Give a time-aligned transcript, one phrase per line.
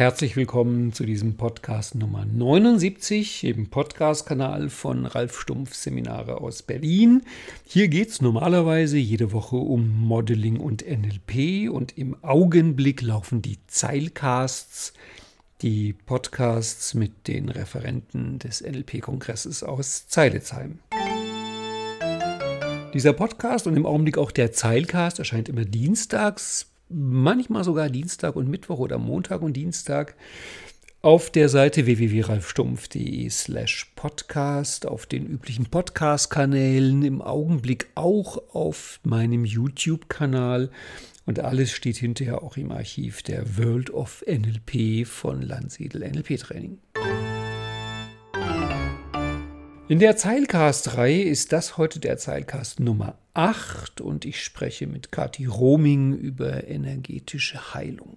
[0.00, 7.20] Herzlich willkommen zu diesem Podcast Nummer 79 im Podcast-Kanal von Ralf Stumpf Seminare aus Berlin.
[7.66, 13.58] Hier geht es normalerweise jede Woche um Modeling und NLP und im Augenblick laufen die
[13.66, 14.94] Zeilcasts,
[15.60, 20.78] die Podcasts mit den Referenten des NLP-Kongresses aus Zeiletsheim.
[22.94, 28.48] Dieser Podcast und im Augenblick auch der Zeilcast erscheint immer dienstags manchmal sogar Dienstag und
[28.48, 30.14] Mittwoch oder Montag und Dienstag
[31.02, 39.46] auf der Seite www.ralfstumpf.de slash podcast, auf den üblichen Podcast-Kanälen, im Augenblick auch auf meinem
[39.46, 40.70] YouTube-Kanal
[41.24, 46.78] und alles steht hinterher auch im Archiv der World of NLP von Landsiedel NLP Training.
[49.90, 55.46] In der Zeilcast-Reihe ist das heute der Zeilcast Nummer 8 und ich spreche mit Kathi
[55.46, 58.16] Roming über energetische Heilung.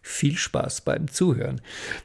[0.00, 1.60] Viel Spaß beim Zuhören.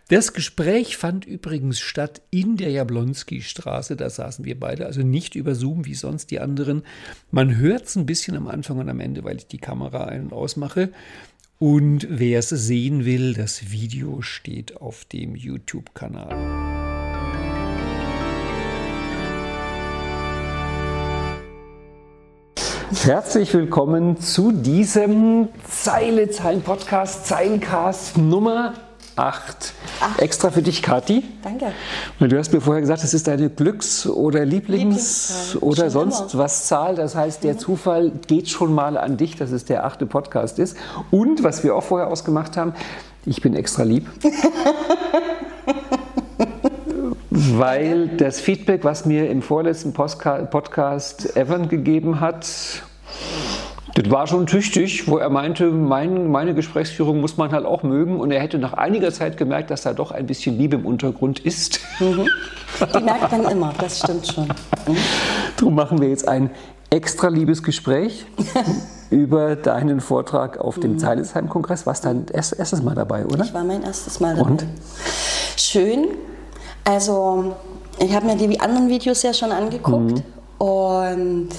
[0.10, 3.96] Das Gespräch fand übrigens statt in der Jablonski-Straße.
[3.96, 6.82] Da saßen wir beide, also nicht über Zoom wie sonst die anderen.
[7.30, 10.24] Man hört es ein bisschen am Anfang und am Ende, weil ich die Kamera ein-
[10.24, 10.91] und ausmache.
[11.59, 16.82] Und wer es sehen will, das Video steht auf dem YouTube-Kanal.
[23.02, 28.76] Herzlich willkommen zu diesem Zeile Zeilen Podcast, Zeilencast Nummer
[29.16, 29.74] 8.
[29.99, 30.20] Ach.
[30.20, 31.24] Extra für dich, Kathi.
[31.44, 31.74] Danke.
[32.20, 36.34] Und du hast mir vorher gesagt, das ist deine Glücks- oder Lieblings- oder schon sonst
[36.34, 36.44] immer.
[36.44, 36.96] was Zahl.
[36.96, 37.60] Das heißt, der mhm.
[37.60, 40.77] Zufall geht schon mal an dich, dass es der achte Podcast ist.
[41.10, 42.74] Und was wir auch vorher ausgemacht haben,
[43.26, 44.08] ich bin extra lieb.
[47.52, 52.48] weil das Feedback, was mir im vorletzten Podcast Evan gegeben hat,
[53.96, 58.20] das war schon tüchtig, wo er meinte, mein, meine Gesprächsführung muss man halt auch mögen.
[58.20, 61.40] Und er hätte nach einiger Zeit gemerkt, dass da doch ein bisschen Liebe im Untergrund
[61.40, 61.80] ist.
[61.99, 62.27] Mhm.
[62.91, 64.46] Die merkt man immer, das stimmt schon.
[64.46, 64.98] Mhm.
[65.58, 66.50] Darum machen wir jetzt ein
[66.90, 68.26] extra liebes Gespräch
[69.12, 71.00] über deinen Vortrag auf dem mhm.
[71.00, 71.86] Zeilesheim-Kongress.
[71.86, 73.44] Warst dein erstes Mal dabei, oder?
[73.44, 74.50] Ich war mein erstes Mal dabei.
[74.50, 74.66] Und?
[75.56, 76.08] Schön.
[76.84, 77.56] Also,
[78.00, 80.24] ich habe mir die anderen Videos ja schon angeguckt.
[80.60, 80.66] Mhm.
[80.66, 81.50] Und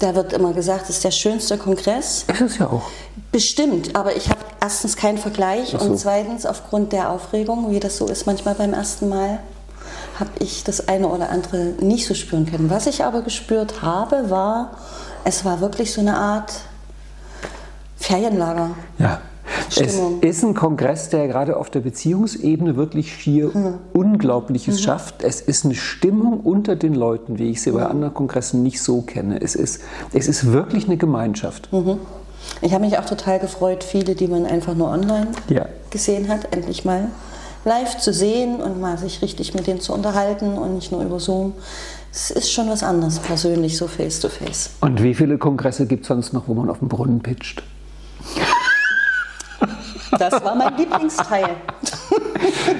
[0.00, 2.24] da wird immer gesagt, es ist der schönste Kongress.
[2.28, 2.82] Ist es ja auch.
[3.32, 5.78] Bestimmt, aber ich habe erstens keinen Vergleich so.
[5.78, 9.40] und zweitens aufgrund der Aufregung, wie das so ist manchmal beim ersten Mal,
[10.18, 12.70] habe ich das eine oder andere nicht so spüren können.
[12.70, 14.78] Was ich aber gespürt habe, war,
[15.24, 16.52] es war wirklich so eine Art
[17.96, 18.70] Ferienlager.
[18.98, 19.20] Ja.
[19.70, 20.18] Stimmung.
[20.20, 23.74] Es ist ein Kongress, der gerade auf der Beziehungsebene wirklich schier mhm.
[23.92, 24.84] Unglaubliches mhm.
[24.84, 25.22] schafft.
[25.22, 27.76] Es ist eine Stimmung unter den Leuten, wie ich sie mhm.
[27.76, 29.40] bei anderen Kongressen nicht so kenne.
[29.40, 29.82] Es ist,
[30.12, 31.72] es ist wirklich eine Gemeinschaft.
[31.72, 31.98] Mhm.
[32.60, 35.66] Ich habe mich auch total gefreut, viele, die man einfach nur online ja.
[35.90, 37.08] gesehen hat, endlich mal
[37.64, 41.18] live zu sehen und mal sich richtig mit denen zu unterhalten und nicht nur über
[41.18, 41.54] Zoom.
[42.12, 44.70] Es ist schon was anderes, persönlich, so face to face.
[44.80, 47.62] Und wie viele Kongresse gibt es sonst noch, wo man auf dem Brunnen pitcht?
[50.18, 51.56] Das war mein Lieblingsteil.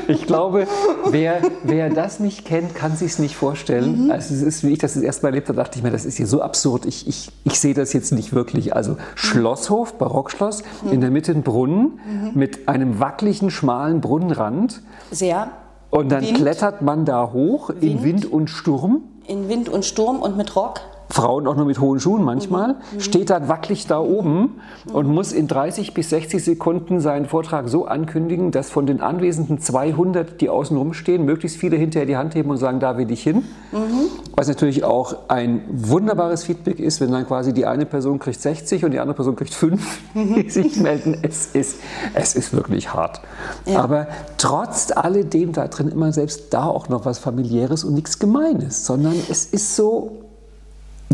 [0.09, 0.67] Ich glaube,
[1.11, 4.05] wer, wer das nicht kennt, kann sich es nicht vorstellen.
[4.05, 4.11] Mhm.
[4.11, 6.05] Also es ist, wie ich das das erste Mal erlebt habe, dachte ich mir, das
[6.05, 6.87] ist hier so absurd.
[6.87, 8.75] Ich, ich, ich sehe das jetzt nicht wirklich.
[8.75, 10.93] Also Schlosshof, Barockschloss, mhm.
[10.93, 12.31] in der Mitte ein Brunnen mhm.
[12.35, 14.83] mit einem wackeligen, schmalen Brunnenrand.
[15.11, 15.49] Sehr.
[15.91, 16.39] Und dann Wind.
[16.39, 17.83] klettert man da hoch Wind.
[17.83, 19.03] in Wind und Sturm.
[19.27, 20.81] In Wind und Sturm und mit Rock.
[21.15, 23.01] Frauen auch nur mit hohen Schuhen manchmal, mhm.
[23.01, 24.55] steht dann wackelig da oben
[24.93, 29.61] und muss in 30 bis 60 Sekunden seinen Vortrag so ankündigen, dass von den Anwesenden
[29.61, 33.23] 200, die außen rumstehen, möglichst viele hinterher die Hand heben und sagen, da will ich
[33.23, 33.45] hin.
[33.71, 34.11] Mhm.
[34.35, 38.85] Was natürlich auch ein wunderbares Feedback ist, wenn dann quasi die eine Person kriegt 60
[38.85, 40.35] und die andere Person kriegt 5, mhm.
[40.35, 41.19] die sich melden.
[41.23, 41.79] Es ist,
[42.15, 43.21] es ist wirklich hart.
[43.67, 43.85] Ja.
[43.85, 48.85] Aber trotz alledem da drin immer selbst da auch noch was familiäres und nichts Gemeines,
[48.85, 50.24] sondern es ist so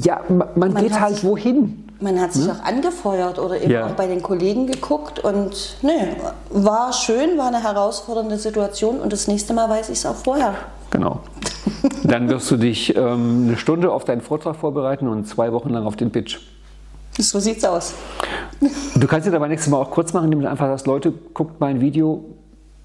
[0.05, 1.89] ja, man, man geht halt sich, wohin.
[2.01, 2.53] Man hat sich hm?
[2.53, 3.87] auch angefeuert oder eben ja.
[3.87, 6.17] auch bei den Kollegen geguckt und ne,
[6.51, 10.55] war schön, war eine herausfordernde Situation und das nächste Mal weiß ich es auch vorher.
[10.91, 11.21] Genau.
[12.05, 15.87] Dann wirst du dich ähm, eine Stunde auf deinen Vortrag vorbereiten und zwei Wochen lang
[15.87, 16.39] auf den Pitch.
[17.19, 17.95] So sieht's aus.
[18.95, 21.61] Du kannst dir aber nächstes Mal auch kurz machen, indem du einfach sagst, Leute, guckt
[21.61, 22.25] mein Video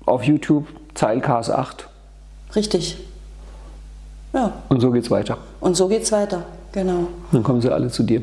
[0.06, 1.88] auf YouTube, Zeilcast 8.
[2.56, 2.98] Richtig.
[4.34, 4.54] Ja.
[4.69, 5.38] Und so geht's weiter.
[5.60, 6.44] Und so geht's weiter.
[6.75, 7.07] Genau.
[7.31, 8.22] Dann kommen sie alle zu dir.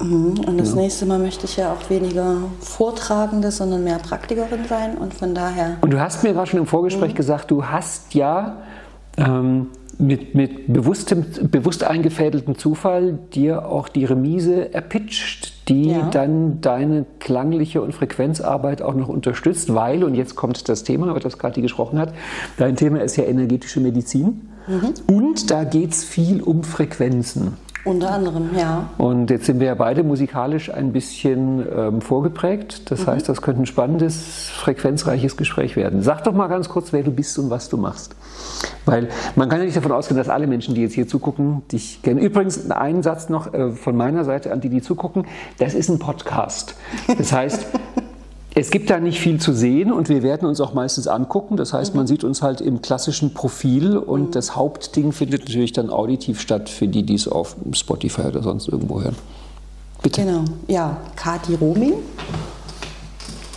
[0.00, 0.38] Mhm.
[0.46, 0.82] Und das genau.
[0.82, 5.78] nächste Mal möchte ich ja auch weniger Vortragende, sondern mehr Praktikerin sein und von daher.
[5.80, 7.16] Und du hast mir gerade schon im Vorgespräch mhm.
[7.16, 8.58] gesagt, du hast ja
[9.16, 9.68] ähm,
[9.98, 16.10] mit, mit bewusstem, bewusst eingefädeltem Zufall dir auch die Remise erpitcht, die Ja.
[16.10, 21.20] dann deine klangliche und Frequenzarbeit auch noch unterstützt, weil, und jetzt kommt das Thema, über
[21.20, 22.12] das Kathi gesprochen hat,
[22.58, 24.48] dein Thema ist ja energetische Medizin
[25.06, 27.54] und da geht es viel um Frequenzen.
[27.84, 28.88] Unter anderem, ja.
[28.96, 32.90] Und jetzt sind wir ja beide musikalisch ein bisschen ähm, vorgeprägt.
[32.90, 36.02] Das heißt, das könnte ein spannendes, frequenzreiches Gespräch werden.
[36.02, 38.16] Sag doch mal ganz kurz, wer du bist und was du machst.
[38.86, 42.00] Weil man kann ja nicht davon ausgehen, dass alle Menschen, die jetzt hier zugucken, dich
[42.02, 42.18] kennen.
[42.18, 45.26] Übrigens, einen Satz noch äh, von meiner Seite an die, die zugucken.
[45.58, 46.76] Das ist ein Podcast.
[47.18, 47.66] Das heißt,
[48.56, 51.56] es gibt da nicht viel zu sehen und wir werden uns auch meistens angucken.
[51.56, 55.90] Das heißt, man sieht uns halt im klassischen Profil und das Hauptding findet natürlich dann
[55.90, 59.16] auditiv statt für die, die es auf Spotify oder sonst irgendwo hören.
[60.02, 60.24] Bitte.
[60.24, 60.44] Genau.
[60.68, 61.94] Ja, Kati Roming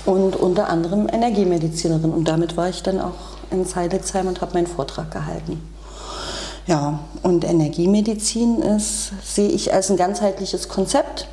[0.06, 2.10] und unter anderem Energiemedizinerin.
[2.10, 5.62] Und damit war ich dann auch in Seidelsheim und habe meinen Vortrag gehalten.
[6.66, 11.28] Ja, und Energiemedizin ist, sehe ich als ein ganzheitliches Konzept.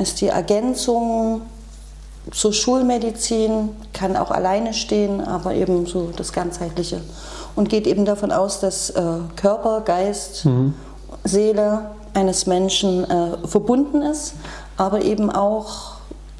[0.00, 1.42] Ist die Ergänzung
[2.30, 7.00] zur Schulmedizin, kann auch alleine stehen, aber eben so das Ganzheitliche.
[7.54, 9.02] Und geht eben davon aus, dass äh,
[9.36, 10.46] Körper, Geist,
[11.24, 14.34] Seele eines Menschen äh, verbunden ist,
[14.76, 15.94] aber eben auch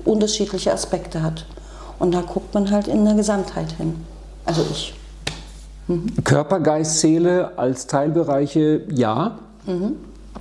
[0.04, 1.46] unterschiedliche Aspekte hat.
[1.98, 4.04] Und da guckt man halt in der Gesamtheit hin.
[4.44, 4.94] Also ich.
[6.24, 9.38] Körper, Geist, Seele als Teilbereiche, ja.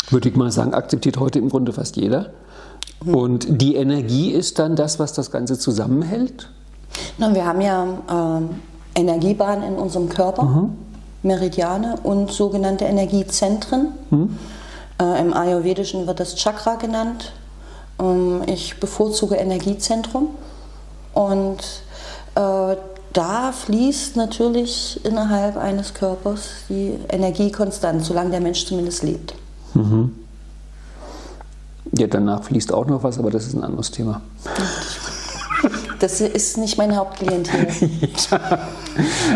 [0.10, 2.31] Würde ich mal sagen, akzeptiert heute im Grunde fast jeder.
[3.06, 6.50] Und die Energie ist dann das, was das Ganze zusammenhält?
[7.18, 8.50] Na, wir haben ja ähm,
[8.95, 10.69] Energiebahnen in unserem Körper,
[11.21, 13.89] Meridiane und sogenannte Energiezentren.
[15.01, 17.33] Äh, Im Ayurvedischen wird das Chakra genannt.
[18.00, 20.29] Ähm, ich bevorzuge Energiezentrum.
[21.13, 21.59] Und
[22.36, 22.75] äh,
[23.13, 29.36] da fließt natürlich innerhalb eines Körpers die Energie konstant, solange der Mensch zumindest lebt.
[31.98, 34.22] Ja, danach fließt auch noch was, aber das ist ein anderes Thema.
[36.00, 37.68] Das ist nicht mein Hauptklientel.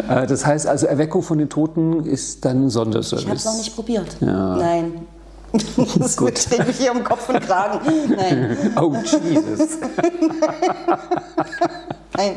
[0.08, 3.24] Äh, Das heißt also, Erweckung von den Toten ist dann ein Sonderservice.
[3.24, 4.18] Ich habe es noch nicht probiert.
[4.20, 4.56] Ja.
[4.58, 4.94] Nein.
[5.98, 6.38] Das Gut.
[6.38, 7.80] steht mich hier um Kopf und Kragen.
[8.16, 8.58] Nein.
[8.76, 9.78] Oh, Jesus.
[12.16, 12.32] Nein.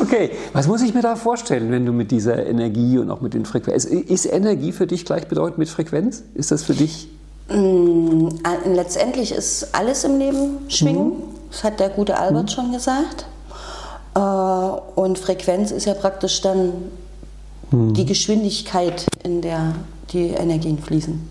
[0.00, 3.34] Okay, was muss ich mir da vorstellen, wenn du mit dieser Energie und auch mit
[3.34, 4.04] den Frequenzen.
[4.04, 6.22] Ist Energie für dich gleichbedeutend mit Frequenz?
[6.34, 7.08] Ist das für dich?
[7.48, 11.12] Mm, äh, Letztendlich ist alles im Leben Schwingen.
[11.50, 13.26] Das hat der gute Albert schon gesagt.
[14.14, 16.72] Äh, Und Frequenz ist ja praktisch dann
[17.70, 19.74] die Geschwindigkeit, in der
[20.10, 21.28] die Energien fließen.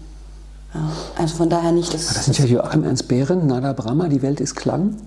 [0.73, 2.13] Ja, also von daher nicht das.
[2.13, 4.97] Das sind ja Joachim Ernst Behren, Nada Brahma, die Welt ist Klang.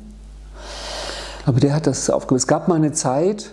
[1.46, 2.36] Aber der hat das aufgegeben.
[2.36, 3.52] Es gab mal eine Zeit,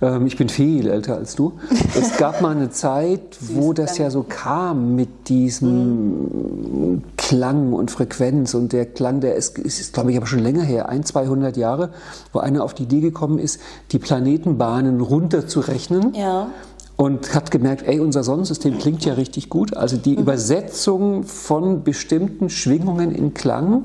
[0.00, 1.54] ähm, ich bin viel älter als du,
[1.98, 8.54] es gab mal eine Zeit, wo das ja so kam mit diesem Klang und Frequenz
[8.54, 11.90] und der Klang, der ist, ist glaube ich, aber schon länger her, ein, 200 Jahre,
[12.32, 13.60] wo einer auf die Idee gekommen ist,
[13.92, 16.14] die Planetenbahnen runterzurechnen.
[16.14, 16.48] Ja.
[16.96, 19.76] Und hat gemerkt, ey, unser Sonnensystem klingt ja richtig gut.
[19.76, 23.84] Also die Übersetzung von bestimmten Schwingungen in Klang.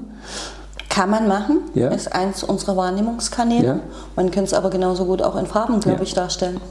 [0.94, 1.88] Kann man machen, Ja.
[1.90, 3.66] ist eins unserer Wahrnehmungskanäle.
[3.66, 3.80] Ja.
[4.16, 6.04] Man könnte es aber genauso gut auch in Farben, glaube Ja.
[6.04, 6.62] ich, darstellen.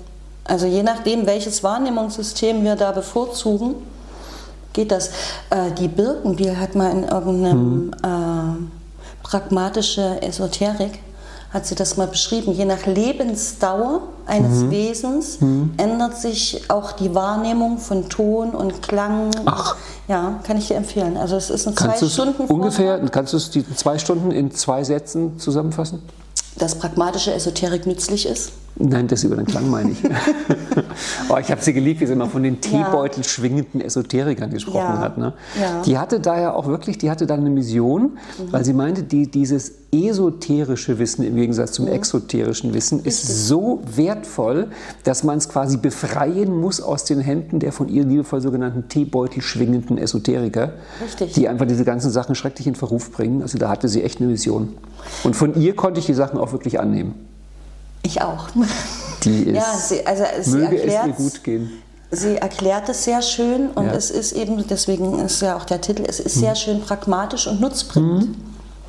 [0.45, 3.75] Also je nachdem, welches Wahrnehmungssystem wir da bevorzugen,
[4.75, 5.09] geht das.
[5.51, 7.91] Äh, die Birkenbiel hat mal in irgendeinem Mhm.
[8.05, 11.01] äh, pragmatische Esoterik
[11.53, 12.53] hat sie das mal beschrieben.
[12.53, 14.71] Je nach Lebensdauer eines Mhm.
[14.71, 15.39] Wesens
[15.77, 19.31] ändert sich auch die Wahrnehmung von Ton und Klang.
[19.45, 19.77] Ach.
[20.09, 21.17] Ja, kann ich dir empfehlen.
[21.17, 24.51] Also es ist ein Kannst zwei Stunden ungefähr, kannst du es die zwei Stunden in
[24.53, 26.03] zwei Sätzen zusammenfassen?
[26.57, 28.53] dass pragmatische Esoterik nützlich ist.
[28.77, 30.03] Nein, das über den Klang meine ich.
[31.29, 34.99] oh, ich habe sie geliebt, wie sie immer von den Teebeutel schwingenden Esoterikern gesprochen Ja.
[34.99, 35.19] hat.
[35.19, 35.35] Ne?
[35.61, 35.79] Ja.
[35.79, 35.83] Mhm.
[35.85, 38.13] Die hatte da ja auch wirklich, die hatte da eine Mission,
[38.51, 41.85] weil sie meinte, die, dieses esoterische Wissen im Gegensatz Mhm.
[41.85, 44.69] zum exoterischen Wissen ist so wertvoll,
[45.05, 49.43] dass man es quasi befreien muss aus den Händen der von ihr liebevoll sogenannten Teebeutel
[49.43, 50.73] schwingenden Esoteriker,
[51.05, 51.35] Richtig.
[51.35, 53.43] die einfach diese ganzen Sachen schrecklich in Verruf bringen.
[53.43, 54.71] Also da hatte sie echt eine Mission.
[55.25, 57.15] Und von ihr konnte ich die Sachen auch wirklich annehmen.
[58.03, 58.49] Ich auch.
[59.25, 61.71] Die ist, ja, sie, also sie möge es ihr erklärt gut gehen.
[62.11, 63.93] Sie erklärt es sehr schön und Ja.
[63.93, 66.41] es ist eben, deswegen ist ja auch der Titel, es ist Mhm.
[66.41, 68.37] sehr schön pragmatisch und nutzbringend.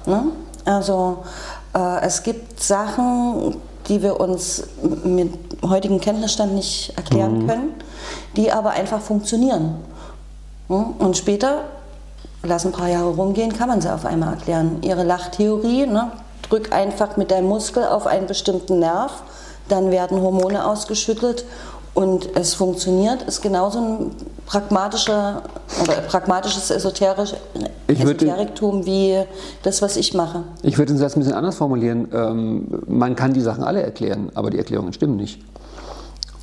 [0.06, 0.24] Ne?
[0.66, 1.20] Also
[1.74, 3.56] äh, es gibt Sachen,
[3.88, 4.64] die wir uns
[5.06, 7.48] mit heutigem Kenntnisstand nicht erklären Mhm.
[7.48, 7.70] können,
[8.36, 9.76] die aber einfach funktionieren.
[10.68, 10.86] Ne?
[11.00, 11.62] Und später,
[12.44, 14.78] lass ein paar Jahre rumgehen, kann man sie auf einmal erklären.
[14.82, 16.12] Ihre Lachtheorie, ne?
[16.54, 19.24] Drück einfach mit deinem Muskel auf einen bestimmten Nerv,
[19.70, 21.46] dann werden Hormone ausgeschüttet
[21.96, 24.12] und es funktioniert, ist genauso ein
[24.46, 25.42] pragmatischer
[25.82, 27.34] oder pragmatisches Esoterisch,
[27.88, 29.24] Esoteriktum wie
[29.64, 30.44] das, was ich mache.
[30.62, 32.08] Ich würde den Satz ein bisschen anders formulieren.
[32.14, 35.40] Ähm, man kann die Sachen alle erklären, aber die Erklärungen stimmen nicht.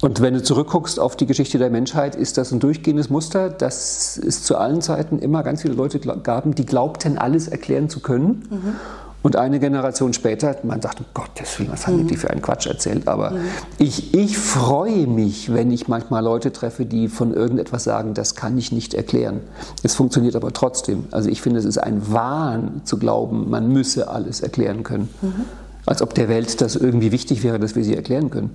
[0.01, 4.17] Und wenn du zurückguckst auf die Geschichte der Menschheit, ist das ein durchgehendes Muster, dass
[4.17, 8.49] es zu allen Zeiten immer ganz viele Leute gaben, die glaubten, alles erklären zu können.
[8.51, 8.77] Mhm.
[9.23, 12.09] Und eine Generation später, man sagt, um Gottes Willen, was haben mhm.
[12.09, 13.07] die für einen Quatsch erzählt?
[13.07, 13.41] Aber mhm.
[13.79, 18.57] ich, ich freue mich, wenn ich manchmal Leute treffe, die von irgendetwas sagen, das kann
[18.57, 19.41] ich nicht erklären.
[19.83, 21.05] Es funktioniert aber trotzdem.
[21.11, 25.11] Also ich finde, es ist ein Wahn zu glauben, man müsse alles erklären können.
[25.21, 25.45] Mhm.
[25.85, 28.51] Als ob der Welt das irgendwie wichtig wäre, dass wir sie erklären können.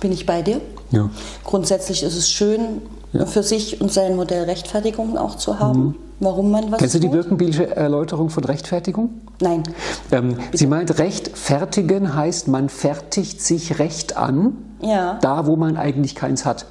[0.00, 0.60] Bin ich bei dir?
[0.90, 1.10] Ja.
[1.44, 3.26] Grundsätzlich ist es schön, ja.
[3.26, 5.80] für sich und sein Modell Rechtfertigung auch zu haben.
[5.80, 9.10] Mhm warum man was Kennst du die Birkenbielsche Erläuterung von Rechtfertigung?
[9.40, 9.62] Nein.
[10.10, 15.18] Ähm, sie meint, rechtfertigen heißt, man fertigt sich Recht an, ja.
[15.20, 16.66] da wo man eigentlich keins hat.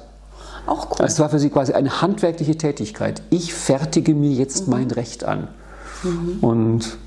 [0.66, 0.96] Auch cool.
[0.98, 3.22] Das war für sie quasi eine handwerkliche Tätigkeit.
[3.30, 4.74] Ich fertige mir jetzt mhm.
[4.74, 5.48] mein Recht an.
[6.02, 6.38] Mhm.
[6.40, 6.98] Und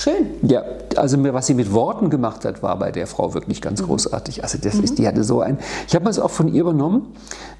[0.00, 0.30] Schön.
[0.40, 0.64] Ja,
[0.96, 3.86] also was sie mit Worten gemacht hat, war bei der Frau wirklich ganz mhm.
[3.86, 4.42] großartig.
[4.42, 5.58] Also das ist, die hatte so ein.
[5.86, 7.08] Ich habe es auch von ihr übernommen,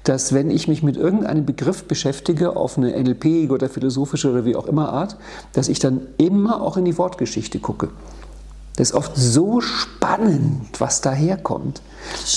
[0.05, 4.55] dass wenn ich mich mit irgendeinem Begriff beschäftige, auf eine NLP oder philosophische oder wie
[4.55, 5.17] auch immer Art,
[5.53, 7.89] dass ich dann immer auch in die Wortgeschichte gucke.
[8.75, 11.83] Das ist oft so spannend, was daherkommt.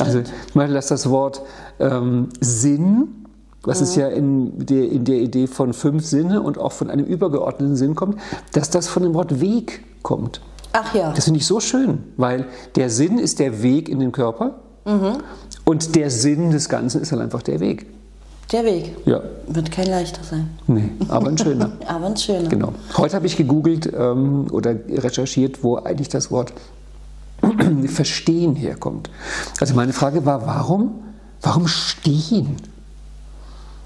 [0.01, 1.41] Also, ich meine, dass das Wort
[1.81, 3.24] ähm, Sinn
[3.65, 3.85] was mhm.
[3.85, 7.77] es ja in der, in der Idee von fünf Sinne und auch von einem übergeordneten
[7.77, 8.19] Sinn kommt,
[8.53, 10.41] dass das von dem Wort Weg kommt.
[10.73, 11.13] Ach ja.
[11.13, 15.19] Das finde ich so schön, weil der Sinn ist der Weg in den Körper mhm.
[15.65, 17.87] und der Sinn des Ganzen ist dann einfach der Weg.
[18.53, 18.95] Der Weg.
[19.07, 19.23] Ja.
[19.47, 20.51] Wird kein leichter sein.
[20.67, 21.73] Nee, aber ein schöner.
[21.87, 22.49] aber ein schöner.
[22.49, 22.73] Genau.
[22.97, 26.53] Heute habe ich gegoogelt ähm, oder recherchiert, wo eigentlich das Wort
[27.87, 29.11] Verstehen herkommt.
[29.61, 31.03] Also meine Frage war, warum,
[31.41, 32.57] warum stehen?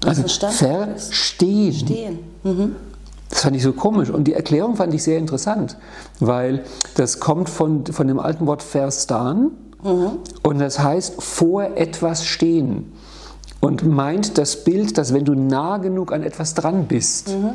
[0.05, 1.73] Also verstehen.
[1.73, 2.19] Stehen.
[2.43, 2.75] Mhm.
[3.29, 4.09] Das fand ich so komisch.
[4.09, 5.77] Und die Erklärung fand ich sehr interessant,
[6.19, 6.63] weil
[6.95, 9.51] das kommt von, von dem alten Wort verstan
[9.83, 10.11] mhm.
[10.43, 12.91] und das heißt vor etwas stehen.
[13.61, 17.51] Und meint das Bild, dass wenn du nah genug an etwas dran bist, mhm.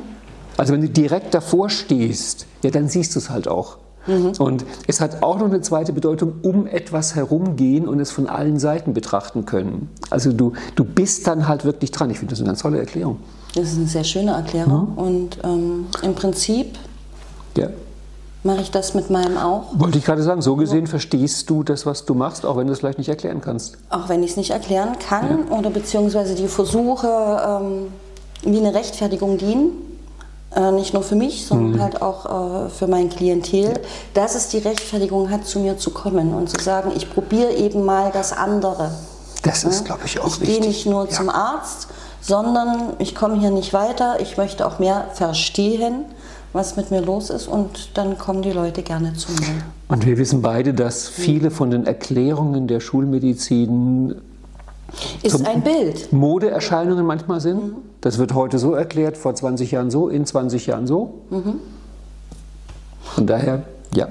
[0.56, 3.78] also wenn du direkt davor stehst, ja, dann siehst du es halt auch.
[4.06, 4.32] Mhm.
[4.38, 8.58] Und es hat auch noch eine zweite Bedeutung, um etwas herumgehen und es von allen
[8.58, 9.88] Seiten betrachten können.
[10.10, 12.10] Also du, du bist dann halt wirklich dran.
[12.10, 13.18] Ich finde das eine ganz tolle Erklärung.
[13.54, 14.92] Das ist eine sehr schöne Erklärung.
[14.92, 14.98] Mhm.
[14.98, 16.76] Und ähm, im Prinzip
[17.56, 17.68] ja.
[18.42, 19.78] mache ich das mit meinem auch.
[19.78, 22.72] Wollte ich gerade sagen, so gesehen verstehst du das, was du machst, auch wenn du
[22.72, 23.78] es vielleicht nicht erklären kannst.
[23.90, 25.56] Auch wenn ich es nicht erklären kann ja.
[25.56, 27.86] oder beziehungsweise die Versuche ähm,
[28.42, 29.83] wie eine Rechtfertigung dienen
[30.54, 31.82] äh, nicht nur für mich, sondern mhm.
[31.82, 33.80] halt auch äh, für mein Klientel,
[34.14, 37.84] dass es die Rechtfertigung hat, zu mir zu kommen und zu sagen, ich probiere eben
[37.84, 38.92] mal das andere.
[39.42, 40.48] Das ist, glaube ich, auch ich wichtig.
[40.48, 41.10] Ich gehe nicht nur ja.
[41.10, 41.88] zum Arzt,
[42.20, 46.06] sondern ich komme hier nicht weiter, ich möchte auch mehr verstehen,
[46.54, 49.62] was mit mir los ist und dann kommen die Leute gerne zu mir.
[49.88, 54.14] Und wir wissen beide, dass viele von den Erklärungen der Schulmedizin
[55.22, 56.12] ist ein Bild.
[56.12, 57.62] Modeerscheinungen manchmal sind.
[57.62, 57.76] Mhm.
[58.00, 61.20] Das wird heute so erklärt, vor 20 Jahren so, in 20 Jahren so.
[61.30, 61.54] Mhm.
[63.02, 63.62] Von daher,
[63.94, 64.08] ja,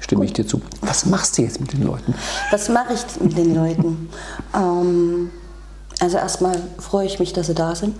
[0.00, 0.28] stimme Gut.
[0.28, 0.60] ich dir zu.
[0.82, 2.14] Was machst du jetzt mit den Leuten?
[2.50, 4.08] Was mache ich mit den Leuten?
[4.54, 5.30] ähm,
[6.00, 7.96] also erstmal freue ich mich, dass sie da sind.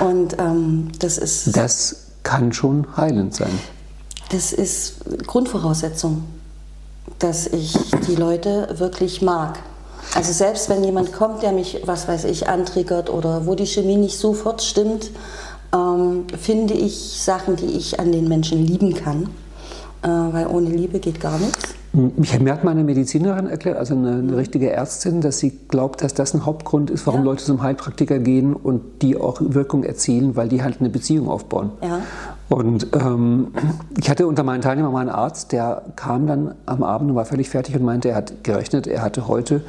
[0.00, 1.56] Und ähm, das ist.
[1.56, 3.52] Das kann schon heilend sein.
[4.30, 6.24] Das ist Grundvoraussetzung,
[7.18, 7.76] dass ich
[8.06, 9.58] die Leute wirklich mag.
[10.14, 13.96] Also selbst wenn jemand kommt, der mich, was weiß ich, antriggert oder wo die Chemie
[13.96, 15.10] nicht sofort stimmt,
[15.72, 19.30] ähm, finde ich Sachen, die ich an den Menschen lieben kann.
[20.02, 21.74] Äh, weil ohne Liebe geht gar nichts.
[21.92, 26.34] Mir hat meine Medizinerin erklärt, also eine, eine, richtige Ärztin, dass sie glaubt, dass das
[26.34, 27.26] ein Hauptgrund ist, warum ja.
[27.26, 31.72] Leute zum Heilpraktiker gehen und die auch Wirkung erzielen, weil die halt eine Beziehung aufbauen.
[31.82, 32.00] Ja.
[32.48, 33.48] Und ähm,
[33.98, 37.24] ich hatte unter meinen Teilnehmern mal einen Arzt, der kam dann am Abend und war
[37.24, 39.62] völlig fertig und meinte, er hat gerechnet, er hatte heute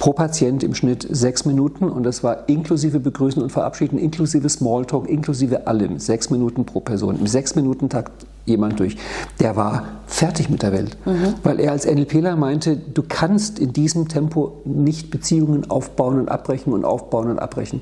[0.00, 5.08] pro Patient im Schnitt sechs Minuten und das war inklusive Begrüßen und Verabschieden, inklusive Smalltalk,
[5.08, 7.18] inklusive allem, sechs Minuten pro Person.
[7.18, 8.96] Im sechs Minuten Takt jemand durch.
[9.38, 11.34] Der war fertig mit der Welt, mhm.
[11.42, 16.72] weil er als NLPler meinte, du kannst in diesem Tempo nicht Beziehungen aufbauen und abbrechen
[16.72, 17.80] und aufbauen und abbrechen.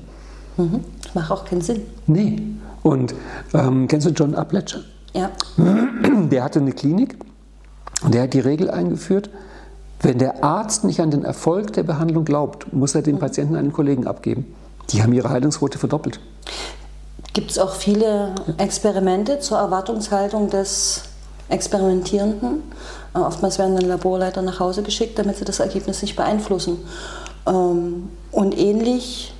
[0.57, 0.81] Mhm.
[1.03, 1.81] Das macht auch keinen Sinn.
[2.07, 2.41] Nee.
[2.83, 3.13] Und
[3.53, 4.79] ähm, kennst du John Upledger?
[5.13, 5.31] Ja.
[6.31, 7.17] Der hatte eine Klinik
[8.03, 9.29] und der hat die Regel eingeführt,
[10.01, 13.19] wenn der Arzt nicht an den Erfolg der Behandlung glaubt, muss er den.
[13.19, 14.45] Patienten einen Kollegen abgeben.
[14.91, 16.21] Die haben ihre Heilungsquote verdoppelt.
[17.39, 21.03] Gibt es auch viele Experimente zur Erwartungshaltung des
[21.47, 22.63] Experimentierenden?
[23.15, 26.79] Äh, oftmals werden dann Laborleiter nach Hause geschickt, damit sie das Ergebnis nicht beeinflussen
[27.47, 29.33] Ähm, und ähnlich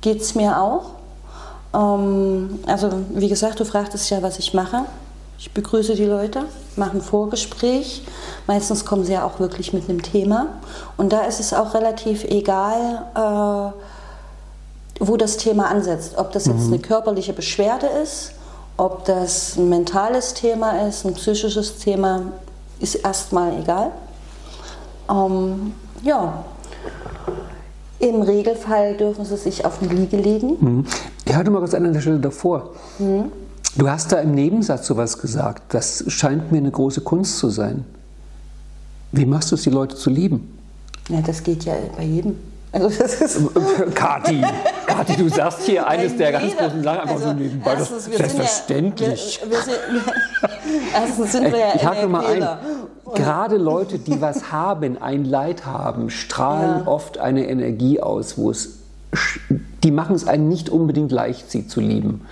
[0.00, 0.86] geht es mir auch.
[1.72, 4.86] Ähm, also wie gesagt, du fragtest ja, was ich mache.
[5.38, 6.42] Ich begrüße die Leute,
[6.74, 8.02] mache ein Vorgespräch.
[8.48, 10.48] Meistens kommen sie ja auch wirklich mit einem Thema.
[10.96, 13.87] Und da ist es auch relativ egal, äh,
[14.98, 16.14] wo das Thema ansetzt.
[16.16, 16.74] Ob das jetzt mhm.
[16.74, 18.32] eine körperliche Beschwerde ist,
[18.76, 22.32] ob das ein mentales Thema ist, ein psychisches Thema,
[22.80, 23.90] ist erstmal egal.
[25.10, 26.44] Ähm, ja,
[27.98, 30.56] im Regelfall dürfen sie sich auf eine Liege legen.
[30.60, 30.84] Mhm.
[31.24, 32.70] Ich hatte mal was an der Stelle davor.
[32.98, 33.32] Mhm.
[33.76, 35.74] Du hast da im Nebensatz sowas gesagt.
[35.74, 37.84] Das scheint mir eine große Kunst zu sein.
[39.12, 40.58] Wie machst du es, die Leute zu lieben?
[41.08, 42.36] Ja, das geht ja bei jedem.
[42.70, 43.40] Also das ist
[43.94, 44.44] Kathi,
[44.98, 47.74] Kathi, du sagst hier eines der ganz großen Sachen einfach also so nebenbei.
[47.78, 49.40] Erstens, das selbstverständlich.
[49.40, 49.78] Ja, wir, wir sind,
[50.94, 52.48] erstens sind wir ja ich hake mal ein.
[53.14, 56.86] Gerade Leute, die was haben, ein Leid haben, strahlen ja.
[56.90, 58.80] oft eine Energie aus, wo es,
[59.84, 62.26] die machen es einem nicht unbedingt leicht, sie zu lieben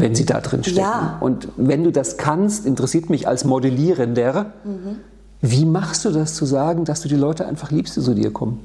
[0.00, 0.78] wenn sie da drin stecken.
[0.78, 1.16] Ja.
[1.18, 5.00] Und wenn du das kannst, interessiert mich als Modellierender, mhm.
[5.40, 8.32] wie machst du das zu sagen, dass du die Leute einfach liebst, die zu dir
[8.32, 8.60] kommen?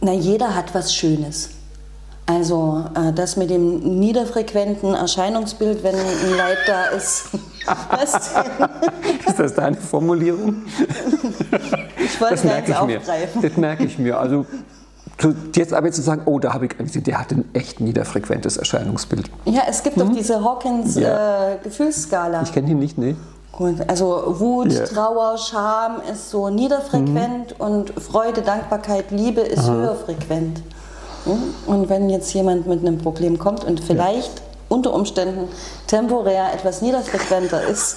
[0.00, 1.50] Na, jeder hat was Schönes.
[2.26, 7.28] Also äh, das mit dem niederfrequenten Erscheinungsbild, wenn ein Leid da ist.
[9.28, 10.62] ist das deine Formulierung?
[11.98, 13.40] Ich wollte das merke ich aufgreifen.
[13.40, 13.48] mir.
[13.48, 14.18] Das merke ich mir.
[14.18, 14.46] Also
[15.54, 19.30] jetzt aber zu sagen, oh, da habe ich gesehen, der hat ein echt niederfrequentes Erscheinungsbild.
[19.44, 20.08] Ja, es gibt hm?
[20.08, 21.52] doch diese Hawkins ja.
[21.52, 22.42] äh, Gefühlsskala.
[22.42, 23.16] Ich kenne ihn nicht, nee.
[23.86, 24.84] Also Wut, yeah.
[24.84, 27.64] Trauer, Scham ist so niederfrequent mhm.
[27.64, 29.72] und Freude, Dankbarkeit, Liebe ist Aha.
[29.72, 30.62] höherfrequent.
[31.66, 34.44] Und wenn jetzt jemand mit einem Problem kommt und vielleicht ja.
[34.68, 35.48] unter Umständen
[35.86, 37.96] temporär etwas niederfrequenter ist,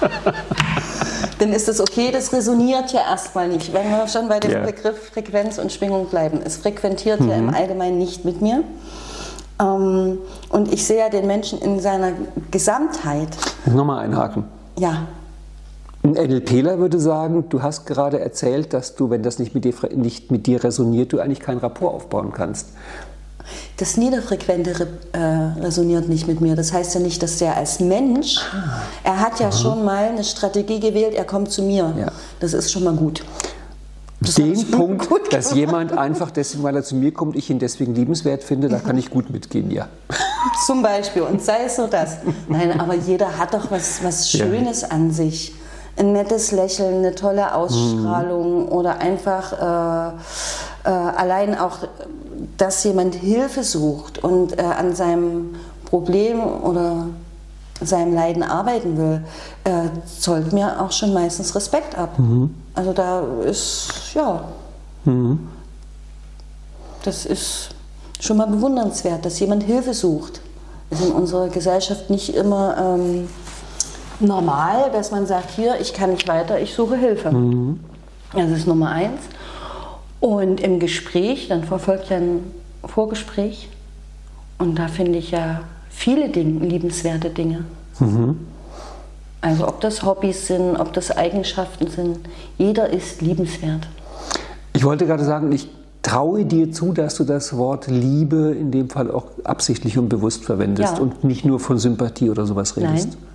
[1.38, 3.72] dann ist es okay, das resoniert ja erstmal nicht.
[3.72, 4.64] Wenn wir schon bei dem yeah.
[4.64, 7.28] Begriff Frequenz und Schwingung bleiben, es frequentiert mhm.
[7.28, 7.54] ja im mhm.
[7.54, 8.62] Allgemeinen nicht mit mir.
[9.60, 10.18] Ähm,
[10.50, 12.12] und ich sehe ja den Menschen in seiner
[12.50, 13.28] Gesamtheit.
[13.66, 14.44] Nochmal einhaken.
[14.78, 15.06] Ja.
[16.02, 19.74] Ein NLPler würde sagen, du hast gerade erzählt, dass du, wenn das nicht mit dir,
[19.94, 22.68] nicht mit dir resoniert, du eigentlich keinen Rapport aufbauen kannst.
[23.76, 25.18] Das Niederfrequente äh,
[25.60, 26.56] resoniert nicht mit mir.
[26.56, 28.82] Das heißt ja nicht, dass der als Mensch, ah.
[29.04, 29.52] er hat ja Aha.
[29.56, 31.92] schon mal eine Strategie gewählt, er kommt zu mir.
[31.98, 32.12] Ja.
[32.38, 33.24] Das ist schon mal gut.
[34.22, 37.94] Das den Punkt, dass jemand einfach deswegen, weil er zu mir kommt, ich ihn deswegen
[37.94, 39.88] liebenswert finde, da kann ich gut mitgehen, ja.
[40.66, 41.22] Zum Beispiel.
[41.22, 42.18] Und sei es so das.
[42.48, 44.88] Nein, aber jeder hat doch was, was Schönes ja.
[44.88, 45.54] an sich.
[46.00, 48.72] Ein nettes Lächeln, eine tolle Ausstrahlung mhm.
[48.72, 51.80] oder einfach äh, äh, allein auch,
[52.56, 57.08] dass jemand Hilfe sucht und äh, an seinem Problem oder
[57.82, 59.24] seinem Leiden arbeiten will,
[59.64, 62.18] äh, zollt mir auch schon meistens Respekt ab.
[62.18, 62.54] Mhm.
[62.74, 64.44] Also da ist, ja,
[65.04, 65.48] mhm.
[67.04, 67.70] das ist
[68.20, 70.40] schon mal bewundernswert, dass jemand Hilfe sucht.
[70.90, 73.28] Ist in unserer Gesellschaft nicht immer ähm,
[74.20, 77.30] normal, dass man sagt, hier, ich kann nicht weiter, ich suche Hilfe.
[77.30, 77.80] Mhm.
[78.34, 79.20] Das ist Nummer eins.
[80.20, 82.42] Und im Gespräch, dann verfolgt ja ein
[82.84, 83.68] Vorgespräch.
[84.58, 87.64] Und da finde ich ja viele Dinge, liebenswerte Dinge.
[87.98, 88.38] Mhm.
[89.40, 92.18] Also ob das Hobbys sind, ob das Eigenschaften sind,
[92.58, 93.88] jeder ist liebenswert.
[94.74, 95.68] Ich wollte gerade sagen, ich
[96.02, 100.44] traue dir zu, dass du das Wort Liebe in dem Fall auch absichtlich und bewusst
[100.44, 101.02] verwendest ja.
[101.02, 103.08] und nicht nur von Sympathie oder sowas redest.
[103.08, 103.29] Nein.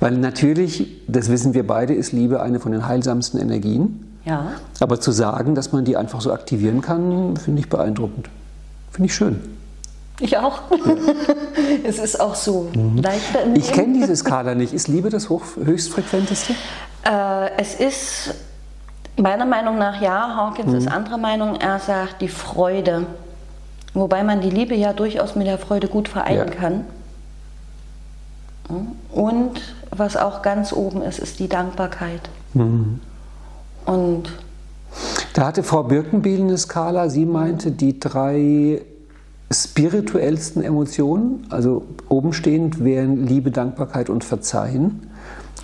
[0.00, 4.04] Weil natürlich, das wissen wir beide, ist Liebe eine von den heilsamsten Energien.
[4.24, 4.52] Ja.
[4.80, 8.28] Aber zu sagen, dass man die einfach so aktivieren kann, finde ich beeindruckend.
[8.90, 9.40] Finde ich schön.
[10.20, 10.60] Ich auch.
[10.70, 10.94] Ja.
[11.84, 12.98] es ist auch so mhm.
[12.98, 14.74] leichter Ich kenne diese Skala nicht.
[14.74, 16.54] Ist Liebe das hoch, höchstfrequenteste?
[17.04, 18.34] Äh, es ist
[19.16, 20.36] meiner Meinung nach ja.
[20.36, 20.78] Hawkins mhm.
[20.78, 21.56] ist anderer Meinung.
[21.56, 23.06] Er sagt die Freude.
[23.94, 26.54] Wobei man die Liebe ja durchaus mit der Freude gut vereinen ja.
[26.54, 26.84] kann.
[29.12, 32.20] Und was auch ganz oben ist, ist die Dankbarkeit.
[32.54, 33.00] Mhm.
[33.86, 34.30] Und
[35.34, 37.08] da hatte Frau Birkenbiel eine Skala.
[37.08, 38.82] Sie meinte, die drei
[39.50, 45.10] spirituellsten Emotionen, also obenstehend wären Liebe, Dankbarkeit und Verzeihen.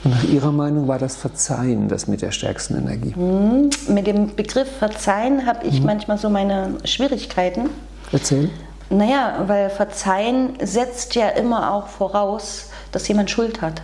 [0.05, 3.15] Und nach Ihrer Meinung war das Verzeihen das mit der stärksten Energie?
[3.19, 3.71] Mhm.
[3.89, 5.87] Mit dem Begriff Verzeihen habe ich mhm.
[5.87, 7.71] manchmal so meine Schwierigkeiten.
[8.13, 8.51] Erzählen.
[8.91, 13.83] Naja, weil Verzeihen setzt ja immer auch voraus, dass jemand Schuld hat.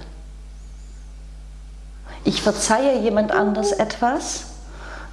[2.25, 4.45] Ich verzeihe jemand anders etwas,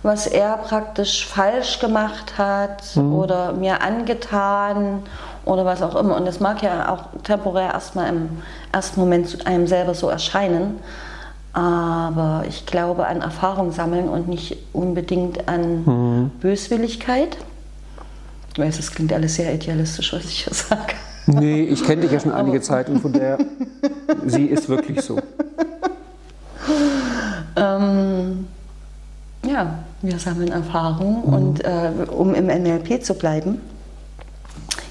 [0.04, 3.14] was er praktisch falsch gemacht hat mhm.
[3.14, 5.04] oder mir angetan
[5.46, 6.16] oder was auch immer.
[6.16, 10.80] Und das mag ja auch temporär erstmal im ersten Moment einem selber so erscheinen.
[11.54, 16.30] aber ich glaube an Erfahrung sammeln und nicht unbedingt an mhm.
[16.40, 17.38] Böswilligkeit.
[18.54, 20.94] Ich weiß, es klingt alles sehr idealistisch, was ich hier sage.
[21.28, 23.38] Nee, ich kenne dich ja schon einige Zeit und von der,
[24.26, 25.20] sie ist wirklich so.
[27.58, 28.48] Ähm,
[29.46, 31.34] ja, wir sammeln Erfahrung mhm.
[31.34, 33.60] und äh, um im NLP zu bleiben,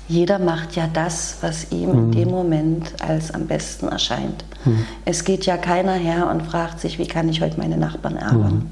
[0.08, 1.98] jeder macht ja das, was ihm mhm.
[1.98, 4.44] in dem Moment als am besten erscheint.
[4.64, 4.84] Mhm.
[5.04, 8.70] Es geht ja keiner her und fragt sich, wie kann ich heute meine Nachbarn ärgern.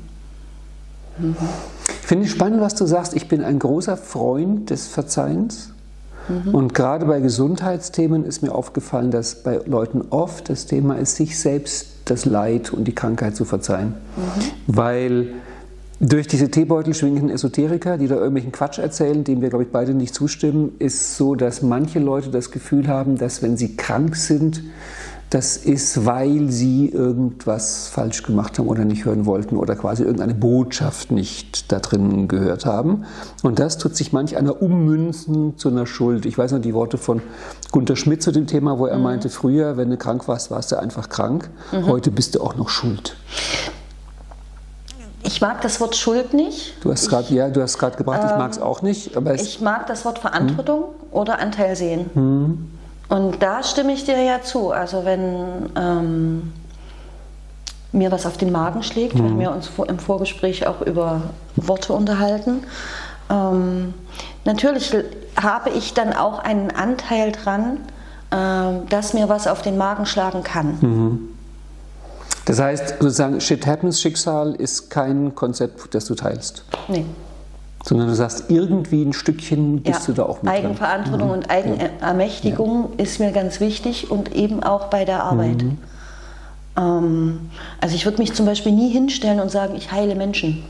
[1.18, 1.28] Mhm.
[1.28, 1.36] mhm.
[2.02, 3.14] Finde ich spannend, was du sagst.
[3.14, 5.73] Ich bin ein großer Freund des Verzeihens.
[6.28, 6.54] Mhm.
[6.54, 11.38] Und gerade bei Gesundheitsthemen ist mir aufgefallen, dass bei Leuten oft das Thema ist, sich
[11.38, 13.94] selbst das Leid und die Krankheit zu verzeihen.
[14.16, 14.42] Mhm.
[14.66, 15.26] Weil
[16.00, 19.94] durch diese Teebeutel schwingenden Esoteriker, die da irgendwelchen Quatsch erzählen, dem wir, glaube ich, beide
[19.94, 24.62] nicht zustimmen, ist so, dass manche Leute das Gefühl haben, dass wenn sie krank sind,
[25.30, 30.34] das ist, weil sie irgendwas falsch gemacht haben oder nicht hören wollten oder quasi irgendeine
[30.34, 33.04] Botschaft nicht da drin gehört haben.
[33.42, 36.24] Und das tut sich manch einer ummünzen zu einer Schuld.
[36.24, 37.20] Ich weiß noch die Worte von
[37.72, 39.02] Gunter Schmidt zu dem Thema, wo er mhm.
[39.02, 41.50] meinte, früher, wenn du krank warst, warst du einfach krank.
[41.72, 41.86] Mhm.
[41.86, 43.16] Heute bist du auch noch schuld.
[45.26, 46.74] Ich mag das Wort Schuld nicht.
[46.84, 49.16] Du hast gerade ja, gebracht, ähm, ich mag es auch nicht.
[49.16, 51.12] Aber ich mag das Wort Verantwortung hm.
[51.12, 52.10] oder Anteil sehen.
[52.12, 52.70] Hm.
[53.14, 54.72] Und da stimme ich dir ja zu.
[54.72, 56.52] Also wenn ähm,
[57.92, 59.38] mir was auf den Magen schlägt, hm.
[59.38, 61.22] wir uns im Vorgespräch auch über
[61.54, 62.64] Worte unterhalten,
[63.30, 63.94] ähm,
[64.44, 64.96] natürlich
[65.40, 67.82] habe ich dann auch einen Anteil dran,
[68.32, 70.78] äh, dass mir was auf den Magen schlagen kann.
[70.80, 71.28] Mhm.
[72.46, 76.64] Das heißt, sozusagen, Shit Happens, Schicksal ist kein Konzept, das du teilst.
[76.88, 77.04] Nee.
[77.86, 80.06] Sondern du sagst, irgendwie ein Stückchen bist ja.
[80.06, 81.38] du da auch mit Eigenverantwortung dran.
[81.38, 83.04] und Eigenermächtigung ja.
[83.04, 85.62] ist mir ganz wichtig und eben auch bei der Arbeit.
[85.62, 85.78] Mhm.
[86.78, 90.64] Ähm, also ich würde mich zum Beispiel nie hinstellen und sagen, ich heile Menschen.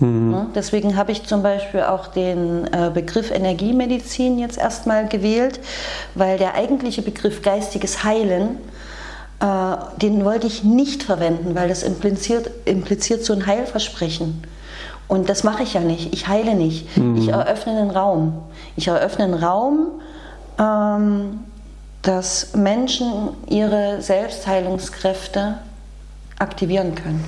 [0.00, 0.32] Mhm.
[0.32, 5.60] Ja, deswegen habe ich zum Beispiel auch den äh, Begriff Energiemedizin jetzt erstmal gewählt,
[6.16, 8.58] weil der eigentliche Begriff geistiges Heilen
[9.40, 14.42] äh, den wollte ich nicht verwenden, weil das impliziert, impliziert so ein Heilversprechen.
[15.08, 16.12] Und das mache ich ja nicht.
[16.12, 16.96] Ich heile nicht.
[16.96, 17.16] Mhm.
[17.16, 18.34] Ich eröffne einen Raum.
[18.76, 20.00] Ich eröffne einen Raum,
[20.58, 21.40] ähm,
[22.02, 25.58] dass Menschen ihre Selbstheilungskräfte
[26.38, 27.24] aktivieren können.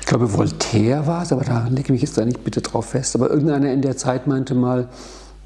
[0.00, 2.86] Ich glaube, Voltaire war es, aber da lege ich mich jetzt da nicht bitte drauf
[2.86, 3.14] fest.
[3.14, 4.88] Aber irgendeiner in der Zeit meinte mal,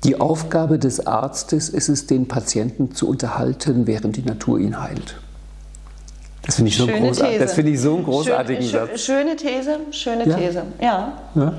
[0.04, 5.16] die Aufgabe des Arztes ist es, den Patienten zu unterhalten, während die Natur ihn heilt.
[6.44, 9.00] Das finde ich, so find ich so einen großartigen schön, Satz.
[9.00, 10.36] Schöne These, schöne ja.
[10.36, 11.12] These, ja.
[11.34, 11.54] ja.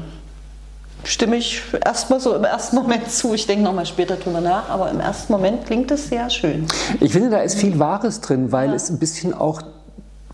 [1.05, 3.33] Stimme ich erstmal so im ersten Moment zu.
[3.33, 6.65] Ich denke nochmal später drüber nach, aber im ersten Moment klingt es sehr schön.
[6.99, 8.75] Ich finde, da ist viel Wahres drin, weil ja.
[8.75, 9.61] es ein bisschen auch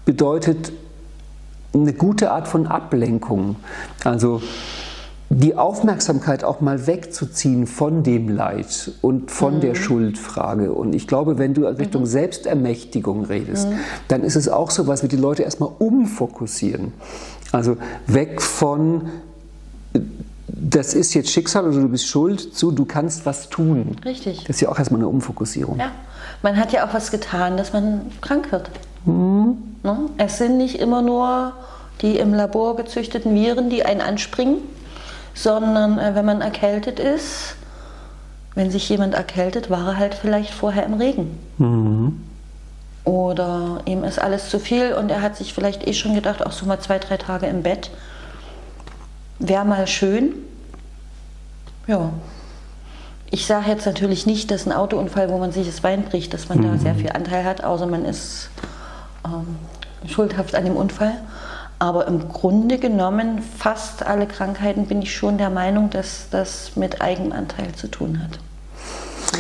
[0.05, 0.71] bedeutet,
[1.73, 3.55] eine gute Art von Ablenkung.
[4.03, 4.41] Also
[5.29, 9.61] die Aufmerksamkeit auch mal wegzuziehen von dem Leid und von mhm.
[9.61, 10.73] der Schuldfrage.
[10.73, 12.07] Und ich glaube, wenn du Richtung mhm.
[12.07, 13.79] Selbstermächtigung redest, mhm.
[14.07, 16.93] dann ist es auch so was, wie die Leute erstmal umfokussieren.
[17.51, 19.09] Also weg von,
[20.47, 23.97] das ist jetzt Schicksal oder du bist schuld, zu, du kannst was tun.
[24.03, 24.45] Richtig.
[24.45, 25.77] Das ist ja auch erstmal eine Umfokussierung.
[25.77, 25.91] Ja,
[26.41, 28.71] man hat ja auch was getan, dass man krank wird.
[29.05, 29.57] Mhm.
[29.83, 29.99] Ne?
[30.17, 31.53] Es sind nicht immer nur
[32.01, 34.57] die im Labor gezüchteten Viren, die einen anspringen
[35.41, 37.55] sondern äh, wenn man erkältet ist,
[38.55, 41.39] wenn sich jemand erkältet, war er halt vielleicht vorher im Regen.
[41.57, 42.25] Mhm.
[43.05, 46.51] Oder ihm ist alles zu viel und er hat sich vielleicht eh schon gedacht, auch
[46.51, 47.89] so mal zwei, drei Tage im Bett.
[49.39, 50.33] Wäre mal schön.
[51.87, 52.11] Ja.
[53.31, 56.49] Ich sage jetzt natürlich nicht, dass ein Autounfall, wo man sich das Bein bricht, dass
[56.49, 56.63] man mhm.
[56.63, 58.49] da sehr viel Anteil hat, außer man ist
[59.23, 59.55] ähm,
[60.05, 61.13] schuldhaft an dem Unfall.
[61.79, 67.01] Aber im Grunde genommen, fast alle Krankheiten bin ich schon der Meinung, dass das mit
[67.01, 68.39] Eigenanteil zu tun hat.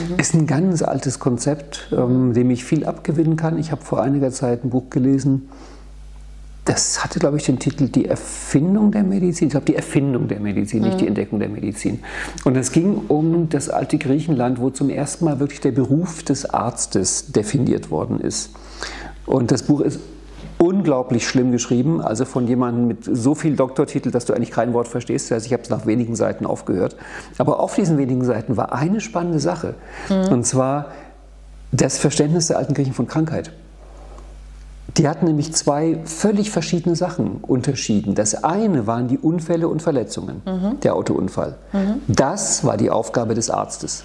[0.09, 0.17] Mhm.
[0.17, 3.59] Ist ein ganz altes Konzept, ähm, dem ich viel abgewinnen kann.
[3.59, 5.49] Ich habe vor einiger Zeit ein Buch gelesen,
[6.69, 9.47] das hatte, glaube ich, den Titel Die Erfindung der Medizin.
[9.47, 11.09] Ich glaube, die Erfindung der Medizin, nicht die mhm.
[11.09, 12.01] Entdeckung der Medizin.
[12.43, 16.45] Und es ging um das alte Griechenland, wo zum ersten Mal wirklich der Beruf des
[16.47, 18.51] Arztes definiert worden ist.
[19.25, 19.99] Und das Buch ist
[20.59, 24.89] unglaublich schlimm geschrieben, also von jemandem mit so viel Doktortitel, dass du eigentlich kein Wort
[24.89, 25.31] verstehst.
[25.31, 26.97] Also ich habe es nach wenigen Seiten aufgehört.
[27.37, 29.75] Aber auf diesen wenigen Seiten war eine spannende Sache.
[30.09, 30.33] Mhm.
[30.33, 30.87] Und zwar
[31.71, 33.51] das Verständnis der alten Griechen von Krankheit.
[34.97, 38.15] Die hatten nämlich zwei völlig verschiedene Sachen unterschieden.
[38.15, 40.79] Das eine waren die Unfälle und Verletzungen, mhm.
[40.81, 41.55] der Autounfall.
[41.71, 42.01] Mhm.
[42.07, 44.03] Das war die Aufgabe des Arztes.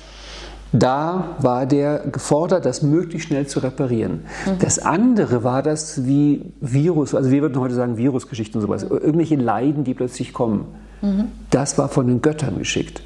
[0.77, 4.25] Da war der gefordert, das möglichst schnell zu reparieren.
[4.45, 4.59] Mhm.
[4.59, 9.37] Das andere war das wie Virus, also wir würden heute sagen Virusgeschichten und sowas, irgendwelche
[9.37, 10.67] Leiden, die plötzlich kommen.
[11.01, 11.27] Mhm.
[11.51, 13.05] Das war von den Göttern geschickt.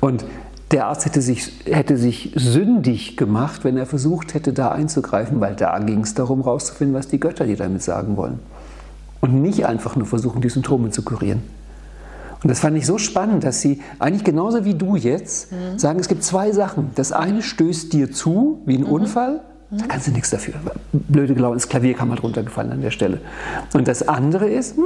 [0.00, 0.24] Und
[0.70, 5.54] der Arzt hätte sich, hätte sich sündig gemacht, wenn er versucht hätte, da einzugreifen, weil
[5.54, 8.38] da ging es darum, herauszufinden, was die Götter dir damit sagen wollen.
[9.20, 11.42] Und nicht einfach nur versuchen, die Symptome zu kurieren.
[12.44, 15.78] Und das fand ich so spannend, dass sie eigentlich genauso wie du jetzt mhm.
[15.78, 16.90] sagen, es gibt zwei Sachen.
[16.94, 18.92] Das eine stößt dir zu, wie ein mhm.
[18.92, 20.54] Unfall, da kannst du nichts dafür.
[20.92, 23.22] Blöde Glauben, das Klavier kann mal drunter gefallen an der Stelle.
[23.72, 24.76] Und das andere ist,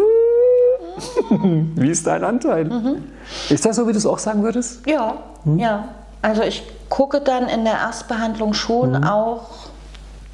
[1.30, 2.66] wie ist dein Anteil?
[2.66, 3.04] Mhm.
[3.50, 4.86] Ist das so, wie du es auch sagen würdest?
[4.86, 5.58] Ja, hm?
[5.58, 5.88] ja.
[6.22, 9.04] Also ich gucke dann in der Erstbehandlung schon mhm.
[9.04, 9.50] auch,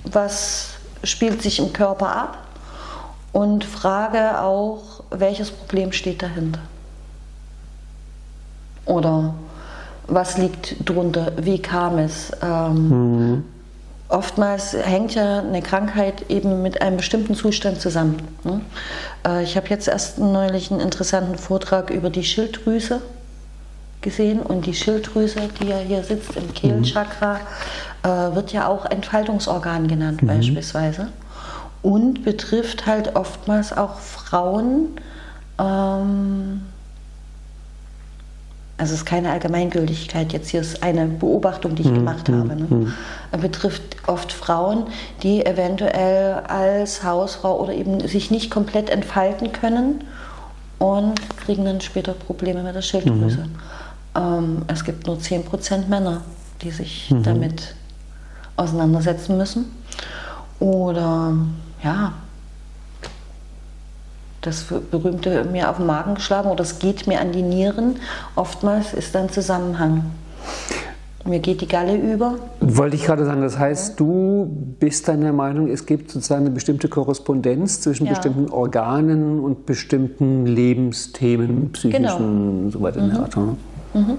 [0.04, 2.38] was spielt sich im Körper ab
[3.32, 6.60] und frage auch, welches Problem steht dahinter.
[8.86, 9.34] Oder
[10.06, 11.32] was liegt drunter?
[11.40, 12.32] Wie kam es?
[12.42, 13.44] Ähm, mhm.
[14.08, 18.16] Oftmals hängt ja eine Krankheit eben mit einem bestimmten Zustand zusammen.
[18.44, 18.60] Ne?
[19.26, 23.00] Äh, ich habe jetzt erst neulich einen interessanten Vortrag über die Schilddrüse
[24.02, 27.40] gesehen und die Schilddrüse, die ja hier sitzt im Kehlchakra,
[28.04, 28.08] mhm.
[28.08, 30.26] äh, wird ja auch Entfaltungsorgan genannt mhm.
[30.26, 31.08] beispielsweise
[31.82, 34.90] und betrifft halt oftmals auch Frauen.
[35.58, 36.62] Ähm,
[38.76, 41.94] also es ist keine Allgemeingültigkeit, jetzt hier ist eine Beobachtung, die ich mhm.
[41.94, 42.56] gemacht habe.
[42.56, 42.66] Ne?
[42.68, 42.92] Mhm.
[43.40, 44.86] Betrifft oft Frauen,
[45.22, 50.04] die eventuell als Hausfrau oder eben sich nicht komplett entfalten können
[50.78, 53.46] und kriegen dann später Probleme mit der Schilddrüse.
[53.46, 53.50] Mhm.
[54.16, 56.22] Ähm, es gibt nur 10% Männer,
[56.62, 57.22] die sich mhm.
[57.22, 57.74] damit
[58.56, 59.66] auseinandersetzen müssen.
[60.58, 61.34] Oder
[61.82, 62.12] ja,
[64.44, 67.96] das berühmte mir auf den Magen geschlagen oder es geht mir an die Nieren.
[68.36, 70.04] Oftmals ist dann Zusammenhang.
[71.26, 72.34] Mir geht die Galle über.
[72.60, 73.94] Wollte ich gerade sagen, das heißt, ja.
[73.96, 74.46] du
[74.78, 78.12] bist deiner Meinung, es gibt sozusagen eine bestimmte Korrespondenz zwischen ja.
[78.12, 82.70] bestimmten Organen und bestimmten Lebensthemen, psychischen, genau.
[82.70, 83.04] so weiter mhm.
[83.04, 83.24] in der mhm.
[83.24, 83.36] Art.
[83.36, 83.56] Ne?
[83.94, 84.18] Mhm.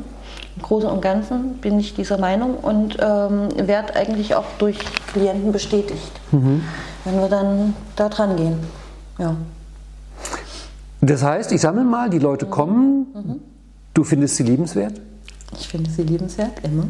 [0.55, 4.79] Im Großen und Ganzen bin ich dieser Meinung und ähm, werde eigentlich auch durch
[5.13, 6.63] Klienten bestätigt, mhm.
[7.03, 8.57] wenn wir dann da dran gehen.
[9.19, 9.35] Ja.
[11.06, 13.36] Das heißt, ich sammle mal, die Leute kommen, mhm.
[13.94, 15.00] du findest sie liebenswert?
[15.58, 16.86] Ich finde sie liebenswert, immer.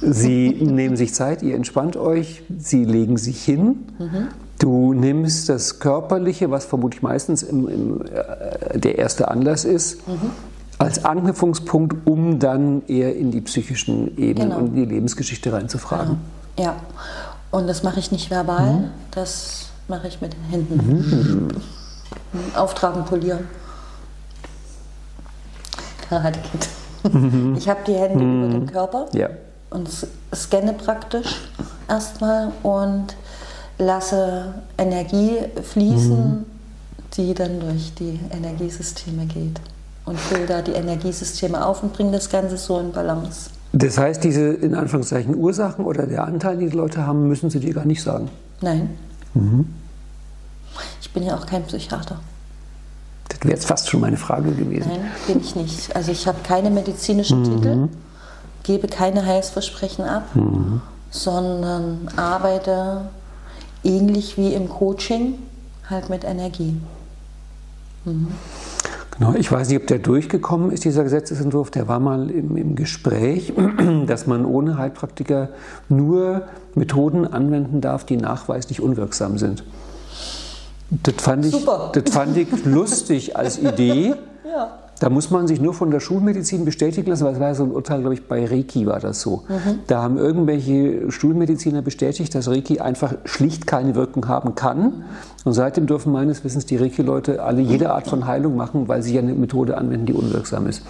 [0.00, 3.86] Sie nehmen sich Zeit, ihr entspannt euch, sie legen sich hin.
[3.98, 4.28] Mhm.
[4.58, 10.30] Du nimmst das Körperliche, was vermutlich meistens im, im, äh, der erste Anlass ist, mhm.
[10.78, 14.60] als Anknüpfungspunkt, um dann eher in die psychischen Ebenen genau.
[14.60, 16.18] und die Lebensgeschichte reinzufragen.
[16.56, 16.68] Genau.
[16.68, 16.76] Ja,
[17.50, 18.84] und das mache ich nicht verbal, mhm.
[19.10, 21.50] das mache ich mit den Händen.
[22.54, 23.48] Auftragen, polieren.
[26.08, 27.12] Karate Kid.
[27.12, 27.54] Mhm.
[27.56, 28.44] Ich habe die Hände mhm.
[28.44, 29.28] über dem Körper ja.
[29.70, 29.88] und
[30.34, 31.40] scanne praktisch
[31.88, 33.16] erstmal und
[33.78, 36.44] lasse Energie fließen, mhm.
[37.16, 39.60] die dann durch die Energiesysteme geht.
[40.04, 43.50] Und fülle da die Energiesysteme auf und bringe das Ganze so in Balance.
[43.72, 47.58] Das heißt, diese in Anführungszeichen Ursachen oder der Anteil, die die Leute haben, müssen sie
[47.58, 48.30] dir gar nicht sagen?
[48.60, 48.90] Nein.
[49.34, 49.66] Mhm.
[51.00, 52.18] Ich bin ja auch kein Psychiater.
[53.28, 54.88] Das wäre jetzt fast schon meine Frage gewesen.
[54.88, 55.94] Nein, bin ich nicht.
[55.96, 57.44] Also ich habe keine medizinischen mhm.
[57.44, 57.88] Titel,
[58.62, 60.80] gebe keine Heilsversprechen ab, mhm.
[61.10, 63.08] sondern arbeite
[63.84, 65.34] ähnlich wie im Coaching
[65.88, 66.80] halt mit Energie.
[68.04, 68.28] Mhm.
[69.18, 71.70] Genau, ich weiß nicht, ob der durchgekommen ist, dieser Gesetzesentwurf.
[71.70, 73.54] Der war mal im, im Gespräch,
[74.06, 75.48] dass man ohne Heilpraktiker
[75.88, 76.42] nur
[76.74, 79.64] Methoden anwenden darf, die nachweislich unwirksam sind.
[80.90, 81.90] Das fand ich, Super.
[81.92, 84.14] Das fand ich lustig als Idee.
[84.44, 84.78] ja.
[84.98, 87.70] Da muss man sich nur von der Schulmedizin bestätigen lassen, weil es war so ein
[87.70, 89.42] Urteil, glaube ich, bei Reiki war das so.
[89.48, 89.80] Mhm.
[89.86, 95.04] Da haben irgendwelche Schulmediziner bestätigt, dass Reiki einfach schlicht keine Wirkung haben kann.
[95.44, 99.14] Und seitdem dürfen meines Wissens die Reiki-Leute alle jede Art von Heilung machen, weil sie
[99.14, 100.82] ja eine Methode anwenden, die unwirksam ist.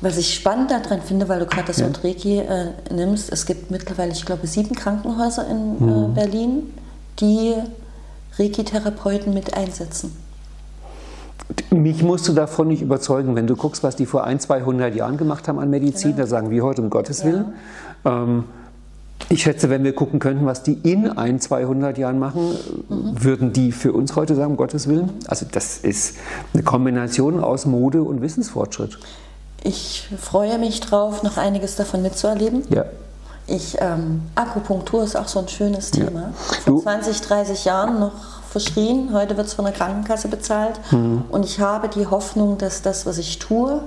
[0.00, 1.86] Was ich spannend daran finde, weil du gerade das ja.
[1.86, 5.88] Wort Reiki äh, nimmst, es gibt mittlerweile, ich glaube, sieben Krankenhäuser in mhm.
[5.88, 6.62] äh, Berlin,
[7.20, 7.54] die
[8.38, 10.12] Reiki-Therapeuten mit einsetzen?
[11.70, 13.36] Mich musst du davon nicht überzeugen.
[13.36, 16.18] Wenn du guckst, was die vor ein, 200 Jahren gemacht haben an Medizin, ja.
[16.18, 17.54] da sagen wir heute um Gottes Willen.
[18.04, 18.22] Ja.
[18.22, 18.44] Ähm,
[19.28, 22.56] ich schätze, wenn wir gucken könnten, was die in ein, 200 Jahren machen,
[22.88, 23.24] mhm.
[23.24, 25.10] würden die für uns heute sagen, um Gottes Willen.
[25.26, 26.16] Also das ist
[26.52, 28.98] eine Kombination aus Mode und Wissensfortschritt.
[29.62, 32.62] Ich freue mich drauf, noch einiges davon mitzuerleben.
[32.70, 32.84] Ja.
[33.48, 36.32] Ich, ähm, Akupunktur ist auch so ein schönes Thema.
[36.64, 38.12] Vor 20, 30 Jahren noch
[38.50, 40.80] verschrien, heute wird es von der Krankenkasse bezahlt.
[40.90, 41.24] Mhm.
[41.28, 43.82] Und ich habe die Hoffnung, dass das, was ich tue,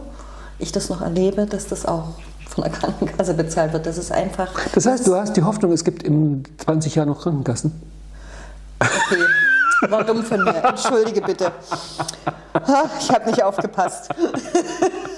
[0.60, 2.10] ich das noch erlebe, dass das auch
[2.48, 3.86] von der Krankenkasse bezahlt wird.
[3.86, 4.50] Das ist einfach.
[4.74, 7.72] Das heißt, du hast die Hoffnung, es gibt in 20 Jahren noch Krankenkassen?
[8.80, 9.24] Okay.
[9.90, 10.56] War dumm von mir.
[10.64, 11.52] Entschuldige bitte.
[13.00, 14.10] Ich habe nicht aufgepasst.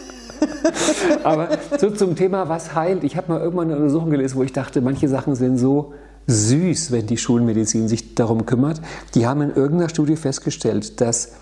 [1.24, 1.50] Aber
[1.80, 3.04] so zum Thema, was heilt.
[3.04, 5.94] Ich habe mal irgendwann eine Untersuchung gelesen, wo ich dachte, manche Sachen sind so
[6.28, 8.82] süß, wenn die Schulmedizin sich darum kümmert.
[9.16, 11.34] Die haben in irgendeiner Studie festgestellt, dass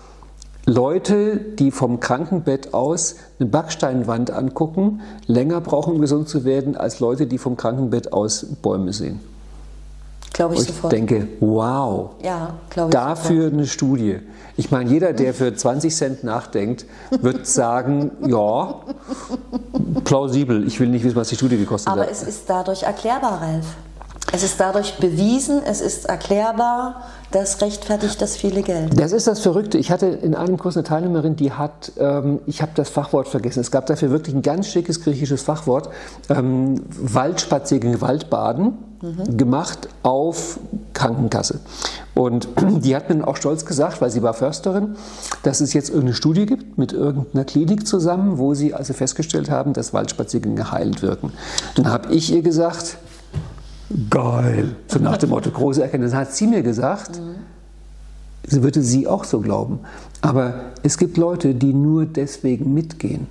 [0.66, 7.00] Leute, die vom Krankenbett aus eine Backsteinwand angucken, länger brauchen, um gesund zu werden, als
[7.00, 9.20] Leute, die vom Krankenbett aus Bäume sehen.
[10.32, 10.92] Glaube ich, ich sofort.
[10.92, 13.52] denke, wow, ja, ich dafür sofort.
[13.52, 14.18] eine Studie.
[14.60, 18.74] Ich meine, jeder, der für 20 Cent nachdenkt, wird sagen, ja,
[20.04, 20.66] plausibel.
[20.66, 22.08] Ich will nicht wissen, was die Studie gekostet Aber hat.
[22.08, 23.64] Aber es ist dadurch erklärbar, Ralf.
[24.32, 28.98] Es ist dadurch bewiesen, es ist erklärbar, das rechtfertigt das viele Geld.
[28.98, 29.78] Das ist das Verrückte.
[29.78, 33.60] Ich hatte in einem Kurs eine Teilnehmerin, die hat, ähm, ich habe das Fachwort vergessen,
[33.60, 35.90] es gab dafür wirklich ein ganz schickes griechisches Fachwort,
[36.28, 39.36] ähm, Waldspaziergänge, Waldbaden mhm.
[39.36, 40.58] gemacht auf
[40.92, 41.60] Krankenkasse.
[42.14, 42.48] Und
[42.80, 44.96] die hat mir auch stolz gesagt, weil sie war Försterin,
[45.44, 49.72] dass es jetzt irgendeine Studie gibt mit irgendeiner Klinik zusammen, wo sie also festgestellt haben,
[49.72, 51.32] dass Waldspaziergänge heilend wirken.
[51.76, 52.98] Dann habe ich ihr gesagt,
[54.08, 54.76] geil.
[54.88, 56.14] So nach dem Motto, große Erkenntnis.
[56.14, 57.36] Hat sie mir gesagt, mhm.
[58.46, 59.80] sie würde sie auch so glauben.
[60.20, 63.26] Aber es gibt Leute, die nur deswegen mitgehen.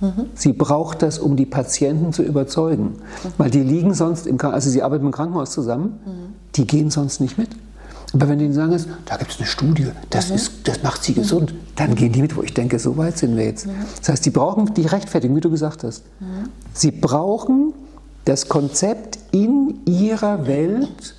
[0.00, 0.26] Mhm.
[0.34, 2.84] Sie braucht das, um die Patienten zu überzeugen.
[2.84, 3.28] Mhm.
[3.38, 6.34] Weil die liegen sonst im Krankenhaus, also sie arbeiten im Krankenhaus zusammen, mhm.
[6.56, 7.50] die gehen sonst nicht mit.
[8.12, 11.52] Aber wenn die sagen, da gibt es eine Studie, das, ist, das macht sie gesund,
[11.74, 13.66] dann gehen die mit, wo ich denke, so weit sind wir jetzt.
[13.98, 16.04] Das heißt, die brauchen die Rechtfertigung, wie du gesagt hast.
[16.72, 17.74] Sie brauchen
[18.24, 21.14] das Konzept in ihrer Welt,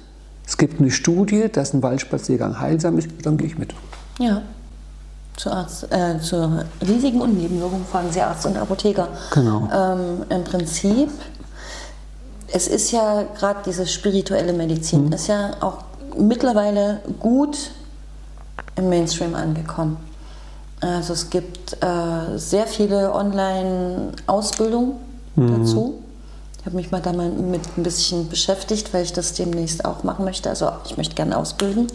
[0.46, 3.74] es gibt eine Studie, dass ein Waldspaziergang heilsam ist, dann gehe ich mit.
[4.20, 4.42] Ja.
[5.38, 9.10] Zu, Arzt, äh, zu Risiken und Nebenwirkungen fragen Sie Arzt und Apotheker.
[9.34, 9.68] Genau.
[9.74, 11.10] Ähm, Im Prinzip,
[12.48, 15.12] es ist ja gerade diese spirituelle Medizin, mhm.
[15.12, 15.80] ist ja auch
[16.18, 17.72] mittlerweile gut
[18.78, 19.98] im Mainstream angekommen.
[20.80, 24.94] Also es gibt äh, sehr viele Online-Ausbildungen
[25.36, 25.60] mhm.
[25.60, 26.05] dazu.
[26.66, 30.50] Ich habe mich mal damit ein bisschen beschäftigt, weil ich das demnächst auch machen möchte.
[30.50, 31.86] Also ich möchte gerne ausbilden.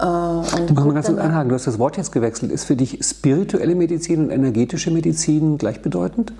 [0.00, 1.48] Äh, und Machen wir ganz kurz anhaken.
[1.48, 2.50] Du hast das Wort jetzt gewechselt.
[2.50, 6.32] Ist für dich spirituelle Medizin und energetische Medizin gleichbedeutend?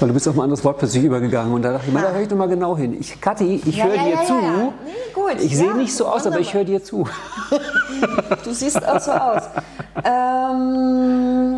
[0.00, 2.00] Weil du bist auf ein anderes Wort plötzlich übergegangen und da dachte ich, ja.
[2.00, 2.96] da höre ich noch mal genau hin.
[2.98, 4.32] Ich, Kathi, ich ja, höre ja, dir zu.
[4.32, 5.42] Nee, gut.
[5.42, 6.32] Ich sehe nicht so aus, wunderbar.
[6.32, 7.06] aber ich höre dir zu.
[8.44, 9.42] du siehst auch so aus.
[10.04, 11.55] ähm,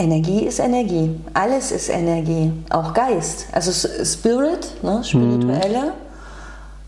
[0.00, 1.14] Energie ist Energie.
[1.34, 2.52] Alles ist Energie.
[2.70, 3.46] Auch Geist.
[3.52, 5.92] Also Spirit, ne, spirituelle mhm.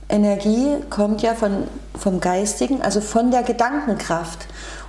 [0.08, 1.64] Energie kommt ja von,
[1.98, 4.46] vom Geistigen, also von der Gedankenkraft.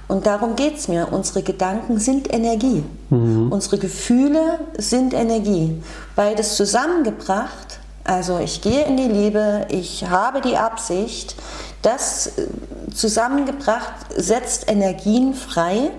[0.07, 1.09] Und darum geht es mir.
[1.11, 2.83] Unsere Gedanken sind Energie.
[3.09, 3.51] Mhm.
[3.51, 5.81] Unsere Gefühle sind Energie.
[6.15, 11.35] Beides zusammengebracht, also ich gehe in die Liebe, ich habe die Absicht,
[11.81, 12.47] das äh,
[12.93, 15.91] zusammengebracht setzt Energien frei,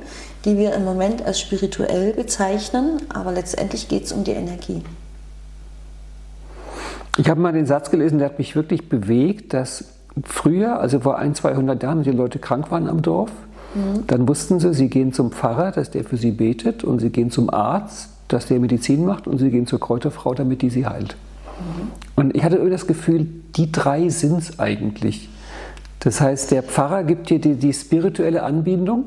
[0.44, 4.82] die wir im Moment als spirituell bezeichnen, aber letztendlich geht es um die Energie.
[7.16, 9.84] Ich habe mal den Satz gelesen, der hat mich wirklich bewegt, dass
[10.24, 13.30] früher, also vor ein, 200 Jahren, die Leute krank waren am Dorf,
[13.74, 14.06] mhm.
[14.06, 17.30] dann wussten sie, sie gehen zum Pfarrer, dass der für sie betet, und sie gehen
[17.30, 21.16] zum Arzt, dass der Medizin macht, und sie gehen zur Kräuterfrau, damit die sie heilt.
[21.58, 21.90] Mhm.
[22.16, 23.26] Und ich hatte irgendwie das Gefühl,
[23.56, 25.28] die drei sind es eigentlich.
[26.00, 29.04] Das heißt, der Pfarrer gibt dir die, die spirituelle Anbindung,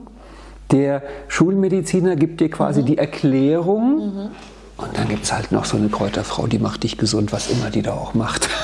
[0.72, 2.86] der Schulmediziner gibt dir quasi mhm.
[2.86, 3.98] die Erklärung.
[3.98, 4.30] Mhm.
[4.78, 7.70] Und dann gibt es halt noch so eine Kräuterfrau, die macht dich gesund, was immer
[7.70, 8.50] die da auch macht.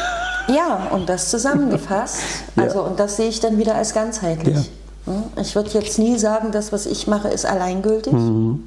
[0.50, 2.20] Ja, und das zusammengefasst.
[2.58, 2.82] Also, ja.
[2.82, 4.70] und das sehe ich dann wieder als ganzheitlich.
[5.06, 5.14] Ja.
[5.42, 8.12] Ich würde jetzt nie sagen, das, was ich mache, ist alleingültig.
[8.12, 8.64] Mhm.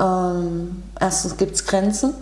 [0.00, 2.12] Ähm, erstens gibt es Grenzen.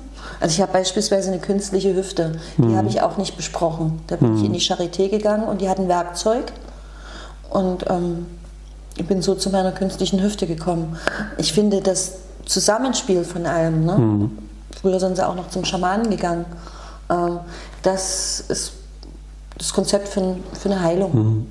[0.41, 2.77] Also ich habe beispielsweise eine künstliche Hüfte, die mhm.
[2.77, 4.01] habe ich auch nicht besprochen.
[4.07, 4.39] Da bin mhm.
[4.39, 6.53] ich in die Charité gegangen und die hatten Werkzeug.
[7.51, 8.27] Und ähm,
[8.97, 10.97] ich bin so zu meiner künstlichen Hüfte gekommen.
[11.39, 12.13] Ich finde das
[12.47, 13.99] Zusammenspiel von allem, ne?
[13.99, 14.39] Mhm.
[14.81, 16.45] früher sind sie auch noch zum Schamanen gegangen,
[17.11, 17.41] ähm,
[17.83, 18.73] das ist
[19.57, 21.47] das Konzept für, für eine Heilung.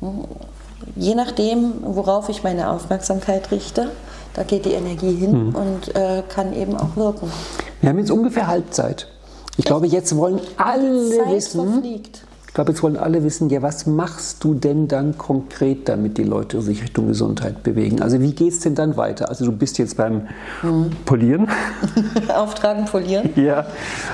[0.00, 0.24] Mhm.
[0.94, 3.90] Je nachdem, worauf ich meine Aufmerksamkeit richte,
[4.34, 5.54] da geht die Energie hin mhm.
[5.54, 7.30] und äh, kann eben auch wirken.
[7.80, 9.08] Wir haben jetzt ungefähr Halbzeit.
[9.56, 11.72] Ich glaube, jetzt wollen alle wissen.
[11.72, 12.22] Verfliegt
[12.56, 16.62] glaube, jetzt wollen alle wissen, ja, was machst du denn dann konkret, damit die Leute
[16.62, 18.00] sich Richtung Gesundheit bewegen?
[18.00, 19.28] Also wie geht es denn dann weiter?
[19.28, 20.22] Also du bist jetzt beim
[20.62, 20.90] mhm.
[21.04, 21.48] Polieren.
[22.34, 23.28] Auftragen, polieren.
[23.36, 23.66] Ja.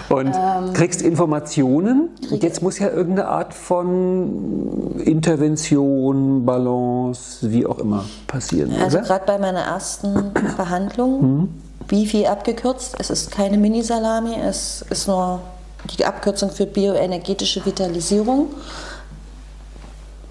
[0.09, 2.09] Und ähm, kriegst Informationen.
[2.33, 8.73] Und jetzt muss ja irgendeine Art von Intervention, Balance, wie auch immer passieren.
[8.83, 11.23] Also gerade bei meiner ersten Behandlung.
[11.23, 11.49] Mhm
[11.89, 12.95] BIFI abgekürzt.
[13.01, 15.41] Es ist keine Mini-Salami, es ist nur
[15.85, 18.49] die Abkürzung für bioenergetische Vitalisierung.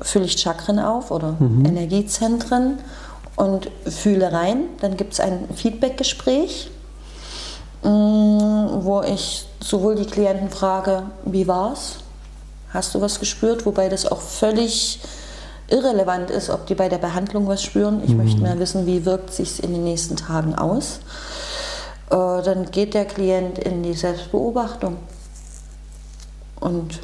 [0.02, 1.66] Fülle ich Chakren auf oder mhm.
[1.66, 2.80] Energiezentren
[3.36, 4.66] und fühle rein.
[4.82, 6.72] Dann gibt es ein Feedback-Gespräch,
[7.84, 11.98] mm, wo ich sowohl die Klienten frage, wie war's?
[12.74, 13.66] Hast du was gespürt?
[13.66, 15.00] Wobei das auch völlig
[15.68, 18.02] irrelevant ist, ob die bei der Behandlung was spüren.
[18.04, 18.18] Ich mhm.
[18.18, 21.00] möchte mehr wissen, wie wirkt sich in den nächsten Tagen aus.
[22.10, 24.98] Äh, dann geht der Klient in die Selbstbeobachtung
[26.62, 27.02] und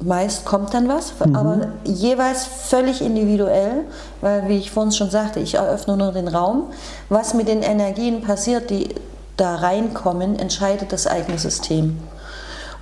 [0.00, 1.36] meist kommt dann was, mhm.
[1.36, 3.84] aber jeweils völlig individuell,
[4.20, 6.64] weil wie ich vorhin schon sagte, ich eröffne nur den Raum.
[7.08, 8.88] Was mit den Energien passiert, die
[9.36, 11.98] da reinkommen, entscheidet das eigene System.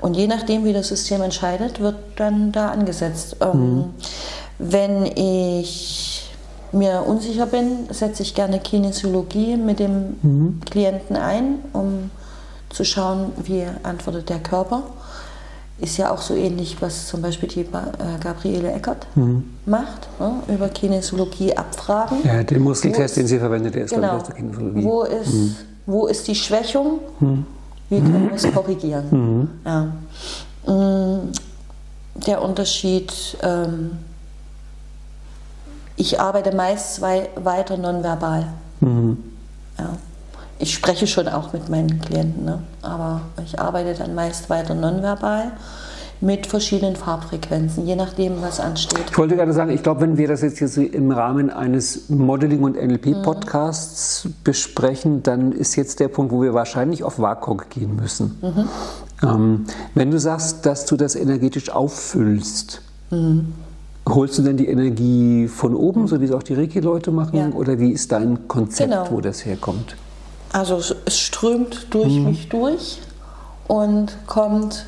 [0.00, 3.36] Und je nachdem, wie das System entscheidet, wird dann da angesetzt.
[3.40, 3.84] Ähm, mhm.
[4.58, 6.30] Wenn ich
[6.72, 10.60] mir unsicher bin, setze ich gerne Kinesiologie mit dem mhm.
[10.70, 12.10] Klienten ein, um
[12.70, 14.84] zu schauen, wie antwortet der Körper.
[15.80, 17.66] Ist ja auch so ähnlich, was zum Beispiel die äh,
[18.22, 19.44] Gabriele Eckert mhm.
[19.64, 20.42] macht, ne?
[20.54, 22.18] über Kinesiologie abfragen.
[22.24, 24.84] Ja, den Muskeltest, den sie verwendet, der ist genau, der Kinesiologie.
[24.84, 25.56] Wo ist, mhm.
[25.86, 27.00] wo ist die Schwächung?
[27.20, 27.46] Mhm.
[27.88, 29.06] Wie können wir es korrigieren?
[29.10, 29.48] Mhm.
[29.64, 30.72] Ja.
[30.72, 31.32] Mm,
[32.26, 33.12] der Unterschied,
[33.42, 33.92] ähm,
[35.96, 38.52] ich arbeite meist weiter nonverbal.
[38.80, 39.16] Mhm.
[39.78, 39.96] Ja.
[40.60, 42.62] Ich spreche schon auch mit meinen Klienten, ne?
[42.82, 45.52] aber ich arbeite dann meist weiter nonverbal
[46.20, 49.04] mit verschiedenen Farbfrequenzen, je nachdem, was ansteht.
[49.10, 52.62] Ich wollte gerade sagen, ich glaube, wenn wir das jetzt hier im Rahmen eines Modeling-
[52.62, 54.34] und NLP-Podcasts mhm.
[54.44, 58.38] besprechen, dann ist jetzt der Punkt, wo wir wahrscheinlich auf WAKOG gehen müssen.
[58.42, 58.68] Mhm.
[59.22, 63.54] Ähm, wenn du sagst, dass du das energetisch auffüllst, mhm.
[64.06, 67.36] holst du denn die Energie von oben, so wie es auch die Reiki-Leute machen?
[67.36, 67.48] Ja.
[67.54, 69.06] Oder wie ist dein Konzept, genau.
[69.10, 69.96] wo das herkommt?
[70.52, 72.24] Also es strömt durch mhm.
[72.24, 73.00] mich durch
[73.68, 74.86] und kommt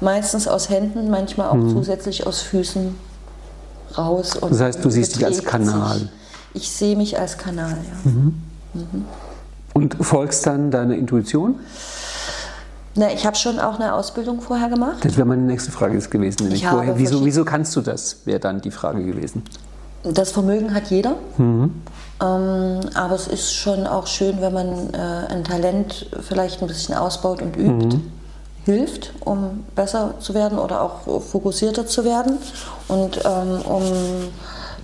[0.00, 1.70] meistens aus Händen, manchmal auch mhm.
[1.70, 2.96] zusätzlich aus Füßen
[3.96, 4.38] raus.
[4.40, 5.98] das heißt, du siehst dich als Kanal.
[5.98, 6.08] Sich.
[6.54, 8.10] Ich sehe mich als Kanal, ja.
[8.10, 8.42] Mhm.
[8.74, 9.04] Mhm.
[9.72, 11.56] Und folgst dann deiner Intuition?
[12.96, 15.04] Na, ich habe schon auch eine Ausbildung vorher gemacht.
[15.04, 16.44] Das wäre meine nächste Frage gewesen.
[16.44, 16.96] Nämlich vorher.
[16.96, 18.18] Wieso, wieso kannst du das?
[18.24, 19.42] Wäre dann die Frage gewesen.
[20.04, 21.16] Das Vermögen hat jeder.
[21.38, 21.82] Mhm.
[22.22, 26.94] Ähm, aber es ist schon auch schön, wenn man äh, ein Talent vielleicht ein bisschen
[26.94, 27.96] ausbaut und übt.
[27.96, 28.12] Mhm
[28.64, 32.38] hilft, um besser zu werden oder auch fokussierter zu werden
[32.88, 33.82] und ähm, um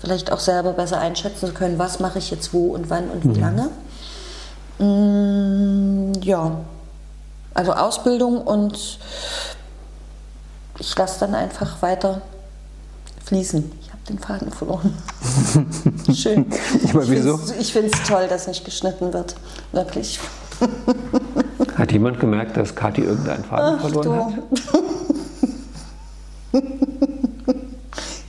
[0.01, 3.25] vielleicht auch selber besser einschätzen zu können, was mache ich jetzt wo und wann und
[3.25, 3.41] wie mhm.
[3.41, 3.71] lange.
[4.79, 6.61] Mm, ja,
[7.55, 8.99] also Ausbildung und
[10.79, 12.21] ich lasse dann einfach weiter
[13.25, 13.71] fließen.
[14.05, 14.95] Ich habe den Faden verloren.
[16.15, 16.47] Schön.
[17.59, 19.35] Ich finde es toll, dass nicht geschnitten wird.
[19.73, 20.19] Wirklich.
[21.77, 24.23] Hat jemand gemerkt, dass Kathi irgendeinen Faden Ach, verloren du.
[24.23, 24.83] hat?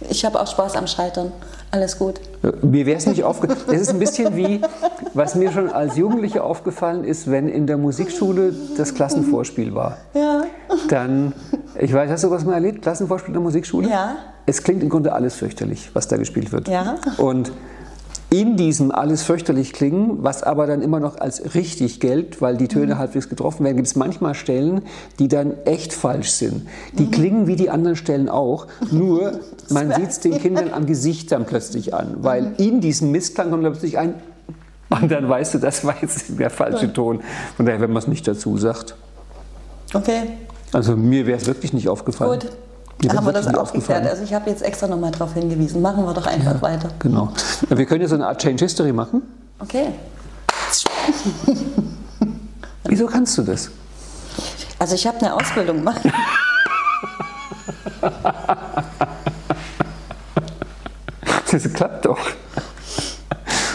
[0.10, 1.32] Ich habe auch Spaß am Scheitern.
[1.72, 2.20] Alles gut.
[2.62, 3.74] Mir wäre es nicht aufgefallen.
[3.74, 4.62] Es ist ein bisschen wie,
[5.14, 9.98] was mir schon als Jugendliche aufgefallen ist, wenn in der Musikschule das Klassenvorspiel war.
[10.14, 10.44] Ja.
[10.90, 11.32] Dann,
[11.80, 12.82] ich weiß, hast du was mal erlebt?
[12.82, 13.90] Klassenvorspiel in der Musikschule?
[13.90, 14.18] Ja.
[14.46, 16.68] Es klingt im Grunde alles fürchterlich, was da gespielt wird.
[16.68, 16.96] Ja.
[17.18, 17.52] Und
[18.32, 22.70] in diesem alles fürchterlich klingen, was aber dann immer noch als richtig gilt, weil die
[22.70, 23.00] Töne mhm.
[23.00, 24.84] halbwegs getroffen werden, gibt es manchmal Stellen,
[25.20, 26.66] die dann echt falsch sind.
[26.94, 27.12] Die mhm.
[27.12, 29.40] klingen wie die anderen Stellen auch, nur
[29.70, 32.56] man sieht es den Kindern am Gesicht dann plötzlich an, weil mhm.
[32.58, 34.14] in diesem Missklang kommt plötzlich ein
[34.90, 37.22] und dann weißt du, das war jetzt der falsche Ton.
[37.56, 38.96] Von daher, wenn man es nicht dazu sagt.
[39.94, 40.24] Okay.
[40.74, 42.40] Also mir wäre es wirklich nicht aufgefallen.
[42.40, 42.52] Gut.
[43.04, 44.06] Mir haben wir das aufgeklärt.
[44.08, 45.82] Also ich habe jetzt extra nochmal darauf hingewiesen.
[45.82, 46.90] Machen wir doch einfach ja, weiter.
[47.00, 47.34] Genau.
[47.70, 49.24] Ja, wir können ja so eine Art Change History machen.
[49.60, 49.88] Okay.
[52.86, 53.70] Wieso kannst du das?
[54.80, 56.02] Also ich habe eine Ausbildung gemacht.
[61.52, 62.20] das klappt doch.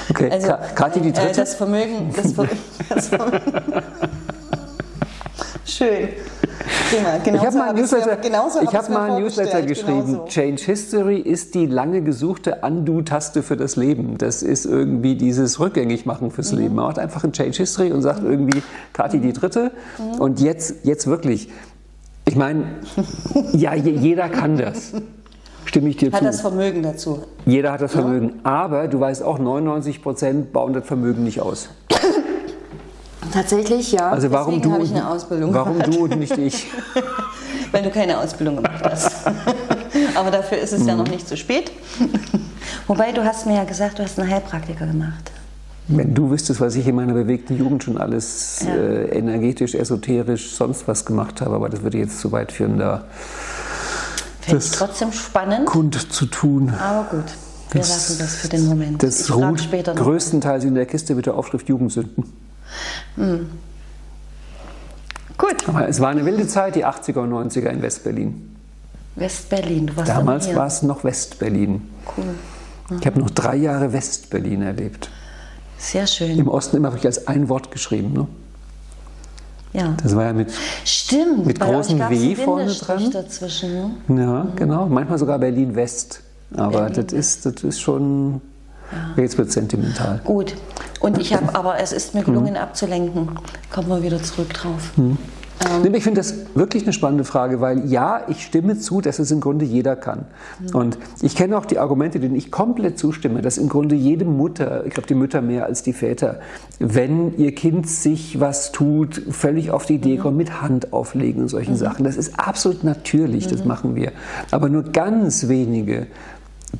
[0.08, 1.40] Okay, also, Kathi die äh, dritte.
[1.40, 2.58] das Vermögen, das Vermögen,
[2.88, 3.52] das Vermögen.
[5.64, 6.08] Schön.
[6.90, 8.18] Prima, genau ich habe mal, Newsletter,
[8.62, 10.06] ich hab mal ein Newsletter geschrieben.
[10.06, 10.26] Genauso.
[10.26, 14.18] Change History ist die lange gesuchte Undo-Taste für das Leben.
[14.18, 16.58] Das ist irgendwie dieses Rückgängigmachen fürs mhm.
[16.58, 16.74] Leben.
[16.76, 19.72] Man macht einfach ein Change History und sagt irgendwie, Kathi die Dritte.
[19.98, 20.20] Mhm.
[20.20, 21.50] Und jetzt, jetzt wirklich.
[22.24, 22.64] Ich meine,
[23.52, 24.92] ja, jeder kann das.
[25.64, 26.26] Stimme ich dir hat zu.
[26.26, 27.22] Hat das Vermögen dazu.
[27.44, 28.40] Jeder hat das Vermögen.
[28.44, 28.50] Ja.
[28.50, 31.70] Aber du weißt auch, 99 Prozent bauen das Vermögen nicht aus.
[33.32, 34.10] Tatsächlich, ja.
[34.10, 35.94] Also warum Deswegen du habe ich eine Ausbildung Warum gemacht.
[35.94, 36.66] du und nicht ich?
[37.72, 39.26] Weil du keine Ausbildung gemacht hast.
[40.14, 40.88] Aber dafür ist es mhm.
[40.88, 41.72] ja noch nicht zu spät.
[42.86, 45.32] Wobei, du hast mir ja gesagt, du hast einen Heilpraktiker gemacht.
[45.88, 48.74] Wenn du wüsstest, was ich in meiner bewegten Jugend schon alles ja.
[48.74, 53.04] äh, energetisch, esoterisch, sonst was gemacht habe, aber das würde jetzt zu weit führen, da
[54.40, 55.66] Finde ich trotzdem spannend.
[55.66, 56.70] Kund zu tun.
[56.70, 57.24] Aber gut,
[57.70, 59.02] wir das, lassen das für den Moment.
[59.02, 62.24] Das ruht später größtenteils in der Kiste mit der Aufschrift Jugendsünden.
[63.16, 63.50] Hm.
[65.38, 65.68] Gut.
[65.68, 68.56] Aber es war eine wilde Zeit, die 80er und 90er in Westberlin.
[69.16, 71.82] Westberlin, du warst Damals war es noch Westberlin.
[72.16, 72.24] Cool.
[72.90, 72.98] Mhm.
[73.00, 75.10] Ich habe noch drei Jahre Westberlin erlebt.
[75.78, 76.38] Sehr schön.
[76.38, 78.12] Im Osten immer wirklich als ein Wort geschrieben.
[78.12, 78.26] Ne?
[79.72, 79.94] Ja.
[80.02, 80.52] Das war ja mit,
[80.84, 83.10] Stimmt, mit großem W vorne dran.
[83.10, 83.72] Dazwischen,
[84.08, 84.22] ne?
[84.22, 84.56] Ja, mhm.
[84.56, 84.86] genau.
[84.86, 86.22] Manchmal sogar Berlin-West.
[86.54, 88.40] Aber Berlin das, ist, das ist schon.
[88.92, 89.22] Ja.
[89.22, 90.20] Jetzt wird es sentimental.
[90.24, 90.54] Gut.
[91.00, 92.60] Und ich habe, aber es ist mir gelungen mhm.
[92.60, 93.30] abzulenken.
[93.70, 94.92] Kommen wir wieder zurück drauf.
[94.96, 95.18] Mhm.
[95.84, 95.94] Ähm.
[95.94, 99.40] Ich finde das wirklich eine spannende Frage, weil ja, ich stimme zu, dass es im
[99.40, 100.26] Grunde jeder kann.
[100.60, 100.74] Mhm.
[100.74, 104.84] Und ich kenne auch die Argumente, denen ich komplett zustimme, dass im Grunde jede Mutter,
[104.86, 106.40] ich glaube die Mütter mehr als die Väter,
[106.78, 110.22] wenn ihr Kind sich was tut, völlig auf die Idee mhm.
[110.22, 111.78] kommt, mit Hand auflegen und solchen mhm.
[111.78, 112.04] Sachen.
[112.04, 113.68] Das ist absolut natürlich, das mhm.
[113.68, 114.12] machen wir.
[114.50, 116.06] Aber nur ganz wenige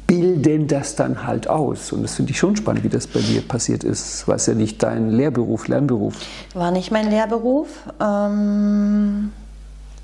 [0.06, 1.92] bilden das dann halt aus.
[1.92, 4.26] Und das finde ich schon spannend, wie das bei dir passiert ist.
[4.28, 6.14] War es ja nicht dein Lehrberuf, Lernberuf.
[6.54, 7.68] War nicht mein Lehrberuf.
[8.00, 9.32] Ähm,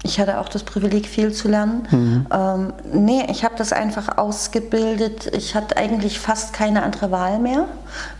[0.04, 1.86] ich hatte auch das Privileg, viel zu lernen.
[1.90, 2.26] Mhm.
[2.32, 5.30] Ähm, nee, ich habe das einfach ausgebildet.
[5.34, 7.66] Ich hatte eigentlich fast keine andere Wahl mehr.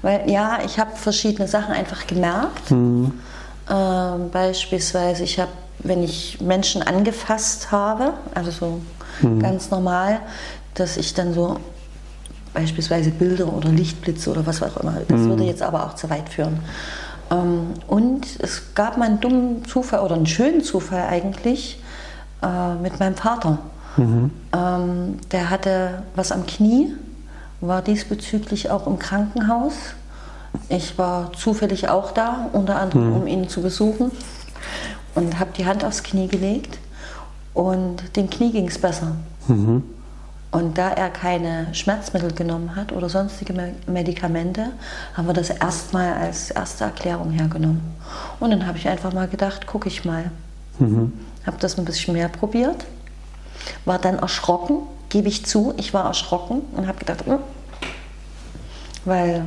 [0.02, 2.70] Weil ja, ich habe verschiedene Sachen einfach gemerkt.
[2.70, 3.12] Mhm.
[3.70, 5.50] Ähm, beispielsweise, ich habe,
[5.80, 8.80] wenn ich Menschen angefasst habe, also so
[9.26, 9.40] mhm.
[9.40, 10.20] ganz normal,
[10.74, 11.58] dass ich dann so
[12.54, 15.28] beispielsweise Bilder oder Lichtblitze oder was auch immer, das mhm.
[15.30, 16.58] würde jetzt aber auch zu weit führen.
[17.30, 21.80] Ähm, und es gab mal einen dummen Zufall oder einen schönen Zufall eigentlich
[22.42, 23.58] äh, mit meinem Vater.
[23.96, 24.30] Mhm.
[24.54, 26.94] Ähm, der hatte was am Knie,
[27.60, 29.74] war diesbezüglich auch im Krankenhaus.
[30.68, 33.16] Ich war zufällig auch da, unter anderem mhm.
[33.16, 34.10] um ihn zu besuchen
[35.14, 36.78] und habe die Hand aufs Knie gelegt
[37.54, 39.16] und dem Knie ging es besser.
[39.48, 39.82] Mhm.
[40.53, 43.55] Und da er keine Schmerzmittel genommen hat oder sonstige
[43.86, 44.68] Medikamente,
[45.14, 47.80] haben wir das erstmal als erste Erklärung hergenommen.
[48.38, 50.30] Und dann habe ich einfach mal gedacht, gucke ich mal.
[50.78, 51.12] Mhm.
[51.46, 52.84] Habe das ein bisschen mehr probiert,
[53.86, 57.38] war dann erschrocken, gebe ich zu, ich war erschrocken und habe gedacht, hm.
[59.05, 59.44] weil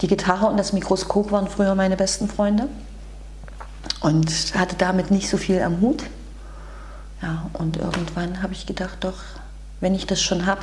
[0.00, 2.68] die Gitarre und das Mikroskop waren früher meine besten Freunde
[4.00, 6.04] und hatte damit nicht so viel am Hut.
[7.22, 9.18] Ja, und irgendwann habe ich gedacht, doch,
[9.80, 10.62] wenn ich das schon habe,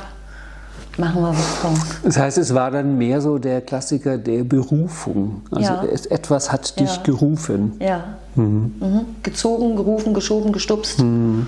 [0.96, 1.78] machen wir was draus.
[2.02, 5.42] Das heißt, es war dann mehr so der Klassiker der Berufung.
[5.50, 5.84] Also ja.
[5.84, 7.02] etwas hat dich ja.
[7.02, 7.76] gerufen.
[7.80, 8.04] Ja.
[8.34, 8.74] Mhm.
[8.80, 9.00] Mhm.
[9.22, 11.00] Gezogen, gerufen, geschoben, gestupst.
[11.00, 11.46] Mhm.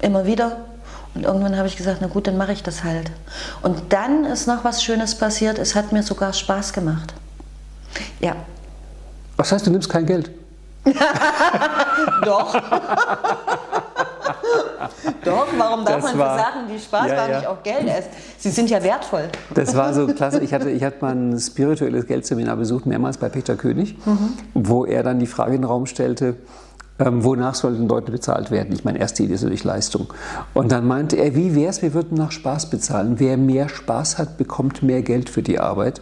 [0.00, 0.56] Immer wieder.
[1.14, 3.10] Und irgendwann habe ich gesagt, na gut, dann mache ich das halt.
[3.62, 5.58] Und dann ist noch was Schönes passiert.
[5.58, 7.14] Es hat mir sogar Spaß gemacht.
[8.20, 8.36] Ja.
[9.36, 10.30] Was heißt, du nimmst kein Geld?
[12.24, 12.54] Doch.
[15.24, 17.38] Doch, warum darf das man war, für Sachen, die Spaß ja, machen, ja.
[17.38, 18.10] nicht auch Geld essen?
[18.38, 19.28] Sie sind ja wertvoll.
[19.54, 20.40] Das war so klasse.
[20.40, 24.34] Ich hatte, ich hatte mal ein spirituelles Geldseminar besucht, mehrmals bei Peter König, mhm.
[24.54, 26.36] wo er dann die Frage in den Raum stellte,
[27.00, 28.72] ähm, wonach sollten Leute bezahlt werden?
[28.72, 30.12] Ich meine, erste Idee ist natürlich Leistung.
[30.54, 33.14] Und dann meinte er, wie wäre es, wir würden nach Spaß bezahlen.
[33.18, 36.00] Wer mehr Spaß hat, bekommt mehr Geld für die Arbeit.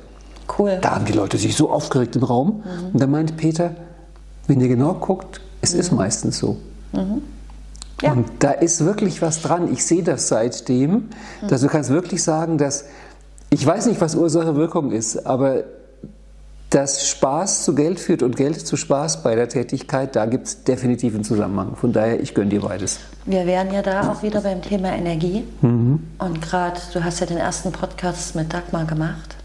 [0.58, 0.78] Cool.
[0.80, 2.64] Da haben die Leute sich so aufgeregt im Raum.
[2.64, 2.86] Mhm.
[2.92, 3.72] Und dann meint Peter,
[4.46, 5.80] wenn ihr genau guckt, es mhm.
[5.80, 6.56] ist meistens so.
[6.92, 7.22] Mhm.
[8.02, 8.12] Ja.
[8.12, 9.72] Und da ist wirklich was dran.
[9.72, 11.08] Ich sehe das seitdem,
[11.48, 12.84] dass du kannst wirklich sagen, dass
[13.50, 15.64] ich weiß nicht, was Ursache Wirkung ist, aber
[16.70, 20.64] dass Spaß zu Geld führt und Geld zu Spaß bei der Tätigkeit, da gibt es
[20.64, 21.76] definitiv einen Zusammenhang.
[21.76, 22.98] Von daher, ich gönne dir beides.
[23.24, 25.44] Wir wären ja da auch wieder beim Thema Energie.
[25.62, 26.06] Mhm.
[26.18, 29.36] Und gerade, du hast ja den ersten Podcast mit Dagmar gemacht.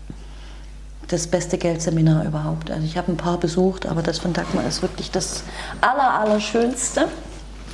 [1.08, 2.70] Das beste Geldseminar überhaupt.
[2.72, 5.44] Also ich habe ein paar besucht, aber das von Dagmar ist wirklich das
[5.80, 7.08] aller, Allerschönste.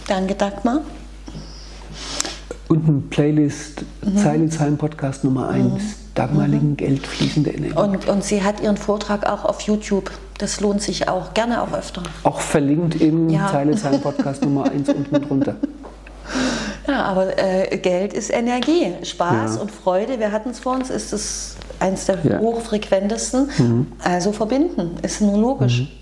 [0.10, 0.82] Danke, Dagmar.
[2.68, 4.18] Und eine Playlist, mhm.
[4.18, 5.80] Zeile, Zeilen, Podcast Nummer 1, mhm.
[6.16, 6.76] Dagmar mhm.
[6.78, 7.78] Geld, fließende Energie.
[7.78, 10.10] Und, und sie hat ihren Vortrag auch auf YouTube.
[10.39, 12.01] Das lohnt sich auch, gerne auch öfter.
[12.24, 13.49] Auch verlinkt im ja.
[13.51, 15.57] Zeile, Zeilen, Podcast Nummer 1 unten drunter.
[16.88, 18.91] Ja, aber äh, Geld ist Energie.
[19.03, 19.62] Spaß ja.
[19.62, 22.39] und Freude, wir hatten es vor uns, ist es eins der ja.
[22.39, 23.47] hochfrequentesten.
[23.60, 23.88] Mhm.
[24.03, 25.82] Also verbinden, ist nur logisch.
[25.82, 25.99] Mhm.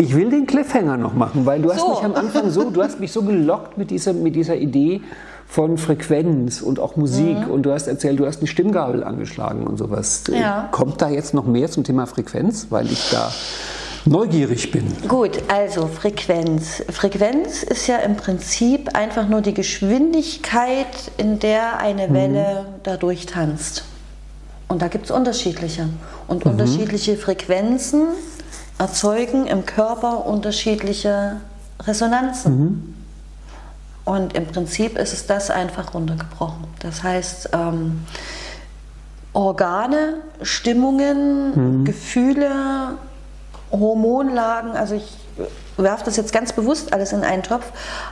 [0.00, 1.74] Ich will den Cliffhanger noch machen, weil du so.
[1.74, 5.00] hast mich am Anfang so, du hast mich so gelockt mit dieser, mit dieser Idee
[5.48, 7.50] von Frequenz und auch Musik mhm.
[7.50, 10.22] und du hast erzählt, du hast eine Stimmgabel angeschlagen und sowas.
[10.30, 10.68] Ja.
[10.70, 13.32] Kommt da jetzt noch mehr zum Thema Frequenz, weil ich da
[14.04, 14.84] neugierig bin?
[15.08, 16.84] Gut, also Frequenz.
[16.90, 22.14] Frequenz ist ja im Prinzip einfach nur die Geschwindigkeit, in der eine mhm.
[22.14, 22.80] Welle mhm.
[22.84, 23.84] dadurch tanzt.
[24.68, 25.88] Und da gibt es unterschiedliche.
[26.28, 26.52] Und mhm.
[26.52, 28.08] unterschiedliche Frequenzen
[28.78, 31.40] erzeugen im Körper unterschiedliche
[31.80, 32.58] Resonanzen.
[32.58, 32.94] Mhm.
[34.04, 36.64] Und im Prinzip ist es das einfach runtergebrochen.
[36.80, 38.06] Das heißt, ähm,
[39.34, 41.84] Organe, Stimmungen, mhm.
[41.84, 42.94] Gefühle,
[43.70, 45.16] Hormonlagen, also ich
[45.76, 47.66] werfe das jetzt ganz bewusst alles in einen Topf,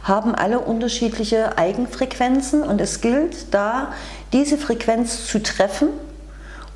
[0.05, 3.93] haben alle unterschiedliche Eigenfrequenzen und es gilt da,
[4.33, 5.89] diese Frequenz zu treffen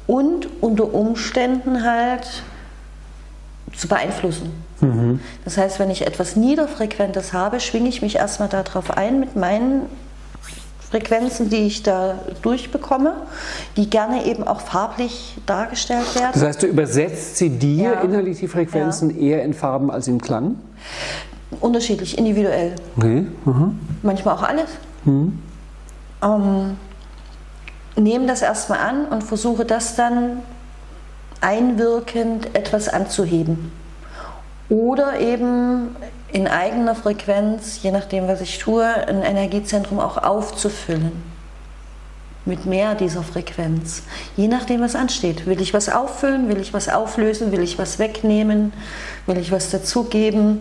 [0.07, 2.43] und unter Umständen halt
[3.77, 4.53] zu beeinflussen.
[4.81, 5.21] Mhm.
[5.45, 9.87] Das heißt, wenn ich etwas Niederfrequentes habe, schwinge ich mich erstmal darauf ein mit meinen
[10.91, 13.14] Frequenzen, die ich da durchbekomme,
[13.77, 16.33] die gerne eben auch farblich dargestellt werden.
[16.33, 18.01] Das heißt, du übersetzt sie dir ja.
[18.01, 19.37] innerlich die Frequenzen ja.
[19.37, 20.57] eher in Farben als in Klang?
[21.61, 22.75] Unterschiedlich, individuell.
[22.97, 23.27] Okay.
[23.45, 23.79] Mhm.
[24.03, 24.71] Manchmal auch alles.
[25.05, 25.39] Mhm.
[26.23, 26.77] Ähm,
[27.97, 30.39] nehme das erstmal an und versuche das dann
[31.41, 33.72] einwirkend etwas anzuheben.
[34.68, 35.97] Oder eben
[36.32, 41.12] in eigener Frequenz, je nachdem, was ich tue, ein Energiezentrum auch aufzufüllen.
[42.47, 44.03] Mit mehr dieser Frequenz.
[44.36, 45.47] Je nachdem, was ansteht.
[45.47, 46.49] Will ich was auffüllen?
[46.49, 47.53] Will ich was auflösen?
[47.53, 48.72] Will ich was wegnehmen?
[49.26, 50.61] Will ich was dazugeben?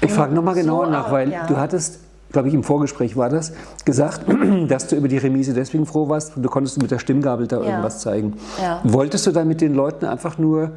[0.00, 1.46] Ich frage nochmal genauer so nach, weil ja.
[1.46, 2.00] du hattest
[2.32, 3.52] glaube ich, im Vorgespräch war das,
[3.84, 4.22] gesagt,
[4.68, 7.66] dass du über die Remise deswegen froh warst, du konntest mit der Stimmgabel da ja.
[7.66, 8.34] irgendwas zeigen.
[8.60, 8.80] Ja.
[8.84, 10.72] Wolltest du da mit den Leuten einfach nur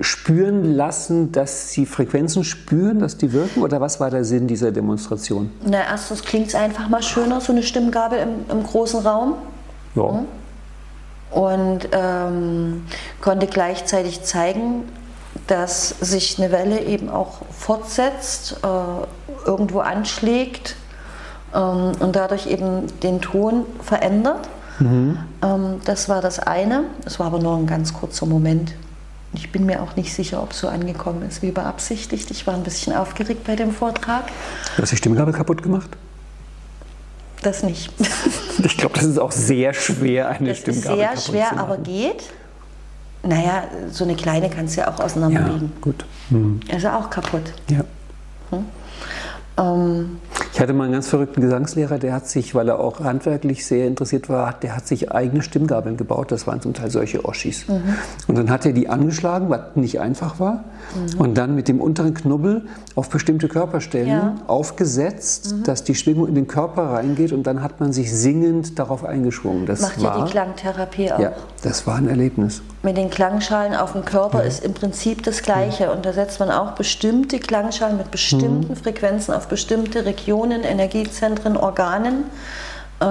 [0.00, 3.62] spüren lassen, dass sie Frequenzen spüren, dass die wirken?
[3.62, 5.50] Oder was war der Sinn dieser Demonstration?
[5.64, 9.34] Na, erstens klingt es einfach mal schöner, so eine Stimmgabel im, im großen Raum.
[9.94, 10.02] Ja.
[10.02, 10.26] Mhm.
[11.30, 12.82] Und ähm,
[13.22, 14.84] konnte gleichzeitig zeigen,
[15.46, 20.76] dass sich eine Welle eben auch fortsetzt, äh, irgendwo anschlägt
[21.54, 24.48] ähm, und dadurch eben den Ton verändert.
[24.78, 25.18] Mhm.
[25.42, 26.84] Ähm, das war das eine.
[27.04, 28.74] Es war aber nur ein ganz kurzer Moment.
[29.34, 32.30] Ich bin mir auch nicht sicher, ob es so angekommen ist wie beabsichtigt.
[32.30, 34.26] Ich war ein bisschen aufgeregt bei dem Vortrag.
[34.76, 35.90] Du hast die Stimmgabel kaputt gemacht?
[37.42, 37.90] Das nicht.
[38.62, 42.24] ich glaube, das ist auch sehr schwer, eine das Stimmgabel ist sehr schwer, aber geht.
[43.24, 45.72] Naja, so eine kleine kannst du ja auch auseinanderlegen.
[45.74, 46.04] Ja, gut.
[46.30, 46.60] Mhm.
[46.72, 47.52] Also auch kaputt.
[47.70, 47.84] Ja.
[48.50, 48.64] Hm?
[49.58, 50.20] Ähm,
[50.52, 53.86] ich hatte mal einen ganz verrückten Gesangslehrer, der hat sich, weil er auch handwerklich sehr
[53.86, 56.30] interessiert war, der hat sich eigene Stimmgabeln gebaut.
[56.30, 57.66] Das waren zum Teil solche Oschis.
[57.68, 57.82] Mhm.
[58.28, 60.64] Und dann hat er die angeschlagen, was nicht einfach war.
[60.94, 61.20] Mhm.
[61.20, 64.34] Und dann mit dem unteren Knubbel auf bestimmte Körperstellen ja.
[64.46, 65.62] aufgesetzt, mhm.
[65.62, 67.32] dass die Schwingung in den Körper reingeht.
[67.32, 69.64] Und dann hat man sich singend darauf eingeschwungen.
[69.64, 71.18] Das Macht war, ja die Klangtherapie auch.
[71.18, 71.32] Ja,
[71.62, 72.60] das war ein Erlebnis.
[72.82, 75.92] Mit den Klangschalen auf dem Körper ist im Prinzip das Gleiche.
[75.92, 78.76] Und da setzt man auch bestimmte Klangschalen mit bestimmten mhm.
[78.76, 82.24] Frequenzen auf bestimmte Regionen Regionen, Energiezentren, Organen,
[83.00, 83.04] äh,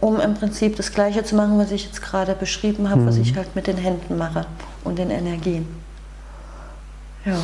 [0.00, 3.06] um im Prinzip das Gleiche zu machen, was ich jetzt gerade beschrieben habe, mhm.
[3.06, 4.46] was ich halt mit den Händen mache
[4.84, 5.66] und den Energien.
[7.24, 7.38] Ja.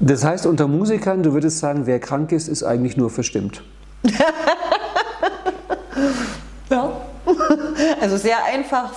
[0.00, 3.62] Das heißt, unter Musikern, du würdest sagen, wer krank ist, ist eigentlich nur verstimmt.
[6.70, 6.92] ja.
[8.00, 8.92] Also sehr einfach,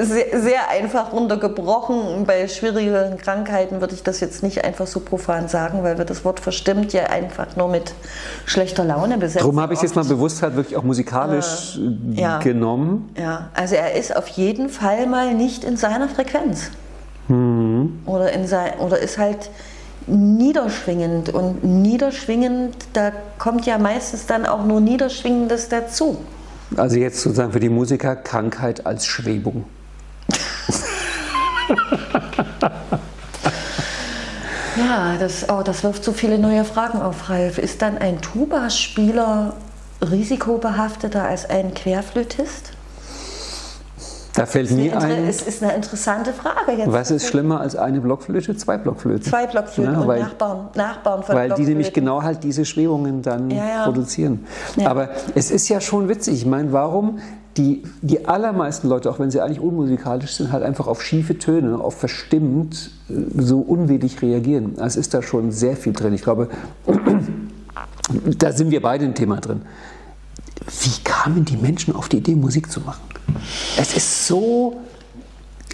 [0.00, 2.24] sehr, sehr, einfach runtergebrochen.
[2.26, 6.24] Bei schwierigen Krankheiten würde ich das jetzt nicht einfach so profan sagen, weil wir das
[6.24, 7.94] Wort verstimmt ja einfach nur mit
[8.46, 9.40] schlechter Laune besetzen.
[9.40, 12.38] Darum habe ich es jetzt mal bewusst halt wirklich auch musikalisch äh, ja.
[12.38, 13.14] genommen.
[13.18, 16.70] Ja, also er ist auf jeden Fall mal nicht in seiner Frequenz.
[17.28, 18.00] Mhm.
[18.06, 19.50] Oder, in sein, oder ist halt
[20.06, 21.30] niederschwingend.
[21.30, 26.18] Und niederschwingend, da kommt ja meistens dann auch nur Niederschwingendes dazu.
[26.76, 29.64] Also jetzt sozusagen für die Musiker Krankheit als Schwebung.
[34.76, 37.58] ja, das, oh, das wirft so viele neue Fragen auf, Ralf.
[37.58, 39.54] Ist dann ein Tuba-Spieler
[40.02, 42.73] risikobehafteter als ein Querflötist?
[44.34, 45.26] Da fällt mir ein.
[45.28, 46.92] Es ist eine interessante Frage jetzt.
[46.92, 48.56] Was ist schlimmer als eine Blockflöte?
[48.56, 49.22] Zwei Blockflöten.
[49.22, 53.22] Zwei Blockflöten ja, und weil, Nachbarn, Nachbarn von Weil die nämlich genau halt diese Schwebungen
[53.22, 53.84] dann ja, ja.
[53.84, 54.44] produzieren.
[54.84, 56.34] Aber es ist ja schon witzig.
[56.34, 57.20] Ich meine, warum
[57.56, 61.78] die, die allermeisten Leute, auch wenn sie eigentlich unmusikalisch sind, halt einfach auf schiefe Töne,
[61.78, 64.74] auf verstimmt äh, so unwillig reagieren.
[64.80, 66.12] Also ist da schon sehr viel drin.
[66.12, 66.48] Ich glaube,
[68.38, 69.62] da sind wir beide ein Thema drin.
[70.82, 73.13] Wie kamen die Menschen auf die Idee, Musik zu machen?
[73.76, 74.80] Es ist so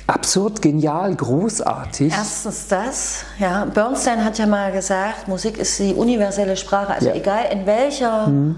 [0.07, 2.13] absurd, genial, großartig.
[2.13, 3.65] Erstens das, ja.
[3.65, 6.95] Bernstein hat ja mal gesagt, Musik ist die universelle Sprache.
[6.95, 7.15] Also ja.
[7.15, 8.57] egal in welcher mhm.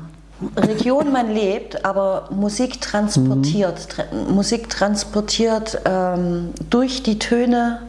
[0.57, 4.35] Region man lebt, aber Musik transportiert, mhm.
[4.35, 7.81] Musik transportiert ähm, durch die Töne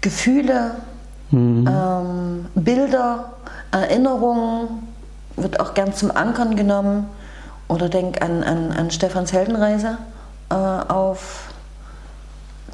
[0.00, 0.72] Gefühle,
[1.30, 1.68] mhm.
[1.68, 3.32] ähm, Bilder,
[3.70, 4.88] Erinnerungen,
[5.36, 7.06] wird auch gern zum Ankern genommen.
[7.72, 9.96] Oder denk an, an, an Stefans Heldenreise
[10.50, 11.48] äh, auf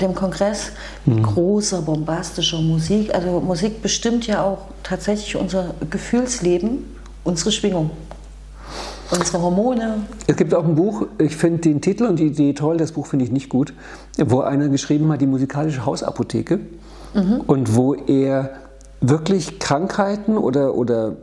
[0.01, 0.73] dem Kongress
[1.07, 3.15] mit großer, bombastischer Musik.
[3.15, 7.91] Also Musik bestimmt ja auch tatsächlich unser Gefühlsleben, unsere Schwingung,
[9.13, 10.03] unsere Hormone.
[10.27, 13.07] Es gibt auch ein Buch, ich finde den Titel und die Idee toll, das Buch
[13.07, 13.75] finde ich nicht gut,
[14.19, 16.59] wo einer geschrieben hat, die musikalische Hausapotheke
[17.47, 18.51] und wo er
[19.01, 21.17] wirklich Krankheiten oder, oder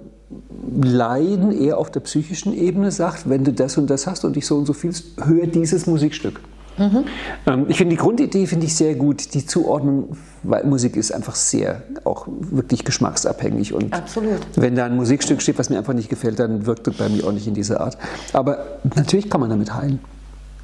[0.81, 4.45] Leiden eher auf der psychischen Ebene sagt, wenn du das und das hast und dich
[4.47, 6.39] so und so fühlst, hör dieses Musikstück.
[6.77, 11.35] Ähm, Ich finde die Grundidee finde ich sehr gut, die Zuordnung, weil Musik ist einfach
[11.35, 14.39] sehr auch wirklich geschmacksabhängig und Absolut.
[14.55, 17.25] wenn da ein Musikstück steht, was mir einfach nicht gefällt, dann wirkt es bei mir
[17.25, 17.97] auch nicht in dieser Art.
[18.33, 18.65] Aber
[18.95, 19.99] natürlich kann man damit heilen.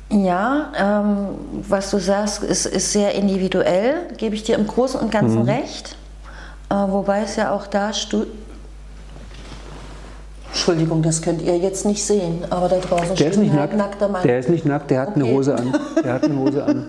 [0.10, 1.28] Ja, ähm,
[1.70, 5.96] was du sagst, ist, ist sehr individuell, gebe ich dir im Großen und Ganzen recht.
[6.70, 7.94] Äh, wobei es ja auch da
[10.54, 13.56] Entschuldigung, das könnt ihr jetzt nicht sehen, aber da draußen Der ist steht nicht ein
[13.58, 13.78] nackt.
[13.78, 14.24] nackter Mann.
[14.24, 15.34] Der ist nicht nackt, der hat eine Okay.
[15.34, 15.74] Hose an.
[16.04, 16.88] Der hat eine Hose an.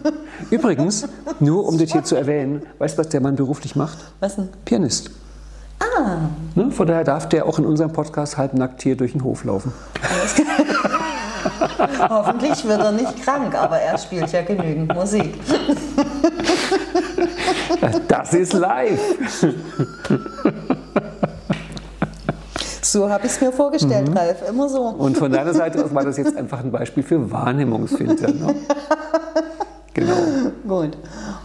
[0.51, 1.07] Übrigens,
[1.39, 3.99] nur um das hier zu erwähnen, weißt du, was der Mann beruflich macht?
[4.21, 4.49] Was denn?
[4.65, 5.11] Pianist.
[5.79, 6.17] Ah,
[6.55, 6.71] Ne?
[6.73, 9.73] Von daher darf der auch in unserem Podcast halbnackt hier durch den Hof laufen.
[12.11, 15.35] hoffentlich wird er nicht krank, aber er spielt ja genügend Musik.
[18.09, 19.01] Das ist live.
[22.93, 24.17] So habe ich es mir vorgestellt, Mhm.
[24.19, 24.83] Ralf, immer so.
[24.83, 28.29] Und von deiner Seite aus war das jetzt einfach ein Beispiel für Wahrnehmungsfilter.
[28.29, 28.55] Ne?
[29.95, 30.15] Genau.
[30.67, 30.97] Gut,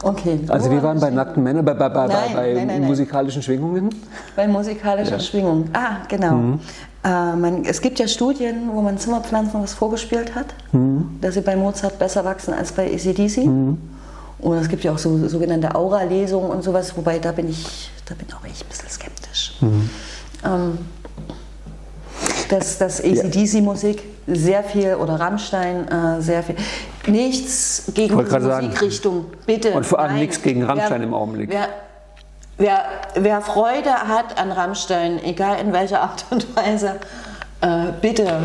[0.04, 0.40] okay.
[0.48, 3.90] Also wir waren bei nackten Männern, bei, bei, bei, Nein, bei nein, nein, musikalischen Schwingungen.
[4.38, 5.66] Bei musikalischer Schwingung.
[5.74, 6.32] Ah, genau.
[6.32, 6.60] Mhm.
[7.04, 11.18] Äh, man, es gibt ja Studien, wo man Zimmerpflanzen was vorgespielt hat, Mhm.
[11.20, 13.50] dass sie bei Mozart besser wachsen als bei ACDC.
[14.40, 18.16] Und es gibt ja auch so sogenannte Aura-Lesungen und sowas, wobei da bin ich, da
[18.16, 19.58] bin auch ich ein bisschen skeptisch.
[19.60, 19.90] Mhm.
[20.46, 20.78] Ähm,
[22.50, 26.56] dass, dass ACDC-Musik sehr viel oder Rammstein äh, sehr viel.
[27.08, 28.40] Nichts gegen die.
[28.40, 29.72] Musikrichtung, bitte.
[29.74, 30.22] Und vor allem nein.
[30.22, 31.50] nichts gegen Rammstein Wer- im Augenblick.
[31.50, 31.70] Wer,
[32.58, 32.86] wer,
[33.16, 36.96] wer Freude hat an Rammstein, egal in welcher Art und Weise,
[37.62, 38.40] äh, bitte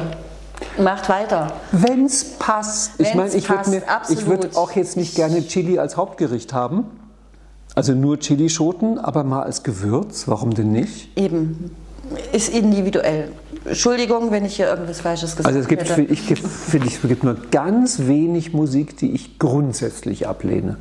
[0.78, 1.53] macht weiter.
[1.72, 2.92] Wenn es passt.
[2.98, 6.53] Ich Wenn's meine, ich würde mir, ich würde auch jetzt nicht gerne Chili als Hauptgericht
[6.53, 6.84] haben.
[7.74, 10.28] Also nur Chilischoten, aber mal als Gewürz.
[10.28, 11.16] Warum denn nicht?
[11.16, 11.74] Eben.
[12.32, 13.32] Ist individuell.
[13.64, 16.02] Entschuldigung, wenn ich hier irgendwas Falsches gesagt Also es gibt, hätte.
[16.02, 20.76] ich, finde ich, es gibt nur ganz wenig Musik, die ich grundsätzlich ablehne.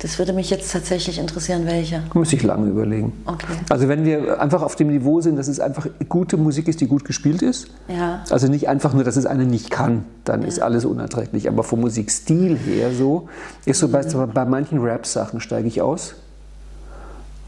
[0.00, 2.02] Das würde mich jetzt tatsächlich interessieren, welche.
[2.14, 3.12] Muss ich lange überlegen.
[3.26, 3.52] Okay.
[3.68, 6.86] Also wenn wir einfach auf dem Niveau sind, dass es einfach gute Musik ist, die
[6.86, 7.68] gut gespielt ist.
[7.86, 8.24] Ja.
[8.30, 11.48] Also nicht einfach nur, dass es einer nicht kann, dann ist alles unerträglich.
[11.48, 13.28] Aber vom Musikstil her so,
[13.66, 16.14] ist so bei, bei manchen Rap-Sachen steige ich aus.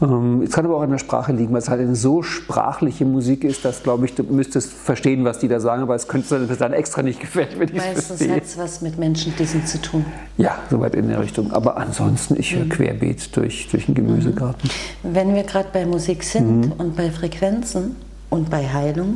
[0.03, 3.05] Ähm, Es kann aber auch an der Sprache liegen, weil es halt eine so sprachliche
[3.05, 6.45] Musik ist, dass, glaube ich, du müsstest verstehen, was die da sagen, aber es könnte
[6.59, 8.35] dann extra nicht gefällt, wenn ich es Meistens verstehe.
[8.35, 10.05] hat es was mit Menschendissen zu tun.
[10.37, 11.51] Ja, soweit in der Richtung.
[11.53, 14.69] Aber ansonsten, ich höre querbeet durch, durch den Gemüsegarten.
[15.03, 17.95] Wenn wir gerade bei Musik sind und bei Frequenzen
[18.29, 19.15] und bei Heilung,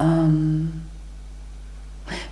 [0.00, 0.72] ähm,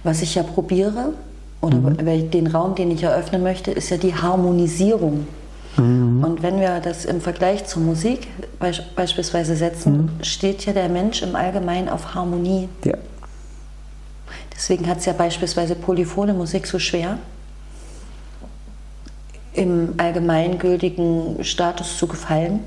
[0.03, 1.13] was ich ja probiere,
[1.61, 5.27] oder wel- den Raum, den ich eröffnen möchte, ist ja die Harmonisierung.
[5.79, 8.27] Und wenn wir das im Vergleich zur Musik
[8.59, 12.69] beisch- beispielsweise setzen, steht ja der Mensch im Allgemeinen auf Harmonie.
[12.85, 12.95] Ja.
[14.53, 17.19] Deswegen hat es ja beispielsweise polyphone Musik so schwer,
[19.53, 22.61] im allgemeingültigen Status zu gefallen.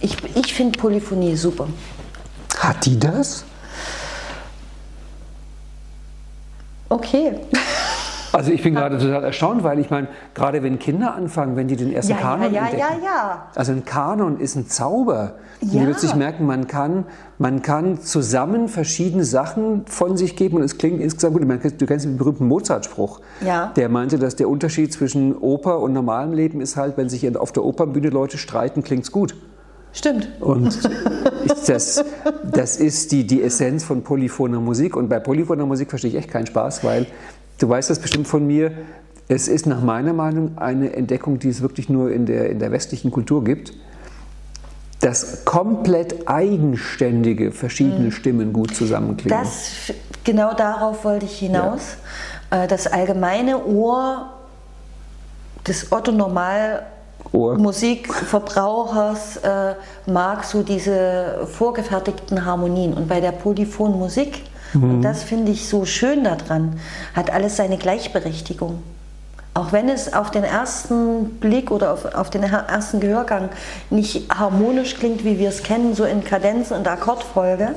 [0.00, 1.66] Ich, ich finde Polyphonie super.
[2.58, 3.44] Hat die das?
[6.88, 7.32] Okay.
[8.36, 11.76] Also ich bin gerade total erstaunt, weil ich meine, gerade wenn Kinder anfangen, wenn die
[11.76, 12.78] den ersten Ja, ja, Kanon ja, entdecken.
[13.02, 13.46] ja, ja.
[13.54, 15.36] Also ein Kanon ist ein Zauber.
[15.62, 15.84] Die Ja.
[15.84, 17.04] plötzlich merken, man kann,
[17.38, 21.46] man kann zusammen verschiedene Sachen von sich geben und es klingt insgesamt gut.
[21.48, 23.20] Meine, Du kennst den berühmten Mozart-Spruch.
[23.40, 23.72] Ja.
[23.74, 27.52] Der meinte, dass der Unterschied zwischen Oper und normalem Leben ist halt, wenn sich auf
[27.52, 29.34] der Opernbühne Leute streiten, klingt's gut.
[29.92, 30.28] Stimmt.
[30.40, 30.78] Und
[31.66, 32.04] das,
[32.52, 34.94] das ist die, die Essenz von polyphoner Musik.
[34.94, 37.06] Und bei polyphoner Musik verstehe ich echt keinen Spaß, weil
[37.58, 38.72] du weißt das bestimmt von mir.
[39.28, 42.70] Es ist nach meiner Meinung eine Entdeckung, die es wirklich nur in der, in der
[42.70, 43.72] westlichen Kultur gibt,
[45.00, 49.38] dass komplett eigenständige verschiedene Stimmen gut zusammenklingen.
[49.38, 49.92] Das,
[50.24, 51.96] genau darauf wollte ich hinaus.
[52.50, 54.32] Äh, Das allgemeine Ohr
[55.66, 56.86] des Otto Normal
[57.32, 57.58] Ohr.
[57.58, 59.74] Musikverbrauchers äh,
[60.06, 62.94] mag so diese vorgefertigten Harmonien.
[62.94, 64.42] Und bei der polyphonen Musik,
[64.74, 66.78] und das finde ich so schön daran,
[67.14, 68.82] hat alles seine Gleichberechtigung.
[69.54, 73.48] Auch wenn es auf den ersten Blick oder auf, auf den ersten Gehörgang
[73.88, 77.74] nicht harmonisch klingt, wie wir es kennen, so in Kadenzen und Akkordfolge,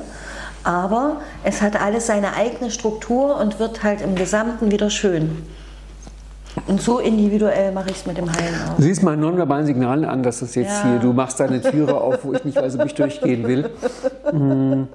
[0.62, 5.38] aber es hat alles seine eigene Struktur und wird halt im Gesamten wieder schön.
[6.66, 8.76] Und so individuell mache ich es mit dem Heilen auch.
[8.76, 10.90] Du siehst meinen nonverbalen Signalen an, dass das jetzt ja.
[10.90, 13.70] hier, du machst deine Türe auf, wo ich nicht weiß, ob ich durchgehen will.
[14.30, 14.86] Hm.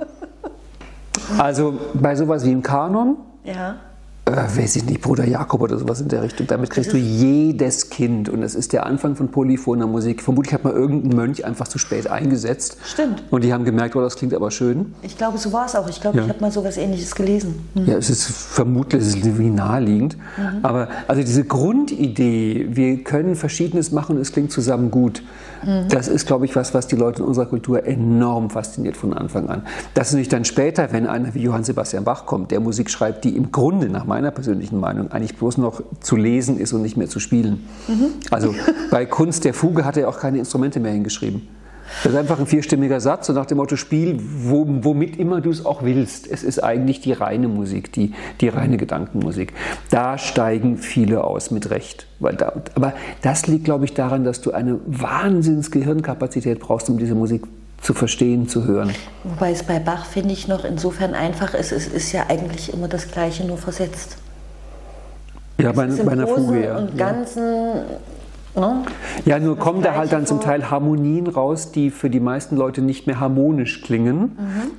[1.37, 3.75] Also bei sowas wie im Kanon, ja
[4.25, 6.47] äh, weiß ich nicht, Bruder Jakob oder sowas in der Richtung.
[6.47, 8.27] Damit kriegst du jedes Kind.
[8.27, 10.23] Und das ist der Anfang von polyphoner Musik.
[10.23, 12.77] Vermutlich hat mal irgendein Mönch einfach zu spät eingesetzt.
[12.83, 13.23] Stimmt.
[13.29, 14.95] Und die haben gemerkt, oh, das klingt aber schön.
[15.03, 15.87] Ich glaube, so war es auch.
[15.87, 16.23] Ich glaube, ja.
[16.23, 17.69] ich habe mal sowas ähnliches gelesen.
[17.75, 17.85] Mhm.
[17.85, 20.17] Ja, es ist vermutlich es ist wie naheliegend.
[20.37, 20.59] Mhm.
[20.63, 25.21] Aber also diese Grundidee, wir können Verschiedenes machen und es klingt zusammen gut.
[25.63, 25.87] Mhm.
[25.89, 29.49] Das ist, glaube ich, was, was die Leute in unserer Kultur enorm fasziniert von Anfang
[29.49, 29.63] an.
[29.93, 33.23] Das ist nicht dann später, wenn einer wie Johann Sebastian Bach kommt, der Musik schreibt,
[33.23, 36.97] die im Grunde nach meiner persönlichen Meinung eigentlich bloß noch zu lesen ist und nicht
[36.97, 37.67] mehr zu spielen.
[37.87, 38.07] Mhm.
[38.31, 38.53] Also
[38.91, 41.47] bei Kunst der Fuge hat er auch keine Instrumente mehr hingeschrieben.
[42.03, 45.49] Das ist einfach ein vierstimmiger Satz und nach dem Motto Spiel, wo, womit immer du
[45.49, 46.29] es auch willst.
[46.29, 49.53] Es ist eigentlich die reine Musik, die, die reine Gedankenmusik.
[49.89, 52.07] Da steigen viele aus, mit Recht.
[52.19, 56.97] Weil da, aber das liegt, glaube ich, daran, dass du eine Wahnsinns Gehirnkapazität brauchst, um
[56.97, 57.43] diese Musik
[57.81, 58.91] zu verstehen, zu hören.
[59.23, 62.87] Wobei es bei Bach, finde ich, noch insofern einfach ist, es ist ja eigentlich immer
[62.87, 64.17] das Gleiche, nur versetzt.
[65.57, 66.77] Ja, bei, bei einer Fuge, ja.
[66.77, 67.41] und Ganzen
[68.55, 68.83] Ne?
[69.25, 72.81] Ja, nur kommen da halt dann zum Teil Harmonien raus, die für die meisten Leute
[72.81, 74.31] nicht mehr harmonisch klingen, mhm.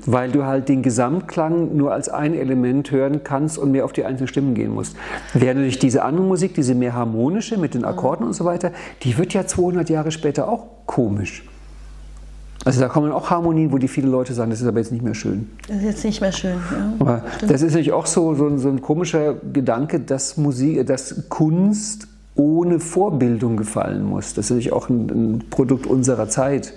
[0.07, 4.05] weil du halt den Gesamtklang nur als ein Element hören kannst und mehr auf die
[4.05, 4.97] einzelnen Stimmen gehen musst.
[5.35, 8.29] Während durch diese andere Musik, diese mehr harmonische mit den Akkorden mhm.
[8.29, 8.73] und so weiter,
[9.03, 11.45] die wird ja 200 Jahre später auch komisch.
[12.65, 15.05] Also da kommen auch Harmonien, wo die viele Leute sagen, das ist aber jetzt nicht
[15.05, 15.49] mehr schön.
[15.69, 16.59] Das ist jetzt nicht mehr schön.
[16.99, 17.23] Ja.
[17.43, 22.81] Das ist natürlich auch so, so, so ein komischer Gedanke, dass Musik, dass Kunst ohne
[22.81, 24.35] Vorbildung gefallen muss.
[24.35, 26.75] Das ist natürlich auch ein, ein Produkt unserer Zeit.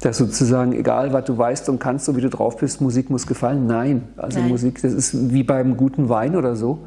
[0.00, 3.26] Dass sozusagen, egal was du weißt und kannst, so wie du drauf bist, Musik muss
[3.26, 3.66] gefallen.
[3.66, 4.02] Nein.
[4.16, 4.48] Also Nein.
[4.48, 6.80] Musik, das ist wie beim guten Wein oder so.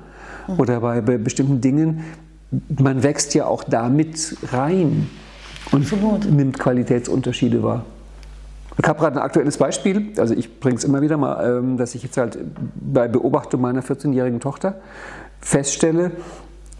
[0.47, 0.59] Mhm.
[0.59, 2.03] Oder bei, bei bestimmten Dingen.
[2.77, 5.07] Man wächst ja auch damit rein
[5.71, 6.29] und Absolut.
[6.29, 7.85] nimmt Qualitätsunterschiede wahr.
[8.77, 11.95] Ich habe gerade ein aktuelles Beispiel, also ich bringe es immer wieder mal, ähm, dass
[11.95, 12.37] ich jetzt halt
[12.75, 14.75] bei Beobachtung meiner 14-jährigen Tochter
[15.39, 16.11] feststelle,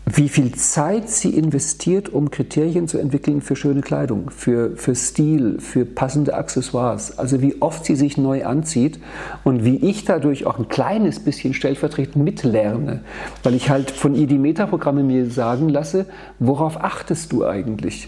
[0.06, 5.60] wie viel Zeit sie investiert, um Kriterien zu entwickeln für schöne Kleidung, für, für Stil,
[5.60, 7.18] für passende Accessoires.
[7.18, 9.00] Also wie oft sie sich neu anzieht
[9.44, 13.02] und wie ich dadurch auch ein kleines bisschen stellvertretend mitlerne,
[13.42, 16.06] weil ich halt von ihr die Metaprogramme mir sagen lasse,
[16.38, 18.08] worauf achtest du eigentlich?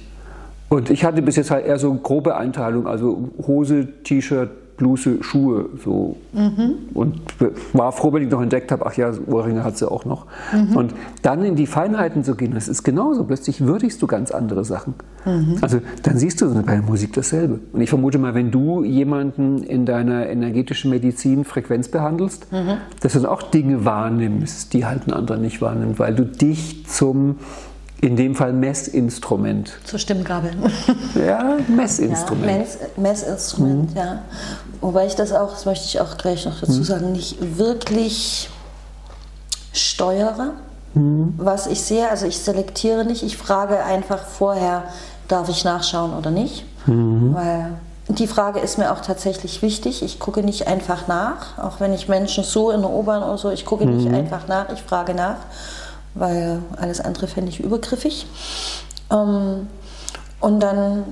[0.69, 5.65] Und ich hatte bis jetzt halt eher so grobe Einteilung, also Hose, T-Shirt, Bluse, Schuhe.
[5.83, 6.17] So.
[6.33, 6.75] Mhm.
[6.93, 7.19] Und
[7.73, 10.25] war froh, wenn ich noch entdeckt habe, ach ja, Ohrringe hat sie auch noch.
[10.53, 10.75] Mhm.
[10.75, 13.23] Und dann in die Feinheiten zu gehen, das ist genauso.
[13.23, 14.93] Plötzlich würdigst du ganz andere Sachen.
[15.25, 15.57] Mhm.
[15.61, 17.59] Also dann siehst du bei der Musik dasselbe.
[17.73, 22.77] Und ich vermute mal, wenn du jemanden in deiner energetischen Medizin Frequenz behandelst, mhm.
[23.01, 26.85] dass du dann auch Dinge wahrnimmst, die halt ein anderer nicht wahrnimmt, weil du dich
[26.85, 27.37] zum
[27.99, 29.79] in dem Fall Messinstrument.
[29.83, 30.51] Zur Stimmgabel.
[31.15, 32.47] Ja, Messinstrument.
[32.47, 33.97] Ja, Mess, Messinstrument, mhm.
[33.97, 34.21] ja.
[34.81, 36.83] Wobei ich das auch, das möchte ich auch gleich noch dazu mhm.
[36.83, 38.49] sagen, nicht wirklich
[39.73, 40.53] steuere,
[40.93, 41.33] mhm.
[41.37, 42.09] was ich sehe.
[42.09, 44.83] Also ich selektiere nicht, ich frage einfach vorher,
[45.27, 46.65] darf ich nachschauen oder nicht.
[46.85, 47.33] Mhm.
[47.33, 47.73] Weil
[48.07, 50.01] die Frage ist mir auch tatsächlich wichtig.
[50.01, 53.49] Ich gucke nicht einfach nach, auch wenn ich Menschen so in der U-Bahn oder so,
[53.49, 54.15] ich gucke nicht mhm.
[54.15, 55.37] einfach nach, ich frage nach
[56.19, 58.25] weil alles andere fände ich übergriffig.
[59.11, 59.67] Ähm,
[60.39, 61.03] und dann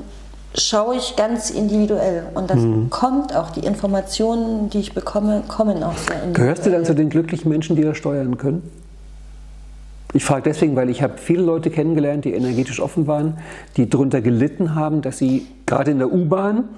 [0.57, 2.89] schaue ich ganz individuell und das mhm.
[2.89, 6.33] kommt auch, die Informationen, die ich bekomme, kommen auch sehr individuell.
[6.33, 8.69] Gehörst du dann zu den glücklichen Menschen, die das steuern können?
[10.13, 13.37] Ich frage deswegen, weil ich habe viele Leute kennengelernt, die energetisch offen waren,
[13.75, 16.69] die darunter gelitten haben, dass sie gerade in der U-Bahn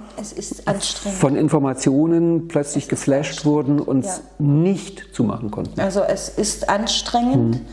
[1.19, 4.15] von Informationen plötzlich geflasht wurden und ja.
[4.39, 5.79] nicht zumachen konnten.
[5.79, 7.55] Also es ist anstrengend.
[7.55, 7.65] Mhm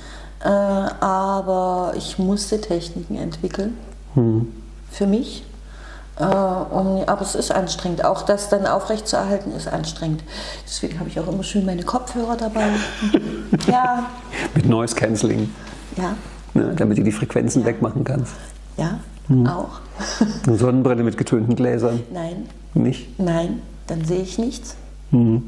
[0.45, 3.77] äh, aber ich musste Techniken entwickeln
[4.15, 4.53] hm.
[4.91, 5.45] für mich.
[6.17, 8.05] Äh, um, aber es ist anstrengend.
[8.05, 10.23] Auch das dann aufrechtzuerhalten ist anstrengend.
[10.65, 12.69] Deswegen habe ich auch immer schön meine Kopfhörer dabei.
[13.67, 14.07] ja.
[14.55, 15.51] Mit Noise Cancelling.
[15.97, 16.15] Ja.
[16.55, 17.67] Ne, damit du die Frequenzen ja.
[17.67, 18.33] wegmachen kannst.
[18.77, 19.47] Ja, hm.
[19.47, 19.81] auch.
[20.47, 22.01] Eine Sonnenbrille mit getönten Gläsern?
[22.13, 22.49] Nein.
[22.75, 23.19] Nicht?
[23.19, 24.77] Nein, dann sehe ich nichts.
[25.11, 25.43] Hm.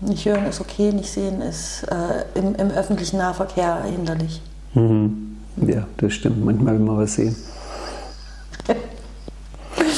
[0.00, 4.40] Nicht hören ist okay, nicht sehen ist äh, im, im, öffentlichen Nahverkehr hinderlich.
[4.72, 5.36] Mhm.
[5.56, 6.42] Ja, das stimmt.
[6.42, 7.36] Manchmal will man was sehen.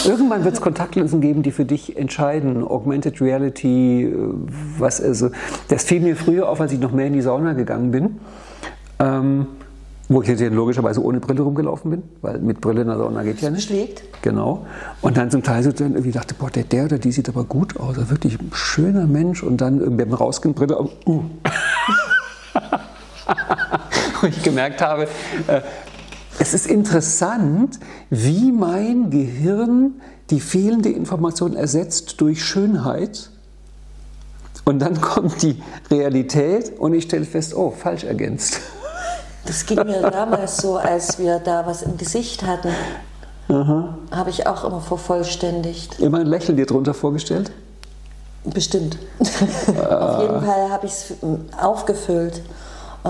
[0.07, 2.67] Irgendwann wird es Kontaktlinsen geben, die für dich entscheiden.
[2.67, 4.17] Augmented Reality, äh,
[4.79, 5.31] was also.
[5.69, 8.21] Das fiel mir früher auf, als ich noch mehr in die Sauna gegangen bin.
[8.99, 9.47] Ähm,
[10.11, 13.41] wo ich jetzt logischerweise ohne Brille rumgelaufen bin, weil mit Brille in der Sauna geht
[13.41, 13.69] ja nicht.
[13.69, 14.03] Schlägt.
[14.23, 14.67] Genau.
[15.03, 17.45] Und dann zum Teil so dann irgendwie dachte, boah, der, der oder die sieht aber
[17.45, 19.45] gut aus, also wirklich ein schöner Mensch.
[19.45, 20.89] Und dann beim Rausgehen Brille, uh.
[24.21, 25.05] wo ich gemerkt habe,
[25.47, 25.61] äh,
[26.41, 27.79] es ist interessant,
[28.09, 33.29] wie mein Gehirn die fehlende Information ersetzt durch Schönheit.
[34.65, 38.61] Und dann kommt die Realität und ich stelle fest, oh, falsch ergänzt.
[39.45, 42.71] Das ging mir damals so, als wir da was im Gesicht hatten.
[43.49, 45.99] Habe ich auch immer vervollständigt.
[45.99, 47.51] Immer ein Lächeln dir drunter vorgestellt?
[48.45, 48.97] Bestimmt.
[49.19, 51.15] Auf jeden Fall habe ich es
[51.61, 52.41] aufgefüllt.
[53.05, 53.09] Äh,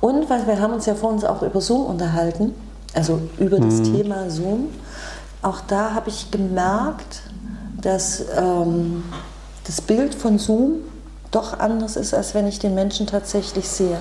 [0.00, 2.54] und weil wir haben uns ja vor uns auch über Zoom unterhalten,
[2.96, 3.96] also über das mhm.
[3.96, 4.70] Thema Zoom.
[5.42, 7.22] Auch da habe ich gemerkt,
[7.80, 9.04] dass ähm,
[9.64, 10.80] das Bild von Zoom
[11.30, 13.98] doch anders ist, als wenn ich den Menschen tatsächlich sehe.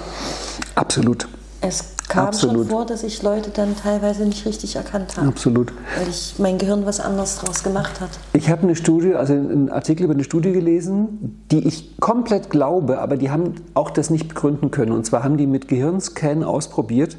[0.75, 1.27] Absolut.
[1.61, 2.57] Es kam Absolut.
[2.57, 5.27] schon vor, dass ich Leute dann teilweise nicht richtig erkannt habe.
[5.27, 5.73] Absolut.
[5.97, 8.09] Weil ich mein Gehirn was anderes draus gemacht hat.
[8.33, 12.99] Ich habe eine Studie, also einen Artikel über eine Studie gelesen, die ich komplett glaube,
[12.99, 14.91] aber die haben auch das nicht begründen können.
[14.91, 17.17] Und zwar haben die mit Gehirnscan ausprobiert,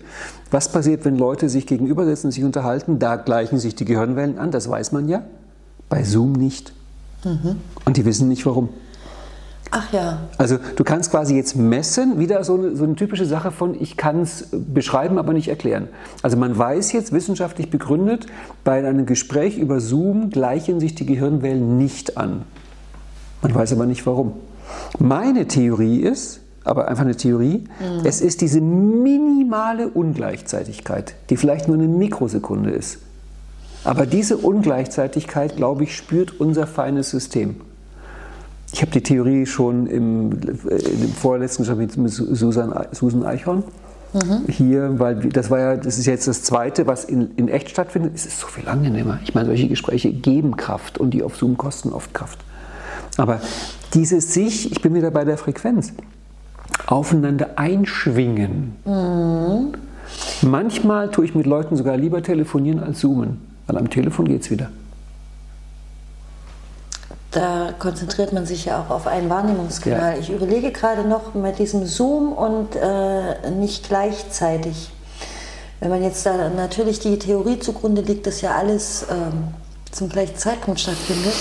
[0.50, 2.98] was passiert, wenn Leute sich gegenübersetzen, sich unterhalten.
[2.98, 5.22] Da gleichen sich die Gehirnwellen an, das weiß man ja.
[5.88, 6.72] Bei Zoom nicht.
[7.24, 7.56] Mhm.
[7.84, 8.68] Und die wissen nicht warum.
[9.70, 10.20] Ach ja.
[10.38, 13.96] Also du kannst quasi jetzt messen, wieder so eine, so eine typische Sache von, ich
[13.96, 15.88] kann es beschreiben, aber nicht erklären.
[16.22, 18.26] Also man weiß jetzt wissenschaftlich begründet,
[18.64, 22.42] bei einem Gespräch über Zoom gleichen sich die Gehirnwellen nicht an.
[23.42, 24.34] Man weiß aber nicht warum.
[24.98, 28.04] Meine Theorie ist, aber einfach eine Theorie, mhm.
[28.04, 32.98] es ist diese minimale Ungleichzeitigkeit, die vielleicht nur eine Mikrosekunde ist.
[33.84, 37.60] Aber diese Ungleichzeitigkeit, glaube ich, spürt unser feines System.
[38.72, 43.62] Ich habe die Theorie schon im, äh, im vorletzten Gespräch mit Susan, Susan Eichhorn.
[44.12, 44.48] Mhm.
[44.48, 48.12] Hier, weil das war ja, das ist jetzt das zweite, was in, in echt stattfindet.
[48.14, 49.18] Es ist so viel angenehmer.
[49.24, 52.38] Ich meine, solche Gespräche geben Kraft und die auf Zoom kosten oft Kraft.
[53.16, 53.40] Aber
[53.94, 55.92] dieses sich, ich bin wieder bei der Frequenz,
[56.86, 58.76] aufeinander einschwingen.
[58.84, 59.74] Mhm.
[60.42, 64.50] Manchmal tue ich mit Leuten sogar lieber telefonieren als zoomen, weil am Telefon geht es
[64.50, 64.70] wieder
[67.36, 70.14] da konzentriert man sich ja auch auf einen Wahrnehmungskanal.
[70.14, 70.18] Ja.
[70.18, 74.90] Ich überlege gerade noch mit diesem Zoom und äh, nicht gleichzeitig.
[75.80, 79.48] Wenn man jetzt da natürlich die Theorie zugrunde liegt, dass ja alles ähm,
[79.92, 81.34] zum gleichen Zeitpunkt stattfindet,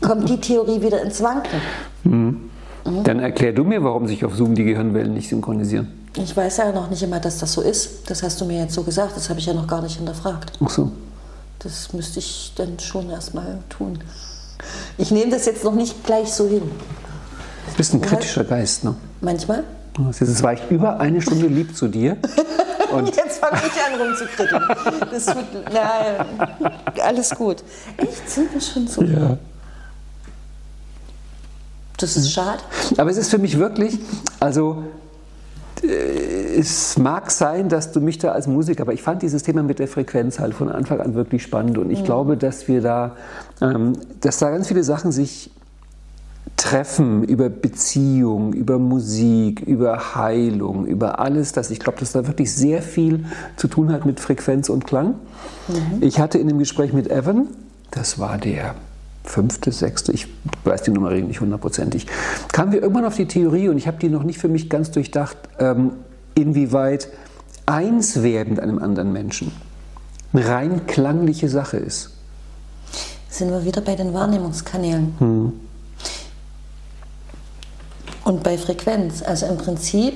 [0.00, 1.60] kommt die Theorie wieder ins Wanken.
[2.04, 2.50] Mhm.
[2.86, 3.04] Mhm.
[3.04, 5.88] Dann erklär du mir, warum sich auf Zoom die Gehirnwellen nicht synchronisieren.
[6.16, 8.08] Ich weiß ja noch nicht immer, dass das so ist.
[8.08, 10.52] Das hast du mir jetzt so gesagt, das habe ich ja noch gar nicht hinterfragt.
[10.64, 10.90] Ach so.
[11.58, 13.98] Das müsste ich dann schon erstmal tun.
[14.98, 16.62] Ich nehme das jetzt noch nicht gleich so hin.
[16.62, 18.94] Du bist ein kritischer Geist, ne?
[19.20, 19.64] Manchmal.
[20.10, 22.16] Es war ich über eine Stunde lieb zu dir.
[22.92, 24.62] Und jetzt fange ich an rumzukriegen.
[25.10, 26.62] Das tut, nein,
[27.02, 27.64] alles gut.
[27.96, 29.02] Echt, sind wir schon so?
[29.02, 29.38] Ja.
[31.96, 32.62] Das ist schade.
[32.96, 33.98] Aber es ist für mich wirklich,
[34.38, 34.84] also
[35.84, 39.78] es mag sein, dass du mich da als Musiker, aber ich fand dieses Thema mit
[39.78, 42.04] der Frequenz halt von Anfang an wirklich spannend und ich mhm.
[42.04, 43.16] glaube, dass wir da,
[43.60, 45.50] ähm, dass da ganz viele Sachen sich
[46.56, 51.70] treffen über Beziehung, über Musik, über Heilung, über alles das.
[51.70, 55.16] Ich glaube, dass da wirklich sehr viel zu tun hat mit Frequenz und Klang.
[55.68, 56.02] Mhm.
[56.02, 57.48] Ich hatte in dem Gespräch mit Evan,
[57.90, 58.74] das war der
[59.26, 60.28] fünfte, sechste, ich
[60.64, 62.06] weiß die Nummer nicht hundertprozentig,
[62.52, 64.90] kamen wir irgendwann auf die Theorie, und ich habe die noch nicht für mich ganz
[64.90, 65.92] durchdacht, ähm,
[66.34, 67.08] inwieweit
[67.66, 69.52] eins werden mit einem anderen Menschen
[70.32, 72.10] eine rein klangliche Sache ist.
[73.28, 75.14] Sind wir wieder bei den Wahrnehmungskanälen.
[75.18, 75.52] Hm.
[78.24, 80.14] Und bei Frequenz, also im Prinzip,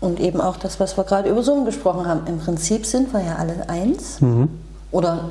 [0.00, 3.22] und eben auch das, was wir gerade über Zoom gesprochen haben, im Prinzip sind wir
[3.22, 4.20] ja alle eins.
[4.20, 4.48] Mhm.
[4.90, 5.30] Oder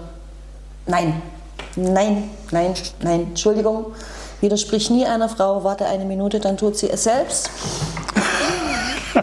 [0.87, 1.21] nein,
[1.75, 3.87] Nein, nein, nein, Entschuldigung.
[4.41, 7.49] Widersprich nie einer Frau, warte eine Minute, dann tut sie es selbst.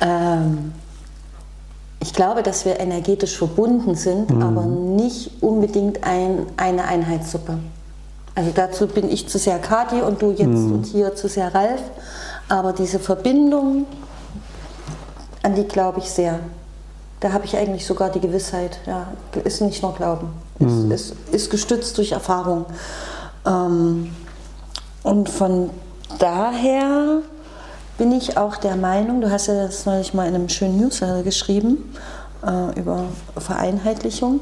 [0.00, 0.72] ähm,
[2.00, 4.42] ich glaube, dass wir energetisch verbunden sind, mhm.
[4.42, 7.58] aber nicht unbedingt ein, eine Einheitssuppe.
[8.34, 10.72] Also dazu bin ich zu sehr Kathi und du jetzt mhm.
[10.72, 11.80] und hier zu sehr Ralf.
[12.48, 13.86] Aber diese Verbindung,
[15.42, 16.40] an die glaube ich sehr
[17.24, 19.06] da habe ich eigentlich sogar die Gewissheit, ja,
[19.44, 20.92] ist nicht nur Glauben, mhm.
[20.92, 22.66] ist, ist, ist, gestützt durch Erfahrung.
[23.46, 24.14] Ähm,
[25.02, 25.70] und von
[26.18, 27.22] daher
[27.96, 31.22] bin ich auch der Meinung, du hast ja das neulich mal in einem schönen Newsletter
[31.22, 31.94] geschrieben
[32.46, 33.04] äh, über
[33.38, 34.40] Vereinheitlichung.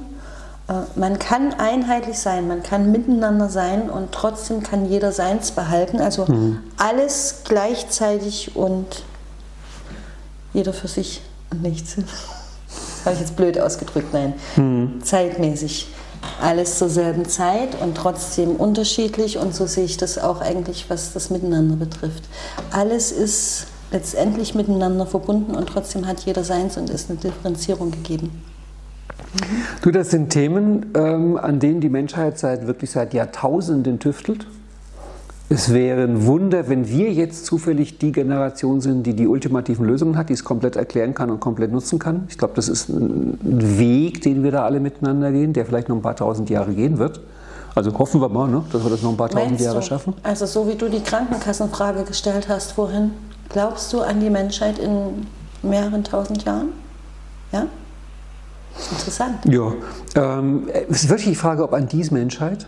[0.67, 6.01] Äh, man kann einheitlich sein, man kann miteinander sein und trotzdem kann jeder seins behalten.
[6.01, 6.59] Also mhm.
[6.79, 9.05] alles gleichzeitig und
[10.53, 11.23] jeder für sich
[11.53, 11.95] und nichts
[13.05, 15.01] habe ich jetzt blöd ausgedrückt, nein, mhm.
[15.03, 15.89] zeitmäßig.
[16.41, 21.13] Alles zur selben Zeit und trotzdem unterschiedlich und so sehe ich das auch eigentlich, was
[21.13, 22.23] das Miteinander betrifft.
[22.71, 28.31] Alles ist letztendlich miteinander verbunden und trotzdem hat jeder seins und ist eine Differenzierung gegeben.
[29.83, 34.47] Du, das sind Themen, ähm, an denen die Menschheit seit wirklich seit Jahrtausenden tüftelt.
[35.53, 40.17] Es wäre ein Wunder, wenn wir jetzt zufällig die Generation sind, die die ultimativen Lösungen
[40.17, 42.25] hat, die es komplett erklären kann und komplett nutzen kann.
[42.31, 43.37] Ich glaube, das ist ein
[43.79, 46.97] Weg, den wir da alle miteinander gehen, der vielleicht noch ein paar tausend Jahre gehen
[46.97, 47.21] wird.
[47.75, 49.85] Also hoffen wir mal, ne, dass wir das noch ein paar tausend Jahre du?
[49.85, 50.15] schaffen.
[50.23, 53.11] Also so wie du die Krankenkassenfrage gestellt hast vorhin,
[53.51, 55.27] glaubst du an die Menschheit in
[55.63, 56.69] mehreren tausend Jahren?
[57.53, 57.67] Ja?
[58.91, 59.45] Interessant.
[59.45, 59.75] Ja,
[60.15, 62.67] ähm, es ist wirklich die Frage, ob an diese Menschheit,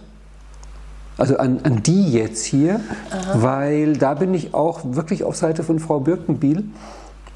[1.17, 3.43] also an, an die jetzt hier, Aha.
[3.43, 6.65] weil da bin ich auch wirklich auf Seite von Frau Birkenbiel.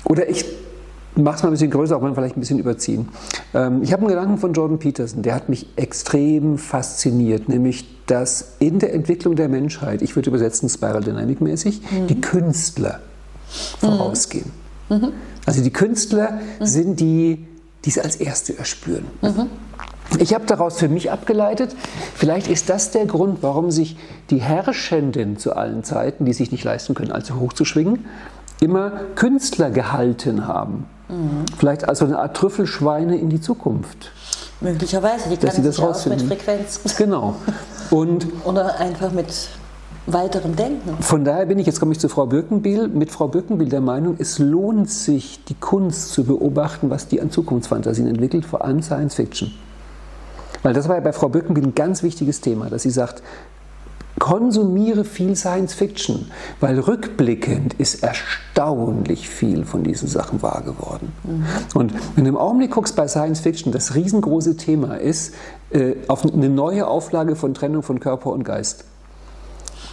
[0.05, 0.45] Oder ich
[1.14, 3.09] mache es mal ein bisschen größer, auch mal vielleicht ein bisschen überziehen.
[3.55, 8.53] Ähm, ich habe einen Gedanken von Jordan Peterson, der hat mich extrem fasziniert, nämlich dass
[8.59, 12.07] in der Entwicklung der Menschheit, ich würde übersetzen Spiral Dynamic mäßig, mhm.
[12.07, 13.01] die Künstler
[13.81, 14.51] vorausgehen.
[14.89, 15.12] Mhm.
[15.45, 16.66] Also die Künstler mhm.
[16.66, 17.47] sind die
[17.85, 19.05] die es als Erste erspüren.
[20.19, 21.77] Ich habe daraus für mich abgeleitet,
[22.15, 23.97] vielleicht ist das der Grund, warum sich
[24.31, 28.07] die Herrschenden zu allen Zeiten, die sich nicht leisten können, allzu hoch zu schwingen,
[28.61, 30.87] immer Künstler gehalten haben.
[31.09, 31.45] Mhm.
[31.57, 34.13] Vielleicht also eine Art Trüffelschweine in die Zukunft.
[34.61, 36.81] Möglicherweise, die kann sich das auch mit Frequenz.
[36.97, 37.37] Genau.
[37.91, 39.27] Und Oder einfach mit
[40.07, 41.03] weiterem Denken.
[41.03, 44.17] Von daher bin ich, jetzt komme ich zu Frau Birkenbiel, mit Frau Birkenbiel der Meinung,
[44.19, 49.15] es lohnt sich, die Kunst zu beobachten, was die an Zukunftsfantasien entwickelt, vor allem Science
[49.15, 49.53] Fiction.
[50.63, 53.23] Weil das war ja bei Frau Birkenbiel ein ganz wichtiges Thema, dass sie sagt,
[54.19, 56.31] konsumiere viel Science Fiction,
[56.61, 61.13] weil rückblickend ist erstaunlich viel von diesen Sachen wahr geworden.
[61.23, 61.45] Mhm.
[61.75, 65.35] Und wenn du im Augenblick guckst bei Science Fiction, das riesengroße Thema ist
[65.71, 68.85] äh, auf eine neue Auflage von Trennung von Körper und Geist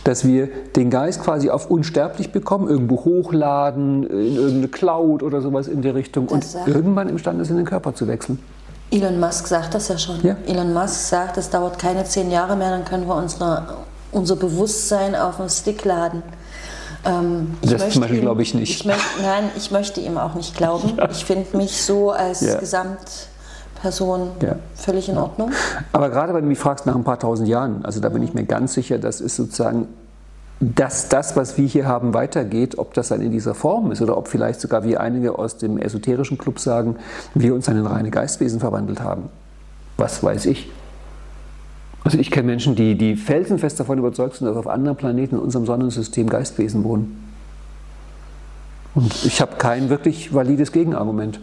[0.05, 5.68] dass wir den Geist quasi auf unsterblich bekommen, irgendwo hochladen, in irgendeine Cloud oder sowas
[5.68, 8.38] in die Richtung das und irgendwann imstande sind, den Körper zu wechseln.
[8.91, 10.21] Elon Musk sagt das ja schon.
[10.23, 10.36] Ja.
[10.45, 13.63] Elon Musk sagt, es dauert keine zehn Jahre mehr, dann können wir unsere,
[14.11, 16.23] unser Bewusstsein auf einen Stick laden.
[17.05, 18.79] Ähm, das zum Beispiel glaube ich nicht.
[18.79, 20.93] Ich möchte, nein, ich möchte ihm auch nicht glauben.
[20.97, 21.09] Ja.
[21.09, 22.57] Ich finde mich so als ja.
[22.57, 23.27] Gesamt
[23.81, 24.55] Person ja.
[24.73, 25.51] völlig in Ordnung.
[25.91, 28.33] Aber gerade wenn du mich fragst nach ein paar tausend Jahren, also da bin ich
[28.33, 29.88] mir ganz sicher, das ist sozusagen
[30.60, 34.18] dass das, was wir hier haben, weitergeht, ob das dann in dieser Form ist oder
[34.18, 36.95] ob vielleicht sogar wie einige aus dem esoterischen Club sagen,
[37.34, 39.30] wir uns in reine Geistwesen verwandelt haben.
[39.97, 40.70] Was weiß ich.
[42.03, 45.41] Also ich kenne Menschen, die, die felsenfest davon überzeugt sind, dass auf anderen Planeten in
[45.41, 47.22] unserem Sonnensystem Geistwesen wohnen.
[48.93, 51.39] Und ich habe kein wirklich valides Gegenargument.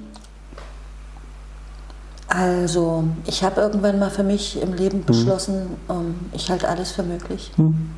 [2.29, 5.05] Also, ich habe irgendwann mal für mich im Leben hm.
[5.05, 6.15] beschlossen, hm.
[6.33, 7.53] ich halte alles für möglich.
[7.57, 7.91] Hm.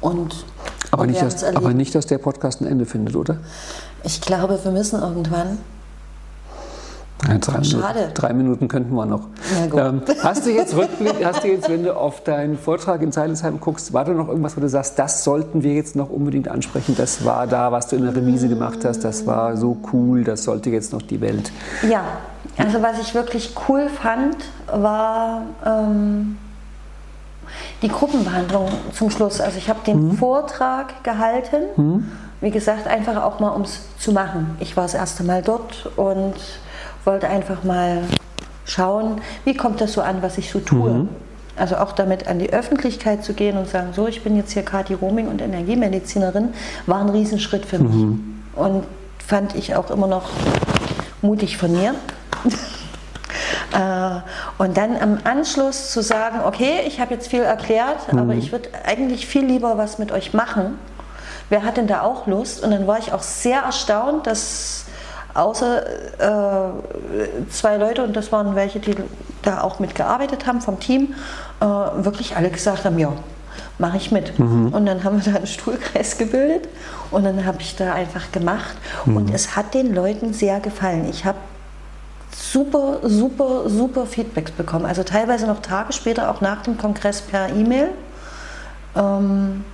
[0.00, 0.44] Und
[0.90, 3.38] aber nicht, dass, aber nicht, dass der Podcast ein Ende findet, oder?
[4.02, 5.58] Ich glaube, wir müssen irgendwann.
[7.28, 7.98] Ja, drei, Schade.
[7.98, 9.28] Minuten, drei Minuten könnten wir noch.
[9.76, 13.60] Ähm, hast du jetzt Rückblick, hast du jetzt, wenn du auf deinen Vortrag in Zeilesheim
[13.60, 16.94] guckst, war da noch irgendwas, wo du sagst, das sollten wir jetzt noch unbedingt ansprechen?
[16.96, 20.44] Das war da, was du in der Remise gemacht hast, das war so cool, das
[20.44, 21.52] sollte jetzt noch die Welt.
[21.86, 22.04] Ja,
[22.56, 24.36] also was ich wirklich cool fand,
[24.66, 26.38] war ähm,
[27.82, 29.40] die Gruppenbehandlung zum Schluss.
[29.40, 30.12] Also ich habe den mhm.
[30.16, 32.12] Vortrag gehalten, mhm.
[32.40, 34.56] wie gesagt, einfach auch mal, um es zu machen.
[34.60, 36.34] Ich war das erste Mal dort und
[37.04, 38.02] wollte einfach mal
[38.64, 40.90] schauen, wie kommt das so an, was ich so tue.
[40.90, 41.08] Mhm.
[41.56, 44.62] Also auch damit an die Öffentlichkeit zu gehen und sagen, so, ich bin jetzt hier
[44.62, 46.50] Kati Roaming und Energiemedizinerin,
[46.86, 47.94] war ein Riesenschritt für mich.
[47.94, 48.42] Mhm.
[48.54, 48.84] Und
[49.26, 50.30] fand ich auch immer noch
[51.22, 51.94] mutig von mir.
[53.72, 54.20] Äh,
[54.62, 58.18] und dann am Anschluss zu sagen, okay, ich habe jetzt viel erklärt, mhm.
[58.18, 60.78] aber ich würde eigentlich viel lieber was mit euch machen.
[61.48, 62.62] Wer hat denn da auch Lust?
[62.62, 64.84] Und dann war ich auch sehr erstaunt, dass
[65.34, 65.82] außer
[66.18, 68.96] äh, zwei Leute, und das waren welche, die
[69.42, 71.14] da auch mitgearbeitet haben vom Team,
[71.60, 73.12] äh, wirklich alle gesagt haben, ja,
[73.78, 74.38] mache ich mit.
[74.38, 74.68] Mhm.
[74.68, 76.68] Und dann haben wir da einen Stuhlkreis gebildet
[77.10, 78.76] und dann habe ich da einfach gemacht.
[79.06, 79.16] Mhm.
[79.16, 81.06] Und es hat den Leuten sehr gefallen.
[81.08, 81.38] Ich habe
[82.34, 84.86] super, super, super Feedbacks bekommen.
[84.86, 87.88] Also teilweise noch Tage später, auch nach dem Kongress per E-Mail.
[88.96, 89.64] Ähm,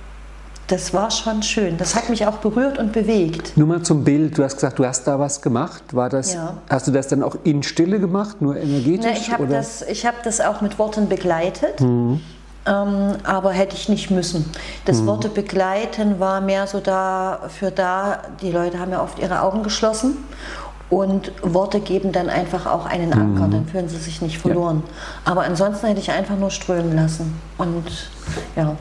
[0.67, 1.77] das war schon schön.
[1.77, 3.55] Das hat mich auch berührt und bewegt.
[3.55, 4.37] Nur mal zum Bild.
[4.37, 5.81] Du hast gesagt, du hast da was gemacht.
[5.93, 6.33] War das?
[6.33, 6.57] Ja.
[6.69, 9.09] Hast du das dann auch in Stille gemacht, nur energetisch?
[9.09, 11.79] Na, ich habe das, hab das auch mit Worten begleitet.
[11.79, 12.19] Mhm.
[12.65, 14.51] Ähm, aber hätte ich nicht müssen.
[14.83, 15.07] Das mhm.
[15.07, 20.17] Worte begleiten war mehr so dafür da, die Leute haben ja oft ihre Augen geschlossen
[20.89, 23.51] und Worte geben dann einfach auch einen Anker, mhm.
[23.51, 24.83] dann fühlen sie sich nicht verloren.
[24.85, 25.31] Ja.
[25.31, 27.39] Aber ansonsten hätte ich einfach nur strömen lassen.
[27.57, 28.09] Und
[28.55, 28.75] ja.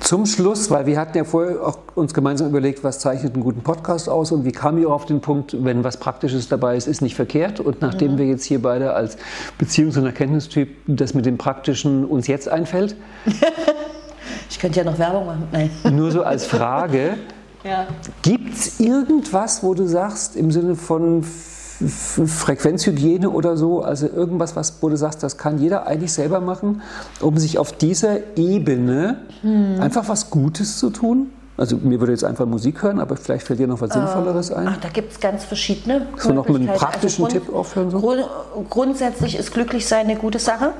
[0.00, 3.62] Zum Schluss, weil wir hatten ja vorher auch uns gemeinsam überlegt, was zeichnet einen guten
[3.62, 7.02] Podcast aus und wie kam ihr auf den Punkt, wenn was Praktisches dabei ist, ist
[7.02, 7.60] nicht verkehrt.
[7.60, 8.18] Und nachdem mhm.
[8.18, 9.16] wir jetzt hier beide als
[9.60, 12.96] Beziehungs- und Erkenntnistyp das mit dem Praktischen uns jetzt einfällt.
[14.50, 15.48] ich könnte ja noch Werbung machen.
[15.50, 15.70] Nein.
[15.90, 17.16] Nur so als Frage.
[17.64, 17.86] ja.
[18.22, 24.74] Gibt es irgendwas, wo du sagst, im Sinne von Frequenzhygiene oder so, also irgendwas, was,
[24.80, 26.82] wo du sagst, das kann jeder eigentlich selber machen,
[27.20, 29.80] um sich auf dieser Ebene hm.
[29.80, 31.30] einfach was Gutes zu tun?
[31.56, 34.52] Also mir würde jetzt einfach Musik hören, aber vielleicht fällt dir noch was äh, Sinnvolleres
[34.52, 34.68] ein.
[34.68, 36.06] Ach, da gibt es ganz verschiedene.
[36.16, 37.90] So noch mit einem praktischen also Tipp aufhören?
[37.90, 38.00] So?
[38.00, 38.24] Grund,
[38.70, 40.72] grundsätzlich ist glücklich sein eine gute Sache.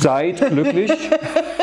[0.00, 0.92] Seid glücklich.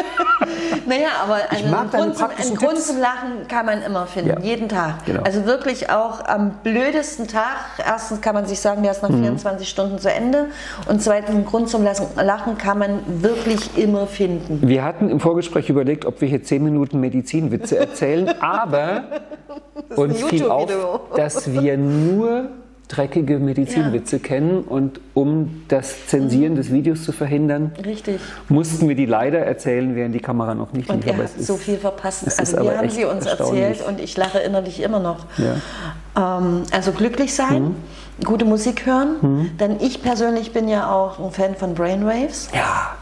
[0.86, 4.40] Naja, aber einen, Grund zum, einen Grund, zum, Lachen kann man immer finden, ja.
[4.40, 5.06] jeden Tag.
[5.06, 5.24] Genau.
[5.24, 7.58] Also wirklich auch am blödesten Tag.
[7.78, 9.22] Erstens kann man sich sagen, der ist nach mhm.
[9.22, 10.48] 24 Stunden zu Ende.
[10.88, 14.68] Und zweitens, einen Grund zum Lachen kann man wirklich immer finden.
[14.68, 19.04] Wir hatten im Vorgespräch überlegt, ob wir hier 10 Minuten Medizinwitze erzählen, aber
[19.96, 20.70] uns fiel auf,
[21.16, 22.50] dass wir nur
[22.88, 24.22] dreckige Medizinwitze ja.
[24.22, 26.58] kennen und um das Zensieren mhm.
[26.58, 28.20] des Videos zu verhindern, Richtig.
[28.50, 30.96] mussten wir die leider erzählen, während die Kamera noch nicht lief.
[30.96, 32.40] Und er hat so viel verpasst.
[32.40, 35.26] Also wir haben sie uns erzählt und ich lache innerlich immer noch.
[35.38, 36.40] Ja.
[36.40, 37.76] Ähm, also glücklich sein, mhm.
[38.24, 39.58] gute Musik hören, mhm.
[39.58, 42.50] denn ich persönlich bin ja auch ein Fan von Brainwaves.
[42.54, 42.96] Ja.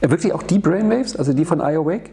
[0.00, 2.10] Wirklich auch die Brainwaves, also die von iAwake?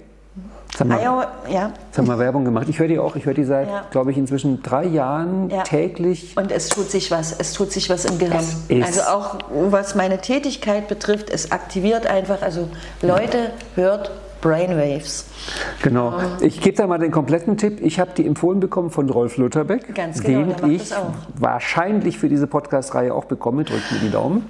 [0.80, 1.72] Jetzt haben, wir, ja.
[1.88, 2.68] jetzt haben wir Werbung gemacht.
[2.70, 3.16] Ich höre die auch.
[3.16, 3.86] Ich höre die seit, ja.
[3.90, 5.64] glaube ich, inzwischen drei Jahren ja.
[5.64, 6.38] täglich.
[6.38, 7.32] Und es tut sich was.
[7.32, 8.45] Es tut sich was im Gehirn.
[8.84, 12.44] Also auch was meine Tätigkeit betrifft, es aktiviert einfach.
[12.44, 12.68] Also
[13.02, 15.26] Leute, hört Brainwaves.
[15.82, 16.20] Genau.
[16.41, 17.80] Ich gebe da mal den kompletten Tipp.
[17.82, 20.94] Ich habe die empfohlen bekommen von Rolf Lutherbeck, Ganz genau, den ich
[21.40, 23.64] wahrscheinlich für diese Podcast-Reihe auch bekomme.
[23.64, 24.48] Drückt mir die Daumen.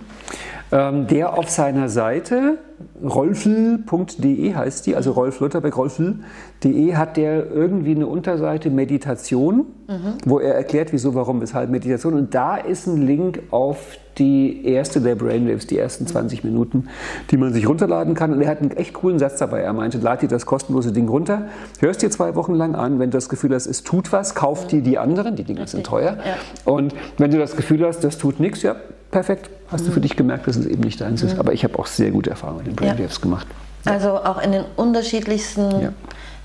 [0.71, 2.57] Ähm, der auf seiner Seite
[3.01, 10.13] rolfl.de heißt die, also Rolf Lutherbeck, rolfl.de hat der irgendwie eine Unterseite Meditation, mhm.
[10.25, 12.13] wo er erklärt, wieso, warum, weshalb Meditation.
[12.13, 16.87] Und da ist ein Link auf die erste der Brainwaves, die ersten 20 Minuten,
[17.31, 18.33] die man sich runterladen kann.
[18.33, 19.61] Und er hat einen echt coolen Satz dabei.
[19.61, 21.47] Er meinte, lad dir das kostenlose Ding runter,
[21.79, 24.67] hörst dir zwei Wochen lang an, wenn du das Gefühl hast, es tut was, kauf
[24.67, 26.17] dir die anderen, die Dinger sind teuer.
[26.65, 28.75] Und wenn du das Gefühl hast, das tut nichts, ja,
[29.11, 31.35] perfekt, hast du für dich gemerkt, dass es eben nicht deins ist.
[31.35, 31.39] Mhm.
[31.39, 33.21] Aber ich habe auch sehr gute Erfahrungen mit den Brainwaves ja.
[33.21, 33.47] gemacht.
[33.85, 35.93] Also auch in den unterschiedlichsten ja.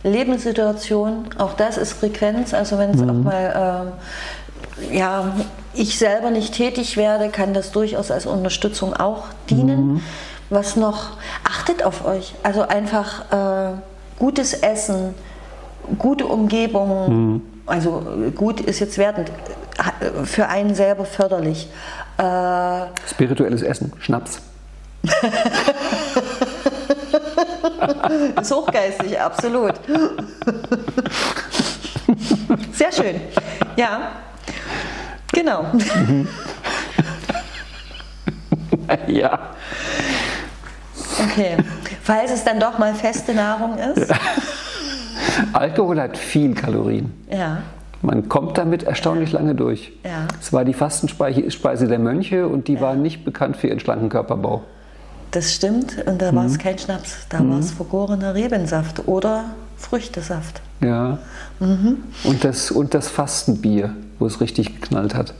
[0.04, 2.54] Lebenssituationen, auch das ist Frequenz.
[2.54, 3.10] Also wenn es mhm.
[3.10, 3.92] auch mal,
[4.90, 5.34] ähm, ja,
[5.74, 9.94] ich selber nicht tätig werde, kann das durchaus als Unterstützung auch dienen.
[9.94, 10.00] Mhm.
[10.50, 12.34] Was noch, achtet auf euch.
[12.42, 13.72] Also einfach äh,
[14.18, 15.14] gutes Essen,
[15.98, 17.32] gute Umgebung.
[17.32, 17.42] Mhm.
[17.66, 18.02] Also
[18.34, 19.30] gut ist jetzt wertend,
[20.24, 21.68] für einen selber förderlich.
[22.18, 24.40] Äh, Spirituelles Essen, Schnaps.
[28.40, 29.74] ist hochgeistig, absolut.
[32.72, 33.20] Sehr schön.
[33.76, 34.12] Ja,
[35.32, 35.66] genau.
[39.06, 39.38] ja.
[41.24, 41.56] Okay.
[42.02, 44.12] Falls es dann doch mal feste Nahrung ist.
[45.52, 47.12] Alkohol hat viel Kalorien.
[47.30, 47.62] Ja.
[48.02, 49.92] Man kommt damit erstaunlich lange durch.
[50.04, 50.26] Ja.
[50.40, 52.80] Es war die Fastenspeise der Mönche und die ja.
[52.80, 54.62] waren nicht bekannt für ihren schlanken Körperbau.
[55.30, 56.36] Das stimmt, und da mhm.
[56.36, 57.50] war es kein Schnaps, da mhm.
[57.50, 59.44] war es vergorener Rebensaft oder
[59.78, 60.60] Früchtesaft.
[60.80, 61.18] Ja.
[61.60, 61.98] Mhm.
[62.24, 65.32] Und, das, und das Fastenbier, wo es richtig geknallt hat.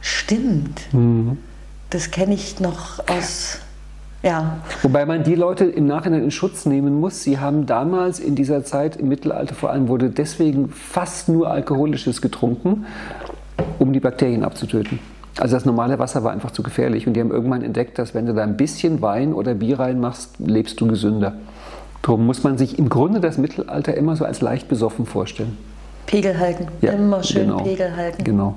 [0.00, 0.92] Stimmt.
[0.92, 1.38] Mhm.
[1.90, 3.58] Das kenne ich noch aus
[4.24, 4.58] ja.
[4.82, 7.22] Wobei man die Leute im Nachhinein in Schutz nehmen muss.
[7.22, 12.22] Sie haben damals in dieser Zeit, im Mittelalter vor allem, wurde deswegen fast nur Alkoholisches
[12.22, 12.86] getrunken,
[13.78, 14.98] um die Bakterien abzutöten.
[15.38, 17.06] Also das normale Wasser war einfach zu gefährlich.
[17.06, 20.38] Und die haben irgendwann entdeckt, dass wenn du da ein bisschen Wein oder Bier reinmachst,
[20.38, 21.34] lebst du gesünder.
[22.02, 25.56] Darum muss man sich im Grunde das Mittelalter immer so als leicht besoffen vorstellen.
[26.06, 28.22] Pegel halten, ja, immer schön genau, Pegel halten.
[28.24, 28.56] Genau.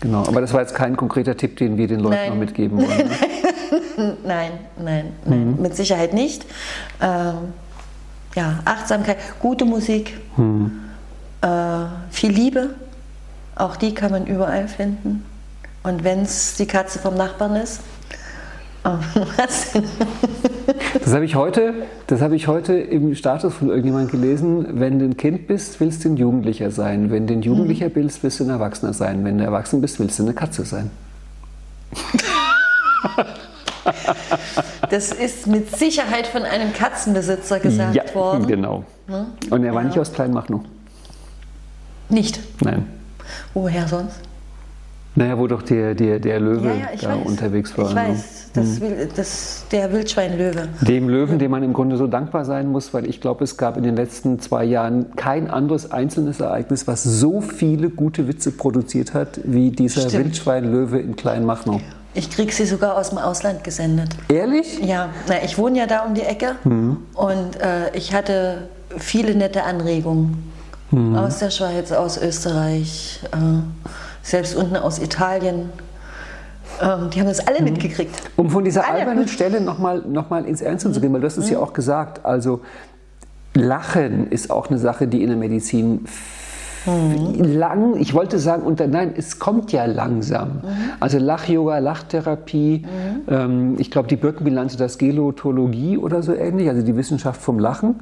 [0.00, 2.30] Genau, aber das war jetzt kein konkreter Tipp, den wir den Leuten Nein.
[2.30, 2.98] noch mitgeben wollen.
[2.98, 3.10] Ne?
[4.24, 4.52] nein,
[4.82, 5.62] nein, nein, mhm.
[5.62, 6.44] mit Sicherheit nicht.
[7.00, 7.52] Ähm,
[8.34, 10.80] ja, Achtsamkeit, gute Musik, mhm.
[11.40, 11.48] äh,
[12.10, 12.70] viel Liebe,
[13.54, 15.24] auch die kann man überall finden.
[15.82, 17.80] Und wenn es die Katze vom Nachbarn ist,
[19.36, 19.72] was?
[21.02, 21.74] Das habe ich heute,
[22.06, 24.80] das habe ich heute im Status von irgendjemandem gelesen.
[24.80, 27.10] Wenn du ein Kind bist, willst du ein Jugendlicher sein.
[27.10, 27.94] Wenn du ein Jugendlicher mhm.
[27.94, 29.24] bist, willst du ein Erwachsener sein.
[29.24, 30.90] Wenn du erwachsen bist, willst du eine Katze sein.
[34.90, 38.46] Das ist mit Sicherheit von einem Katzenbesitzer gesagt ja, worden.
[38.46, 38.84] Genau.
[39.08, 39.26] Hm?
[39.50, 39.88] Und er war ja.
[39.88, 40.60] nicht aus Kleinmachnow.
[42.08, 42.38] Nicht?
[42.62, 42.86] Nein.
[43.52, 44.20] Woher sonst?
[45.16, 47.26] Naja, wo doch der, der, der Löwe Ja, ja, da weiß.
[47.26, 47.88] unterwegs war.
[47.88, 48.08] Ich ne?
[48.08, 50.68] weiß, das, will, das, der Wildschweinlöwe.
[50.82, 53.78] Dem Löwen, dem man im Grunde so dankbar sein muss, weil ich glaube, es gab
[53.78, 59.14] in den letzten zwei Jahren kein anderes einzelnes Ereignis, was so viele gute Witze produziert
[59.14, 60.24] hat, wie dieser Stimmt.
[60.24, 61.80] Wildschweinlöwe in Kleinmachnow.
[62.16, 64.08] Ich krieg sie sogar aus dem Ausland gesendet.
[64.28, 64.78] Ehrlich?
[64.80, 69.62] Ja, na, ich wohne ja da um die Ecke und äh, ich hatte viele nette
[69.64, 70.50] Anregungen
[71.14, 73.36] aus der Schweiz, aus Österreich, äh,
[74.22, 75.70] selbst unten aus Italien.
[76.80, 78.14] Ähm, die haben das alle mitgekriegt.
[78.36, 79.00] Um von dieser Alle.
[79.00, 81.72] albernen Stelle nochmal noch mal ins Ernste zu gehen, weil du hast es ja auch
[81.72, 82.62] gesagt, also
[83.54, 86.06] Lachen ist auch eine Sache, die in der Medizin
[86.86, 90.60] lang, ich wollte sagen, unter, nein, es kommt ja langsam.
[91.00, 92.84] Also Lach-Yoga, Lachtherapie,
[93.28, 97.96] ähm, ich glaube, die Birkenbilanz das Gelotologie oder so ähnlich, also die Wissenschaft vom Lachen.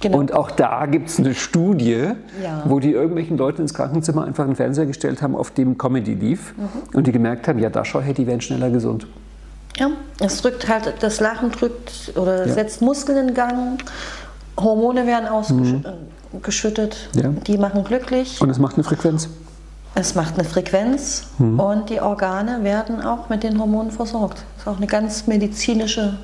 [0.00, 0.18] Genau.
[0.18, 2.08] Und auch da gibt es eine Studie,
[2.42, 2.62] Ja.
[2.66, 6.54] wo die irgendwelchen Leuten ins Krankenzimmer einfach einen Fernseher gestellt haben, auf dem Comedy lief
[6.94, 9.06] und die gemerkt haben, ja, da schau her, die werden schneller gesund.
[9.76, 9.88] Ja,
[10.18, 12.52] es drückt halt, das Lachen drückt oder Ja.
[12.52, 13.82] setzt Muskeln in Gang,
[14.58, 15.94] Hormone werden ausgeschüttet,
[16.32, 17.28] Ja.
[17.46, 18.40] die machen glücklich.
[18.40, 19.28] Und es macht eine Frequenz.
[19.94, 24.44] Es macht eine Frequenz und die Organe werden auch mit den Hormonen versorgt.
[24.56, 26.16] Ist auch eine ganz medizinische,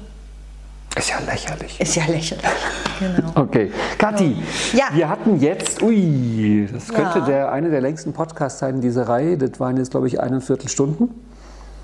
[0.96, 1.80] Ist ja lächerlich.
[1.80, 2.44] ist ja lächerlich.
[2.98, 3.30] Genau.
[3.34, 4.36] Okay, Kathi,
[4.72, 4.84] Ja.
[4.94, 7.24] wir hatten jetzt, ui, das könnte Ja.
[7.26, 9.36] der, eine der längsten Podcasts sein in dieser Reihe.
[9.36, 11.10] Das waren jetzt, glaube ich, eineinviertel Stunden.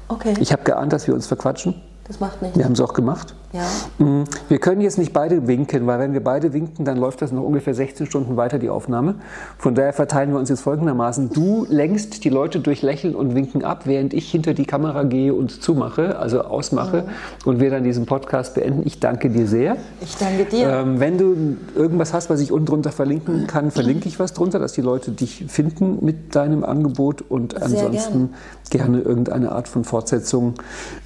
[0.09, 1.75] Okay, Ich habe geahnt, dass wir uns verquatschen.
[2.09, 2.57] das macht nichts.
[2.57, 3.35] Wir haben es auch gemacht.
[3.53, 4.05] Ja.
[4.05, 7.33] Mm, Wir können jetzt nicht beide winken, weil wenn wir beide winken, dann läuft das
[7.33, 9.17] noch ungefähr 16 Stunden weiter, die Aufnahme.
[9.59, 11.31] Von daher verteilen wir uns jetzt folgendermaßen.
[11.31, 15.35] Du lenkst die Leute durch Lächeln und Winken ab, während ich hinter die Kamera gehe
[15.35, 17.05] und zumache, also ausmache
[17.45, 18.83] und wir dann diesen Podcast beenden.
[18.87, 19.77] Ich danke dir sehr.
[20.01, 20.69] Ich danke dir.
[20.69, 24.59] Ähm, wenn du irgendwas hast, was ich unten drunter verlinken kann, verlinke ich was drunter,
[24.59, 28.31] dass die Leute dich finden mit deinem Angebot und Sehr ansonsten
[28.71, 29.01] gerne.
[29.01, 30.55] irgendeine Art von Fortsetzung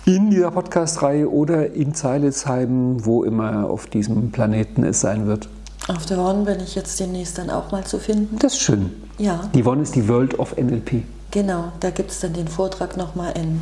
[0.04, 1.94] in dieser Podcast-Reihe oder in
[2.36, 5.48] Zeilitzheim, wo immer auf diesem Planeten es sein wird.
[5.88, 8.36] Auf der One bin ich jetzt demnächst dann auch mal zu finden.
[8.38, 8.90] Das ist schön.
[9.18, 11.02] Ja, Die One ist die World of NLP.
[11.30, 11.72] genau.
[11.80, 13.60] Da gibt es dann den Vortrag nochmal in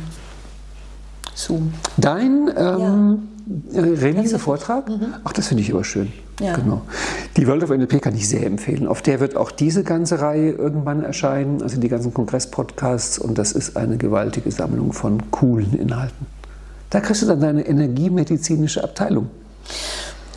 [1.33, 1.73] Zoom.
[1.97, 3.27] Dein ähm,
[3.73, 4.89] äh, Remise-Vortrag?
[5.23, 6.11] Ach, das finde ich aber schön.
[6.41, 6.55] Ja.
[6.55, 6.81] Genau.
[7.37, 8.87] Die World of NLP kann ich sehr empfehlen.
[8.87, 13.19] Auf der wird auch diese ganze Reihe irgendwann erscheinen, also die ganzen Kongress-Podcasts.
[13.19, 16.25] Und das ist eine gewaltige Sammlung von coolen Inhalten.
[16.89, 19.29] Da kriegst du dann deine energiemedizinische Abteilung.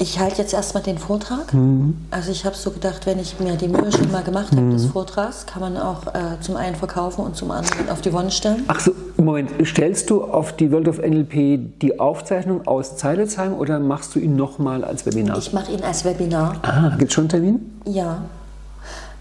[0.01, 1.53] Ich halte jetzt erstmal den Vortrag.
[1.53, 1.97] Mhm.
[2.13, 4.87] Also ich habe so gedacht, wenn ich mir die Mühe schon mal gemacht habe des
[4.87, 8.63] Vortrags, kann man auch äh, zum einen verkaufen und zum anderen auf die Wonne stellen.
[8.69, 9.51] Ach so, Moment.
[9.65, 14.37] Stellst du auf die World of NLP die Aufzeichnung aus Zeilitzheim oder machst du ihn
[14.37, 15.37] nochmal als Webinar?
[15.39, 16.61] Ich mache ihn als Webinar.
[16.63, 17.81] ah, gibt es schon einen Termin?
[17.85, 18.23] Ja.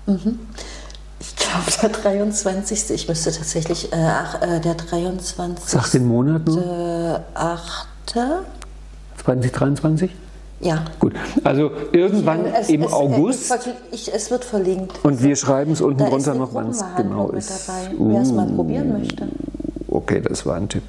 [0.06, 0.40] Mhm.
[1.40, 1.46] Ich
[1.80, 2.90] glaube, der 23.
[2.92, 5.66] Ich müsste tatsächlich, äh, ach, äh, der 23.
[5.66, 7.24] Sag den Monat nur.
[7.36, 7.88] Äh, 8.
[9.24, 10.12] 2023?
[10.60, 10.86] Ja.
[11.00, 13.52] Gut, also irgendwann Es- im es, August.
[13.52, 13.58] Äh,
[13.92, 14.98] ich, es wird verlinkt.
[15.04, 17.70] Und wir schreiben es unten da ist runter eine noch, wann es genau ist.
[18.00, 19.28] wer es mal Uh, probieren möchte.
[19.88, 20.84] Okay, das war ein Tipp.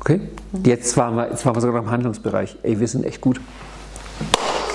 [0.00, 0.20] Okay,
[0.64, 2.56] jetzt waren wir, jetzt waren wir sogar noch im Handlungsbereich.
[2.62, 3.40] Ey, wir sind echt gut.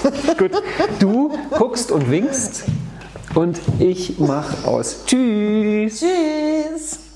[0.37, 0.51] gut,
[0.99, 2.63] du guckst und winkst
[3.37, 5.03] und ich mach aus.
[5.05, 5.99] Tschüss.
[5.99, 7.06] Tschüss.